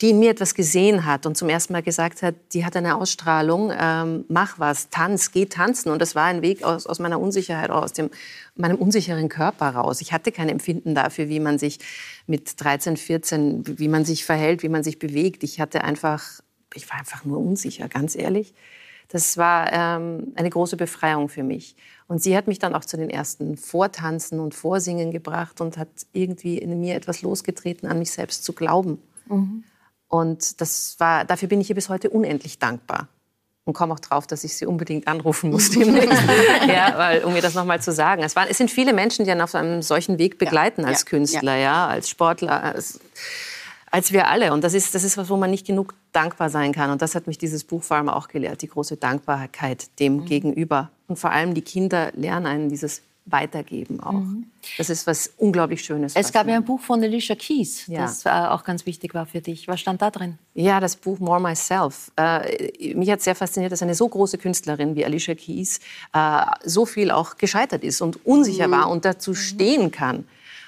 die 0.00 0.10
in 0.10 0.18
mir 0.18 0.30
etwas 0.30 0.54
gesehen 0.54 1.04
hat 1.04 1.26
und 1.26 1.36
zum 1.36 1.50
ersten 1.50 1.74
Mal 1.74 1.82
gesagt 1.82 2.22
hat, 2.22 2.34
die 2.52 2.64
hat 2.64 2.74
eine 2.74 2.96
Ausstrahlung, 2.96 3.70
ähm, 3.78 4.24
mach 4.28 4.58
was, 4.58 4.88
tanz, 4.88 5.30
geh 5.30 5.44
tanzen. 5.44 5.90
Und 5.90 6.00
das 6.00 6.14
war 6.14 6.24
ein 6.24 6.40
Weg 6.40 6.62
aus, 6.62 6.86
aus 6.86 6.98
meiner 7.00 7.20
Unsicherheit, 7.20 7.70
aus 7.70 7.92
dem, 7.92 8.08
meinem 8.54 8.76
unsicheren 8.76 9.28
Körper 9.28 9.68
raus. 9.68 10.00
Ich 10.00 10.12
hatte 10.12 10.32
kein 10.32 10.48
Empfinden 10.48 10.94
dafür, 10.94 11.28
wie 11.28 11.40
man 11.40 11.58
sich 11.58 11.80
mit 12.26 12.58
13, 12.62 12.96
14, 12.96 13.78
wie 13.78 13.88
man 13.88 14.06
sich 14.06 14.24
verhält, 14.24 14.62
wie 14.62 14.70
man 14.70 14.82
sich 14.82 14.98
bewegt. 14.98 15.42
Ich 15.42 15.60
hatte 15.60 15.84
einfach, 15.84 16.40
ich 16.74 16.88
war 16.88 16.98
einfach 16.98 17.26
nur 17.26 17.38
unsicher, 17.38 17.88
ganz 17.88 18.16
ehrlich. 18.16 18.54
Das 19.08 19.36
war 19.36 19.70
ähm, 19.70 20.32
eine 20.36 20.48
große 20.48 20.78
Befreiung 20.78 21.28
für 21.28 21.42
mich. 21.42 21.76
Und 22.06 22.22
sie 22.22 22.36
hat 22.36 22.46
mich 22.46 22.58
dann 22.58 22.74
auch 22.74 22.84
zu 22.86 22.96
den 22.96 23.10
ersten 23.10 23.58
Vortanzen 23.58 24.40
und 24.40 24.54
Vorsingen 24.54 25.10
gebracht 25.10 25.60
und 25.60 25.76
hat 25.76 25.88
irgendwie 26.12 26.56
in 26.56 26.80
mir 26.80 26.94
etwas 26.94 27.20
losgetreten, 27.20 27.86
an 27.86 27.98
mich 27.98 28.12
selbst 28.12 28.44
zu 28.44 28.54
glauben. 28.54 28.98
Mhm. 29.28 29.64
Und 30.10 30.60
das 30.60 30.96
war, 30.98 31.24
dafür 31.24 31.48
bin 31.48 31.60
ich 31.60 31.68
ihr 31.70 31.76
bis 31.76 31.88
heute 31.88 32.10
unendlich 32.10 32.58
dankbar. 32.58 33.08
Und 33.64 33.74
komme 33.74 33.94
auch 33.94 34.00
drauf, 34.00 34.26
dass 34.26 34.42
ich 34.42 34.56
sie 34.56 34.66
unbedingt 34.66 35.06
anrufen 35.06 35.50
muss 35.50 35.70
demnächst, 35.70 36.20
ja, 36.66 36.94
weil, 36.96 37.24
um 37.24 37.32
mir 37.32 37.42
das 37.42 37.54
nochmal 37.54 37.80
zu 37.80 37.92
sagen. 37.92 38.22
Es, 38.24 38.34
waren, 38.34 38.48
es 38.48 38.58
sind 38.58 38.70
viele 38.70 38.92
Menschen, 38.92 39.24
die 39.24 39.30
einen 39.30 39.40
auf 39.40 39.54
einem 39.54 39.82
solchen 39.82 40.18
Weg 40.18 40.38
begleiten 40.38 40.82
ja, 40.82 40.88
als 40.88 41.02
ja, 41.02 41.04
Künstler, 41.04 41.56
ja. 41.56 41.86
als 41.86 42.10
Sportler. 42.10 42.62
Als, 42.62 42.98
als 43.92 44.12
wir 44.12 44.26
alle. 44.26 44.52
Und 44.52 44.64
das 44.64 44.74
ist, 44.74 44.94
das 44.94 45.04
ist 45.04 45.16
was, 45.16 45.28
wo 45.28 45.36
man 45.36 45.50
nicht 45.50 45.66
genug 45.66 45.94
dankbar 46.12 46.50
sein 46.50 46.72
kann. 46.72 46.90
Und 46.90 47.02
das 47.02 47.14
hat 47.14 47.28
mich 47.28 47.38
dieses 47.38 47.62
Buch 47.62 47.84
vor 47.84 47.96
allem 47.96 48.08
auch 48.08 48.26
gelehrt, 48.26 48.62
die 48.62 48.68
große 48.68 48.96
Dankbarkeit 48.96 50.00
dem 50.00 50.18
mhm. 50.18 50.24
Gegenüber. 50.24 50.90
Und 51.06 51.18
vor 51.18 51.30
allem 51.30 51.54
die 51.54 51.62
Kinder 51.62 52.10
lernen 52.14 52.46
einen 52.46 52.68
dieses 52.68 53.02
Weitergeben 53.26 54.00
auch. 54.00 54.12
Mhm. 54.12 54.46
Das 54.78 54.90
ist 54.90 55.06
was 55.06 55.32
unglaublich 55.36 55.82
Schönes. 55.82 56.14
Es 56.16 56.32
gab 56.32 56.48
ja 56.48 56.56
ein 56.56 56.64
Buch 56.64 56.80
von 56.80 57.02
Alicia 57.02 57.34
Keys, 57.34 57.86
ja. 57.86 58.02
das 58.02 58.24
äh, 58.24 58.30
auch 58.30 58.64
ganz 58.64 58.86
wichtig 58.86 59.14
war 59.14 59.26
für 59.26 59.40
dich. 59.40 59.68
Was 59.68 59.80
stand 59.80 60.02
da 60.02 60.10
drin? 60.10 60.38
Ja, 60.54 60.80
das 60.80 60.96
Buch 60.96 61.18
More 61.18 61.40
Myself. 61.40 62.10
Äh, 62.16 62.94
mich 62.94 63.10
hat 63.10 63.20
sehr 63.20 63.34
fasziniert, 63.34 63.72
dass 63.72 63.82
eine 63.82 63.94
so 63.94 64.08
große 64.08 64.38
Künstlerin 64.38 64.96
wie 64.96 65.04
Alicia 65.04 65.34
Keys 65.34 65.80
äh, 66.12 66.42
so 66.64 66.86
viel 66.86 67.10
auch 67.10 67.36
gescheitert 67.36 67.84
ist 67.84 68.00
und 68.00 68.24
unsicher 68.26 68.68
mhm. 68.68 68.72
war 68.72 68.90
und 68.90 69.04
dazu 69.04 69.30
mhm. 69.30 69.36
stehen 69.36 69.90
kann. 69.90 70.16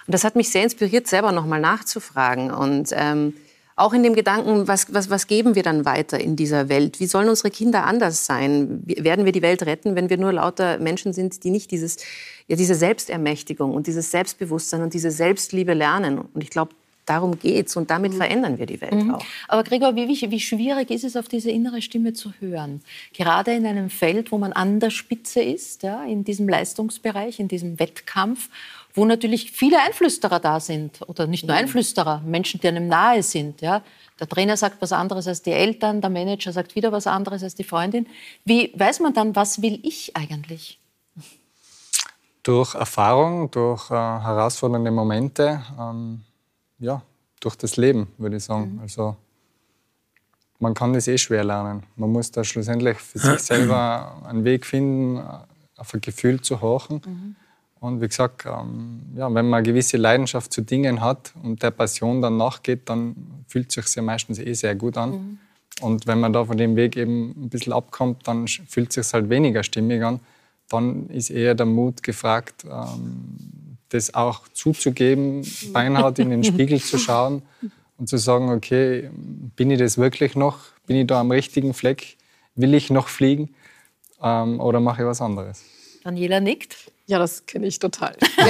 Und 0.07 0.15
das 0.15 0.25
hat 0.25 0.37
mich 0.37 0.51
sehr 0.51 0.65
inspiriert, 0.65 1.07
selber 1.07 1.33
noch 1.33 1.47
mal 1.47 1.61
nachzufragen. 1.61 2.51
Und 2.51 2.91
ähm, 2.93 3.35
auch 3.83 3.93
in 3.93 4.03
dem 4.03 4.15
Gedanken, 4.15 4.69
was, 4.69 4.95
was, 4.95 5.11
was 5.11 5.27
geben 5.27 5.55
wir 5.55 5.63
dann 5.63 5.85
weiter 5.85 6.21
in 6.21 6.37
dieser 6.37 6.69
Welt? 6.69 7.01
Wie 7.01 7.07
sollen 7.07 7.29
unsere 7.29 7.51
Kinder 7.51 7.85
anders 7.85 8.25
sein? 8.27 8.83
Werden 8.87 9.25
wir 9.25 9.33
die 9.33 9.43
Welt 9.43 9.65
retten, 9.65 9.97
wenn 9.97 10.09
wir 10.09 10.19
nur 10.19 10.33
lauter 10.33 10.79
Menschen 10.79 11.13
sind, 11.13 11.43
die 11.45 11.51
nicht 11.51 11.71
dieses, 11.71 11.97
ja, 12.47 12.57
diese 12.57 12.75
Selbstermächtigung 12.75 13.75
und 13.75 13.87
dieses 13.87 14.11
Selbstbewusstsein 14.11 14.83
und 14.83 14.95
diese 14.95 15.11
Selbstliebe 15.11 15.75
lernen? 15.75 16.19
Und 16.19 16.43
ich 16.43 16.51
glaube, 16.51 16.75
darum 17.07 17.39
geht's 17.39 17.77
und 17.77 17.91
damit 17.91 18.13
mhm. 18.13 18.19
verändern 18.19 18.59
wir 18.59 18.67
die 18.67 18.81
Welt 18.81 18.95
mhm. 18.95 19.15
auch. 19.15 19.25
Aber 19.49 19.65
Gregor, 19.65 19.97
wie, 19.97 20.09
wie, 20.09 20.41
schwierig 20.41 20.91
ist 20.91 21.05
es, 21.05 21.17
auf 21.17 21.29
diese 21.29 21.51
innere 21.51 21.83
Stimme 21.83 22.13
zu 22.13 22.33
hören? 22.39 22.83
Gerade 23.13 23.53
in 23.53 23.67
einem 23.67 23.91
Feld, 23.91 24.31
wo 24.31 24.39
man 24.39 24.53
an 24.53 24.81
der 24.81 24.91
Spitze 24.91 25.43
ist, 25.43 25.83
ja, 25.83 26.05
in 26.05 26.25
diesem 26.25 26.49
Leistungsbereich, 26.49 27.41
in 27.41 27.49
diesem 27.49 27.79
Wettkampf 27.81 28.49
wo 28.95 29.05
natürlich 29.05 29.53
viele 29.53 29.81
Einflüsterer 29.81 30.41
da 30.41 30.61
sind 30.61 31.01
oder 31.09 31.27
nicht 31.27 31.45
nur 31.45 31.55
mhm. 31.55 31.63
Einflüsterer, 31.63 32.21
Menschen, 32.25 32.61
die 32.61 32.69
einem 32.69 32.89
nahe 32.89 33.23
sind. 33.23 33.61
Ja. 33.61 33.83
Der 34.21 34.29
Trainer 34.29 34.57
sagt 34.57 34.81
was 34.81 34.93
anderes 34.93 35.27
als 35.27 35.43
die 35.43 35.53
Eltern, 35.53 36.01
der 36.01 36.11
Manager 36.11 36.53
sagt 36.53 36.75
wieder 36.75 36.93
was 36.93 37.07
anderes 37.07 37.43
als 37.43 37.55
die 37.55 37.65
Freundin. 37.65 38.07
Wie 38.45 38.73
weiß 38.77 39.01
man 39.01 39.15
dann, 39.15 39.35
was 39.35 39.63
will 39.63 39.81
ich 39.83 40.17
eigentlich? 40.17 40.79
Durch 42.43 42.75
Erfahrung, 42.75 43.51
durch 43.51 43.91
äh, 43.91 43.95
herausfordernde 43.95 44.91
Momente, 44.91 45.63
ähm, 45.79 46.23
ja, 46.79 47.03
durch 47.41 47.57
das 47.57 47.77
Leben, 47.77 48.09
würde 48.19 48.37
ich 48.37 48.45
sagen. 48.45 48.75
Mhm. 48.75 48.81
Also 48.81 49.17
man 50.59 50.75
kann 50.75 50.93
das 50.93 51.09
eh 51.09 51.19
schwer 51.19 51.45
lernen. 51.45 51.85
Man 51.97 52.11
muss 52.11 52.31
da 52.31 52.45
schlussendlich 52.45 52.99
für 52.99 53.19
sich 53.19 53.39
selber 53.41 54.23
einen 54.25 54.45
Weg 54.45 54.67
finden, 54.67 55.23
auf 55.77 55.95
ein 55.95 56.01
Gefühl 56.01 56.41
zu 56.41 56.61
horchen. 56.61 57.03
Mhm. 57.05 57.37
Und 57.83 58.01
wie 58.01 58.07
gesagt, 58.07 58.47
ähm, 58.47 59.01
ja, 59.17 59.27
wenn 59.35 59.49
man 59.49 59.59
eine 59.59 59.63
gewisse 59.65 59.97
Leidenschaft 59.97 60.53
zu 60.53 60.61
Dingen 60.63 61.01
hat 61.01 61.33
und 61.43 61.65
der 61.65 61.73
Passion 61.73 62.23
dann 62.23 62.37
nachgeht, 62.37 62.83
dann 62.89 63.17
fühlt 63.49 63.77
es 63.77 63.87
sich 63.87 63.97
ja 63.97 64.03
meistens 64.03 64.39
eh 64.39 64.53
sehr 64.53 64.77
gut 64.77 64.97
an. 64.97 65.11
Mhm. 65.11 65.39
Und 65.81 66.07
wenn 66.07 66.21
man 66.21 66.33
da 66.33 66.45
von 66.45 66.57
dem 66.57 66.77
Weg 66.77 66.97
eben 66.97 67.31
ein 67.31 67.49
bisschen 67.49 67.73
abkommt, 67.73 68.29
dann 68.29 68.47
fühlt 68.47 68.97
es 68.97 69.07
sich 69.09 69.13
halt 69.13 69.29
weniger 69.31 69.65
stimmig 69.65 70.05
an. 70.05 70.21
dann 70.69 71.09
ist 71.09 71.31
eher 71.31 71.57
der 71.57 71.67
Mut 71.67 72.05
gefragt, 72.05 72.65
ähm, 72.65 73.79
das 73.89 74.15
auch 74.15 74.47
zuzugeben, 74.53 75.45
beinhart 75.73 76.21
in 76.21 76.31
den 76.31 76.45
Spiegel 76.45 76.81
zu 76.81 76.99
schauen 76.99 77.43
und 77.99 78.09
zu 78.09 78.17
sagen, 78.17 78.51
okay, 78.51 79.11
bin 79.57 79.73
ich 79.73 79.81
das 79.81 79.99
wirklich 79.99 80.37
noch? 80.37 80.61
Bin 80.87 80.97
ich 80.97 81.09
da 81.09 81.21
am 81.21 81.33
richtigen 81.33 81.75
Fleck? 81.75 82.17
Will 82.55 82.75
ich 82.75 82.91
noch 82.91 83.09
fliegen? 83.09 83.53
Ähm, 84.23 84.61
oder 84.61 84.79
mache 84.79 85.03
ich 85.03 85.09
was 85.09 85.21
anderes? 85.21 85.65
Daniela 86.05 86.39
nickt. 86.39 86.92
Ja, 87.07 87.19
das 87.19 87.47
kenne 87.47 87.67
ich 87.67 87.79
total. 87.79 88.17
Ja, 88.37 88.47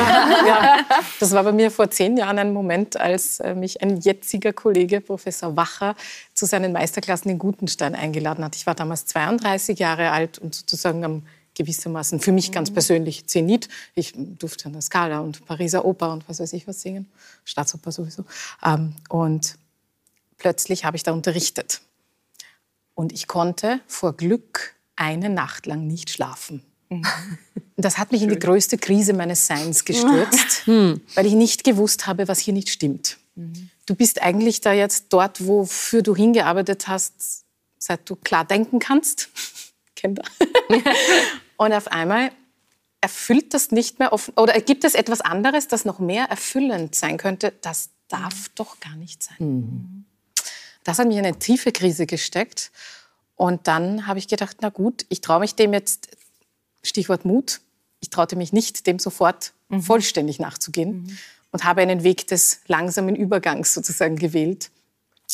ja. 0.46 0.78
Das 1.20 1.32
war 1.32 1.42
bei 1.42 1.52
mir 1.52 1.70
vor 1.70 1.90
zehn 1.90 2.16
Jahren 2.16 2.38
ein 2.38 2.52
Moment, 2.52 2.98
als 2.98 3.40
äh, 3.40 3.54
mich 3.54 3.82
ein 3.82 4.00
jetziger 4.00 4.52
Kollege, 4.52 5.00
Professor 5.00 5.56
Wacher, 5.56 5.94
zu 6.34 6.46
seinen 6.46 6.72
Meisterklassen 6.72 7.30
in 7.30 7.38
Gutenstein 7.38 7.94
eingeladen 7.94 8.44
hat. 8.44 8.56
Ich 8.56 8.66
war 8.66 8.74
damals 8.74 9.06
32 9.06 9.78
Jahre 9.78 10.10
alt 10.10 10.38
und 10.38 10.54
sozusagen 10.54 11.04
am 11.04 11.22
gewissermaßen 11.54 12.20
für 12.20 12.32
mich 12.32 12.52
ganz 12.52 12.70
persönlich 12.72 13.26
Zenit. 13.26 13.68
Ich 13.94 14.14
durfte 14.16 14.66
an 14.66 14.72
der 14.72 14.82
Scala 14.82 15.20
und 15.20 15.44
Pariser 15.44 15.84
Oper 15.84 16.12
und 16.12 16.28
was 16.28 16.40
weiß 16.40 16.52
ich 16.54 16.66
was 16.66 16.80
singen, 16.80 17.10
Staatsoper 17.44 17.92
sowieso. 17.92 18.24
Ähm, 18.64 18.94
und 19.08 19.56
plötzlich 20.38 20.84
habe 20.84 20.96
ich 20.96 21.02
da 21.02 21.12
unterrichtet. 21.12 21.82
Und 22.94 23.12
ich 23.12 23.26
konnte 23.26 23.80
vor 23.86 24.16
Glück 24.16 24.74
eine 24.96 25.30
Nacht 25.30 25.66
lang 25.66 25.86
nicht 25.86 26.10
schlafen. 26.10 26.62
Mhm. 26.92 27.06
Das 27.78 27.98
hat 27.98 28.12
mich 28.12 28.22
in 28.22 28.28
die 28.28 28.38
größte 28.38 28.76
Krise 28.76 29.12
meines 29.12 29.46
Seins 29.46 29.84
gestürzt, 29.84 30.62
hm. 30.66 31.00
weil 31.14 31.26
ich 31.26 31.32
nicht 31.32 31.64
gewusst 31.64 32.06
habe, 32.06 32.28
was 32.28 32.38
hier 32.38 32.52
nicht 32.52 32.68
stimmt. 32.68 33.18
Mhm. 33.34 33.70
Du 33.86 33.94
bist 33.94 34.22
eigentlich 34.22 34.60
da 34.60 34.72
jetzt 34.72 35.06
dort, 35.08 35.46
wofür 35.48 36.02
du 36.02 36.14
hingearbeitet 36.14 36.86
hast, 36.86 37.44
seit 37.78 38.08
du 38.08 38.14
klar 38.14 38.44
denken 38.44 38.78
kannst. 38.78 39.30
Kinder. 39.96 40.22
Und 41.56 41.72
auf 41.72 41.88
einmal 41.88 42.30
erfüllt 43.00 43.54
das 43.54 43.72
nicht 43.72 43.98
mehr 43.98 44.12
offen, 44.12 44.34
oder 44.36 44.52
gibt 44.60 44.84
es 44.84 44.94
etwas 44.94 45.20
anderes, 45.20 45.66
das 45.66 45.84
noch 45.84 45.98
mehr 45.98 46.26
erfüllend 46.26 46.94
sein 46.94 47.16
könnte? 47.16 47.52
Das 47.62 47.90
darf 48.08 48.50
doch 48.54 48.80
gar 48.80 48.96
nicht 48.96 49.22
sein. 49.22 49.36
Mhm. 49.38 50.04
Das 50.84 50.98
hat 50.98 51.08
mich 51.08 51.16
in 51.16 51.24
eine 51.24 51.38
tiefe 51.38 51.72
Krise 51.72 52.06
gesteckt. 52.06 52.70
Und 53.36 53.66
dann 53.66 54.06
habe 54.06 54.18
ich 54.18 54.28
gedacht, 54.28 54.58
na 54.60 54.68
gut, 54.68 55.06
ich 55.08 55.20
traue 55.20 55.40
mich 55.40 55.54
dem 55.54 55.72
jetzt, 55.72 56.08
Stichwort 56.82 57.24
Mut, 57.24 57.60
ich 58.00 58.10
traute 58.10 58.36
mich 58.36 58.52
nicht, 58.52 58.86
dem 58.86 58.98
sofort 58.98 59.52
mhm. 59.68 59.82
vollständig 59.82 60.38
nachzugehen 60.38 61.02
mhm. 61.02 61.18
und 61.52 61.64
habe 61.64 61.82
einen 61.82 62.02
Weg 62.02 62.26
des 62.26 62.60
langsamen 62.66 63.16
Übergangs 63.16 63.74
sozusagen 63.74 64.16
gewählt 64.16 64.70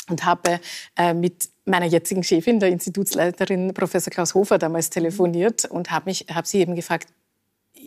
und 0.08 0.24
habe 0.24 0.60
äh, 0.96 1.14
mit 1.14 1.48
meiner 1.64 1.86
jetzigen 1.86 2.22
Chefin, 2.22 2.60
der 2.60 2.70
Institutsleiterin 2.70 3.74
Professor 3.74 4.10
Klaus 4.10 4.34
Hofer, 4.34 4.58
damals 4.58 4.90
telefoniert 4.90 5.64
und 5.66 5.90
habe 5.90 6.10
hab 6.12 6.46
sie 6.46 6.58
eben 6.58 6.74
gefragt, 6.74 7.08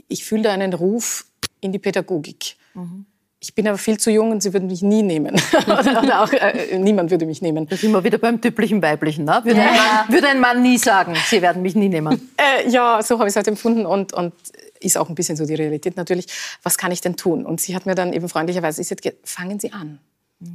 ich 0.08 0.24
fühle 0.24 0.44
da 0.44 0.54
einen 0.54 0.74
Ruf 0.74 1.26
in 1.60 1.72
die 1.72 1.80
Pädagogik. 1.80 2.56
Mhm. 2.74 3.06
Ich 3.44 3.56
bin 3.56 3.68
aber 3.68 3.80
viel 3.80 4.00
zu 4.00 4.12
jung 4.12 4.30
und 4.30 4.44
sie 4.44 4.54
würden 4.54 4.68
mich 4.68 4.84
nie 4.84 5.02
nehmen. 5.02 5.36
oder, 5.66 6.22
auch 6.24 6.32
äh, 6.32 6.78
niemand 6.78 7.10
würde 7.10 7.26
mich 7.26 7.42
nehmen. 7.42 7.68
Da 7.68 7.76
sind 7.76 7.92
wir 7.92 8.04
wieder 8.04 8.20
beim 8.20 8.40
typischen 8.40 8.84
Weiblichen. 8.84 9.26
Ne? 9.26 9.42
Würde, 9.44 9.60
ja. 9.60 9.68
ein 9.68 9.76
Mann, 9.76 10.14
würde, 10.14 10.28
ein 10.28 10.40
Mann, 10.40 10.62
nie 10.62 10.78
sagen, 10.78 11.16
sie 11.28 11.42
werden 11.42 11.64
mich 11.64 11.76
nie 11.76 11.90
nehmen. 11.90 12.30
Äh, 12.42 12.70
ja, 12.70 13.04
so 13.04 13.20
habe 13.20 13.28
ich 13.28 13.34
es 13.34 13.36
halt 13.36 13.48
empfunden 13.48 13.86
und, 13.86 14.14
und 14.14 14.34
ist 14.80 14.98
auch 14.98 15.10
ein 15.10 15.16
bisschen 15.16 15.36
so 15.36 15.46
die 15.46 15.54
Realität 15.54 15.96
natürlich. 15.96 16.26
Was 16.64 16.78
kann 16.78 16.92
ich 16.92 17.02
denn 17.02 17.16
tun? 17.16 17.46
Und 17.46 17.62
sie 17.62 17.76
hat 17.76 17.86
mir 17.86 17.94
dann 17.94 18.14
eben 18.14 18.28
freundlicherweise 18.30 18.82
gesagt, 18.82 19.14
fangen 19.24 19.60
Sie 19.60 19.72
an. 19.72 20.00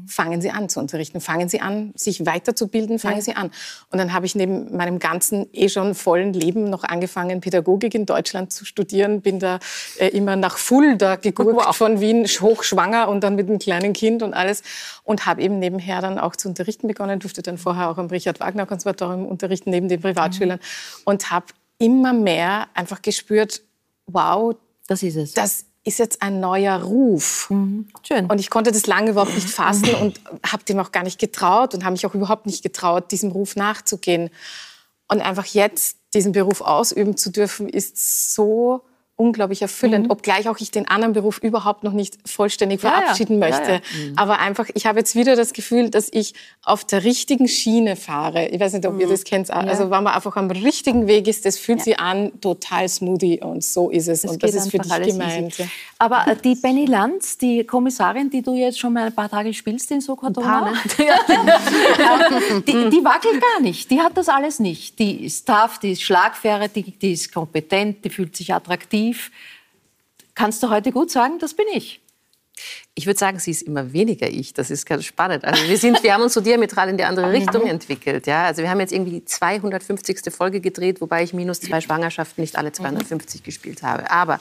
Fangen 0.08 0.40
Sie 0.40 0.50
an 0.50 0.68
zu 0.68 0.80
unterrichten, 0.80 1.20
fangen 1.20 1.48
Sie 1.48 1.60
an, 1.60 1.92
sich 1.94 2.26
weiterzubilden, 2.26 2.98
fangen 2.98 3.18
ja. 3.18 3.22
Sie 3.22 3.34
an. 3.34 3.52
Und 3.90 3.98
dann 3.98 4.12
habe 4.12 4.26
ich 4.26 4.34
neben 4.34 4.76
meinem 4.76 4.98
ganzen 4.98 5.46
eh 5.52 5.68
schon 5.68 5.94
vollen 5.94 6.32
Leben 6.32 6.68
noch 6.70 6.82
angefangen, 6.82 7.40
Pädagogik 7.40 7.94
in 7.94 8.04
Deutschland 8.06 8.52
zu 8.52 8.64
studieren. 8.64 9.20
Bin 9.20 9.38
da 9.38 9.60
äh, 9.98 10.08
immer 10.08 10.34
nach 10.34 10.58
Fulda 10.58 11.16
gegurkt 11.16 11.66
wow. 11.66 11.76
von 11.76 12.00
Wien, 12.00 12.26
hochschwanger 12.26 13.08
und 13.08 13.22
dann 13.22 13.36
mit 13.36 13.48
einem 13.48 13.58
kleinen 13.58 13.92
Kind 13.92 14.22
und 14.22 14.34
alles. 14.34 14.62
Und 15.04 15.26
habe 15.26 15.42
eben 15.42 15.60
nebenher 15.60 16.00
dann 16.00 16.18
auch 16.18 16.34
zu 16.34 16.48
unterrichten 16.48 16.88
begonnen, 16.88 17.20
durfte 17.20 17.42
dann 17.42 17.58
vorher 17.58 17.90
auch 17.90 17.98
am 17.98 18.06
Richard 18.06 18.40
Wagner 18.40 18.66
Konservatorium 18.66 19.26
unterrichten, 19.26 19.70
neben 19.70 19.88
den 19.88 20.00
Privatschülern. 20.00 20.58
Mhm. 20.58 21.02
Und 21.04 21.30
habe 21.30 21.46
immer 21.78 22.12
mehr 22.12 22.66
einfach 22.74 23.02
gespürt, 23.02 23.62
wow, 24.06 24.56
das 24.88 25.02
ist 25.02 25.16
es. 25.16 25.32
Das 25.32 25.65
ist 25.86 25.98
jetzt 25.98 26.20
ein 26.20 26.40
neuer 26.40 26.82
Ruf. 26.82 27.48
Mhm. 27.48 27.86
Schön. 28.02 28.26
Und 28.26 28.40
ich 28.40 28.50
konnte 28.50 28.72
das 28.72 28.86
lange 28.86 29.12
überhaupt 29.12 29.34
nicht 29.34 29.48
fassen 29.48 29.94
und 29.94 30.20
habe 30.44 30.64
dem 30.64 30.80
auch 30.80 30.90
gar 30.90 31.04
nicht 31.04 31.20
getraut 31.20 31.74
und 31.74 31.84
habe 31.84 31.92
mich 31.92 32.04
auch 32.04 32.14
überhaupt 32.14 32.46
nicht 32.46 32.62
getraut, 32.62 33.12
diesem 33.12 33.30
Ruf 33.30 33.54
nachzugehen. 33.54 34.30
Und 35.08 35.20
einfach 35.20 35.46
jetzt 35.46 35.98
diesen 36.12 36.32
Beruf 36.32 36.60
ausüben 36.60 37.16
zu 37.16 37.30
dürfen, 37.30 37.68
ist 37.68 38.34
so 38.34 38.82
unglaublich 39.16 39.62
erfüllend, 39.62 40.06
mhm. 40.06 40.10
obgleich 40.10 40.46
auch 40.48 40.58
ich 40.58 40.70
den 40.70 40.86
anderen 40.86 41.14
Beruf 41.14 41.38
überhaupt 41.38 41.84
noch 41.84 41.92
nicht 41.92 42.18
vollständig 42.26 42.82
ja, 42.82 42.90
verabschieden 42.90 43.40
ja. 43.40 43.48
möchte. 43.48 43.72
Ja, 43.72 43.78
mhm. 43.78 44.12
Aber 44.16 44.40
einfach, 44.40 44.66
ich 44.74 44.84
habe 44.86 44.98
jetzt 44.98 45.14
wieder 45.14 45.36
das 45.36 45.54
Gefühl, 45.54 45.88
dass 45.88 46.08
ich 46.12 46.34
auf 46.62 46.84
der 46.84 47.02
richtigen 47.02 47.48
Schiene 47.48 47.96
fahre. 47.96 48.48
Ich 48.48 48.60
weiß 48.60 48.74
nicht, 48.74 48.86
ob 48.86 48.94
mhm. 48.94 49.00
ihr 49.00 49.08
das 49.08 49.24
kennt. 49.24 49.50
Also 49.50 49.84
wenn 49.84 50.02
man 50.02 50.08
einfach 50.08 50.36
am 50.36 50.50
richtigen 50.50 51.06
Weg 51.06 51.28
ist, 51.28 51.46
das 51.46 51.56
fühlt 51.56 51.82
sich 51.82 51.98
an 51.98 52.30
total 52.42 52.88
smoothie 52.88 53.40
und 53.40 53.64
so 53.64 53.88
ist 53.88 54.08
es. 54.08 54.22
Das 54.22 54.32
und 54.32 54.42
das 54.42 54.54
ist 54.54 54.70
für 54.70 54.78
dich 54.78 54.92
gemeint. 54.92 55.54
Aber 55.98 56.26
äh, 56.26 56.36
die 56.36 56.54
Benny 56.54 56.84
Lanz, 56.84 57.38
die 57.38 57.64
Kommissarin, 57.64 58.28
die 58.28 58.42
du 58.42 58.54
jetzt 58.54 58.78
schon 58.78 58.92
mal 58.92 59.06
ein 59.06 59.14
paar 59.14 59.30
Tage 59.30 59.54
spielst 59.54 59.90
in 59.92 60.02
Sokotona, 60.02 60.72
ne? 60.72 60.72
die, 62.66 62.90
die 62.90 63.04
wackelt 63.04 63.40
gar 63.40 63.62
nicht. 63.62 63.90
Die 63.90 64.00
hat 64.00 64.14
das 64.16 64.28
alles 64.28 64.60
nicht. 64.60 64.98
Die 64.98 65.24
ist 65.24 65.46
tough, 65.46 65.78
die 65.78 65.92
ist 65.92 66.02
schlagfertig, 66.02 66.98
die 67.00 67.12
ist 67.12 67.32
kompetent, 67.32 68.04
die 68.04 68.10
fühlt 68.10 68.36
sich 68.36 68.52
attraktiv 68.52 69.05
aktiv. 69.06 69.30
Kannst 70.34 70.62
du 70.62 70.70
heute 70.70 70.92
gut 70.92 71.10
sagen, 71.10 71.38
das 71.38 71.54
bin 71.54 71.66
ich? 71.72 72.00
Ich 72.94 73.06
würde 73.06 73.18
sagen, 73.18 73.38
sie 73.38 73.50
ist 73.50 73.62
immer 73.62 73.92
weniger 73.92 74.28
ich. 74.28 74.54
Das 74.54 74.70
ist 74.70 74.86
ganz 74.86 75.04
spannend. 75.04 75.44
Also 75.44 75.62
wir, 75.68 75.76
sind, 75.76 76.02
wir 76.02 76.14
haben 76.14 76.22
uns 76.22 76.32
so 76.32 76.40
diametral 76.40 76.88
in 76.88 76.96
die 76.96 77.04
andere 77.04 77.30
Richtung 77.32 77.66
entwickelt. 77.66 78.26
Ja? 78.26 78.44
Also 78.44 78.62
wir 78.62 78.70
haben 78.70 78.80
jetzt 78.80 78.92
irgendwie 78.92 79.20
die 79.20 79.24
250. 79.24 80.32
Folge 80.34 80.60
gedreht, 80.60 81.00
wobei 81.00 81.22
ich 81.22 81.32
minus 81.34 81.60
zwei 81.60 81.80
Schwangerschaften 81.82 82.40
nicht 82.42 82.56
alle 82.56 82.72
250 82.72 83.40
mhm. 83.40 83.44
gespielt 83.44 83.82
habe. 83.82 84.10
Aber 84.10 84.40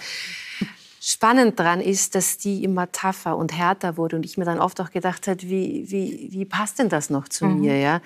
spannend 1.07 1.59
daran 1.59 1.81
ist, 1.81 2.15
dass 2.15 2.39
die 2.39 2.63
immer 2.63 2.91
tougher 2.91 3.37
und 3.37 3.55
härter 3.55 3.95
wurde 3.95 4.15
und 4.15 4.25
ich 4.25 4.39
mir 4.39 4.45
dann 4.45 4.59
oft 4.59 4.81
auch 4.81 4.89
gedacht 4.89 5.27
habe, 5.27 5.39
wie, 5.43 5.85
wie, 5.91 6.29
wie 6.31 6.45
passt 6.45 6.79
denn 6.79 6.89
das 6.89 7.11
noch 7.11 7.27
zu 7.27 7.45
mhm. 7.45 7.59
mir? 7.59 7.77
Ja? 7.77 8.01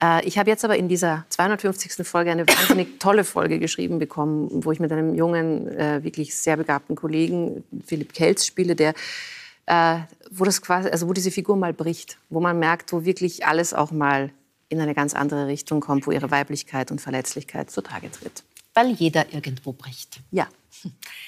Äh, 0.00 0.24
ich 0.24 0.38
habe 0.38 0.50
jetzt 0.50 0.64
aber 0.64 0.76
in 0.76 0.86
dieser 0.86 1.26
250. 1.30 2.06
Folge 2.06 2.30
eine 2.30 2.46
wahnsinnig 2.46 3.00
tolle 3.00 3.24
Folge 3.24 3.58
geschrieben 3.58 3.98
bekommen, 3.98 4.48
wo 4.64 4.70
ich 4.70 4.78
mit 4.78 4.92
einem 4.92 5.16
jungen, 5.16 5.66
äh, 5.66 6.04
wirklich 6.04 6.36
sehr 6.36 6.56
begabten 6.56 6.94
Kollegen, 6.94 7.64
Philipp 7.84 8.12
Kelz, 8.12 8.46
spiele, 8.46 8.76
der 8.76 8.94
äh, 9.66 9.98
wo, 10.30 10.44
das 10.44 10.62
quasi, 10.62 10.88
also 10.90 11.08
wo 11.08 11.12
diese 11.12 11.32
Figur 11.32 11.56
mal 11.56 11.72
bricht, 11.72 12.18
wo 12.30 12.38
man 12.38 12.60
merkt, 12.60 12.92
wo 12.92 13.04
wirklich 13.04 13.46
alles 13.46 13.74
auch 13.74 13.90
mal 13.90 14.30
in 14.68 14.80
eine 14.80 14.94
ganz 14.94 15.14
andere 15.14 15.48
Richtung 15.48 15.80
kommt, 15.80 16.06
wo 16.06 16.12
ihre 16.12 16.30
Weiblichkeit 16.30 16.92
und 16.92 17.00
Verletzlichkeit 17.00 17.72
zutage 17.72 18.12
tritt. 18.12 18.44
Weil 18.74 18.92
jeder 18.92 19.32
irgendwo 19.32 19.72
bricht. 19.72 20.20
Ja. 20.30 20.46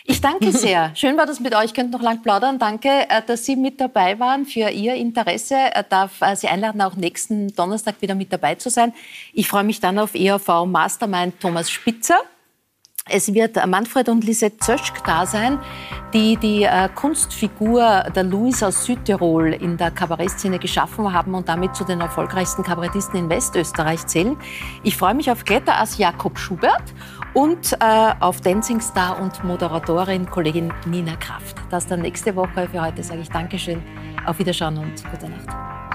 Ich 0.05 0.21
danke 0.21 0.53
sehr. 0.53 0.93
Schön 0.95 1.17
war 1.17 1.27
das 1.27 1.41
mit 1.41 1.55
euch. 1.55 1.75
Könnt 1.75 1.91
noch 1.91 2.03
lang 2.03 2.23
plaudern. 2.23 2.59
Danke, 2.59 2.89
äh, 2.89 3.23
dass 3.27 3.45
Sie 3.45 3.57
mit 3.57 3.81
dabei 3.81 4.19
waren 4.19 4.47
für 4.47 4.71
Ihr 4.71 4.95
Interesse. 4.95 5.55
Ich 5.71 5.77
äh, 5.77 5.85
darf 5.89 6.21
äh, 6.23 6.37
Sie 6.37 6.49
einladen, 6.49 6.81
auch 6.81 6.95
nächsten 6.95 7.55
Donnerstag 7.55 8.01
wieder 8.01 8.15
mit 8.15 8.33
dabei 8.33 8.55
zu 8.55 8.71
sein. 8.71 8.93
Ich 9.33 9.49
freue 9.49 9.65
mich 9.65 9.81
dann 9.81 9.99
auf 9.99 10.15
ERV 10.15 10.65
Mastermind 10.67 11.41
Thomas 11.41 11.71
Spitzer. 11.71 12.21
Es 13.09 13.33
wird 13.33 13.65
Manfred 13.67 14.09
und 14.09 14.25
Lisette 14.25 14.59
Zöschk 14.59 15.05
da 15.05 15.27
sein, 15.27 15.61
die 16.13 16.37
die 16.37 16.69
Kunstfigur 16.97 18.03
der 18.13 18.25
Louis 18.25 18.65
aus 18.65 18.85
Südtirol 18.85 19.53
in 19.53 19.77
der 19.77 19.93
Kabarettszene 19.93 20.59
geschaffen 20.59 21.13
haben 21.13 21.37
und 21.37 21.49
damit 21.49 21.77
zu 21.77 21.85
den 21.85 22.01
erfolgreichsten 22.01 22.65
Kabarettisten 22.65 23.21
in 23.21 23.31
Westösterreich 23.31 24.05
zählen. 24.09 24.37
Ich 24.83 24.97
freue 24.97 25.15
mich 25.15 25.31
auf 25.31 25.45
Kletterass 25.45 25.99
Jakob 25.99 26.37
Schubert 26.37 26.83
und 27.37 27.75
äh, 27.81 28.13
auf 28.21 28.41
Dancing 28.41 28.81
Star 28.81 29.21
und 29.21 29.45
Moderatorin 29.45 30.25
Kollegin 30.25 30.73
Nina 30.87 31.17
Kraft. 31.17 31.57
Das 31.69 31.87
dann 31.87 32.01
nächste 32.01 32.35
Woche. 32.35 32.67
Für 32.67 32.81
heute 32.81 33.03
sage 33.03 33.21
ich 33.21 33.29
Dankeschön, 33.29 33.83
auf 34.25 34.39
Wiederschauen 34.39 34.79
und 34.79 35.05
gute 35.11 35.29
Nacht. 35.29 35.86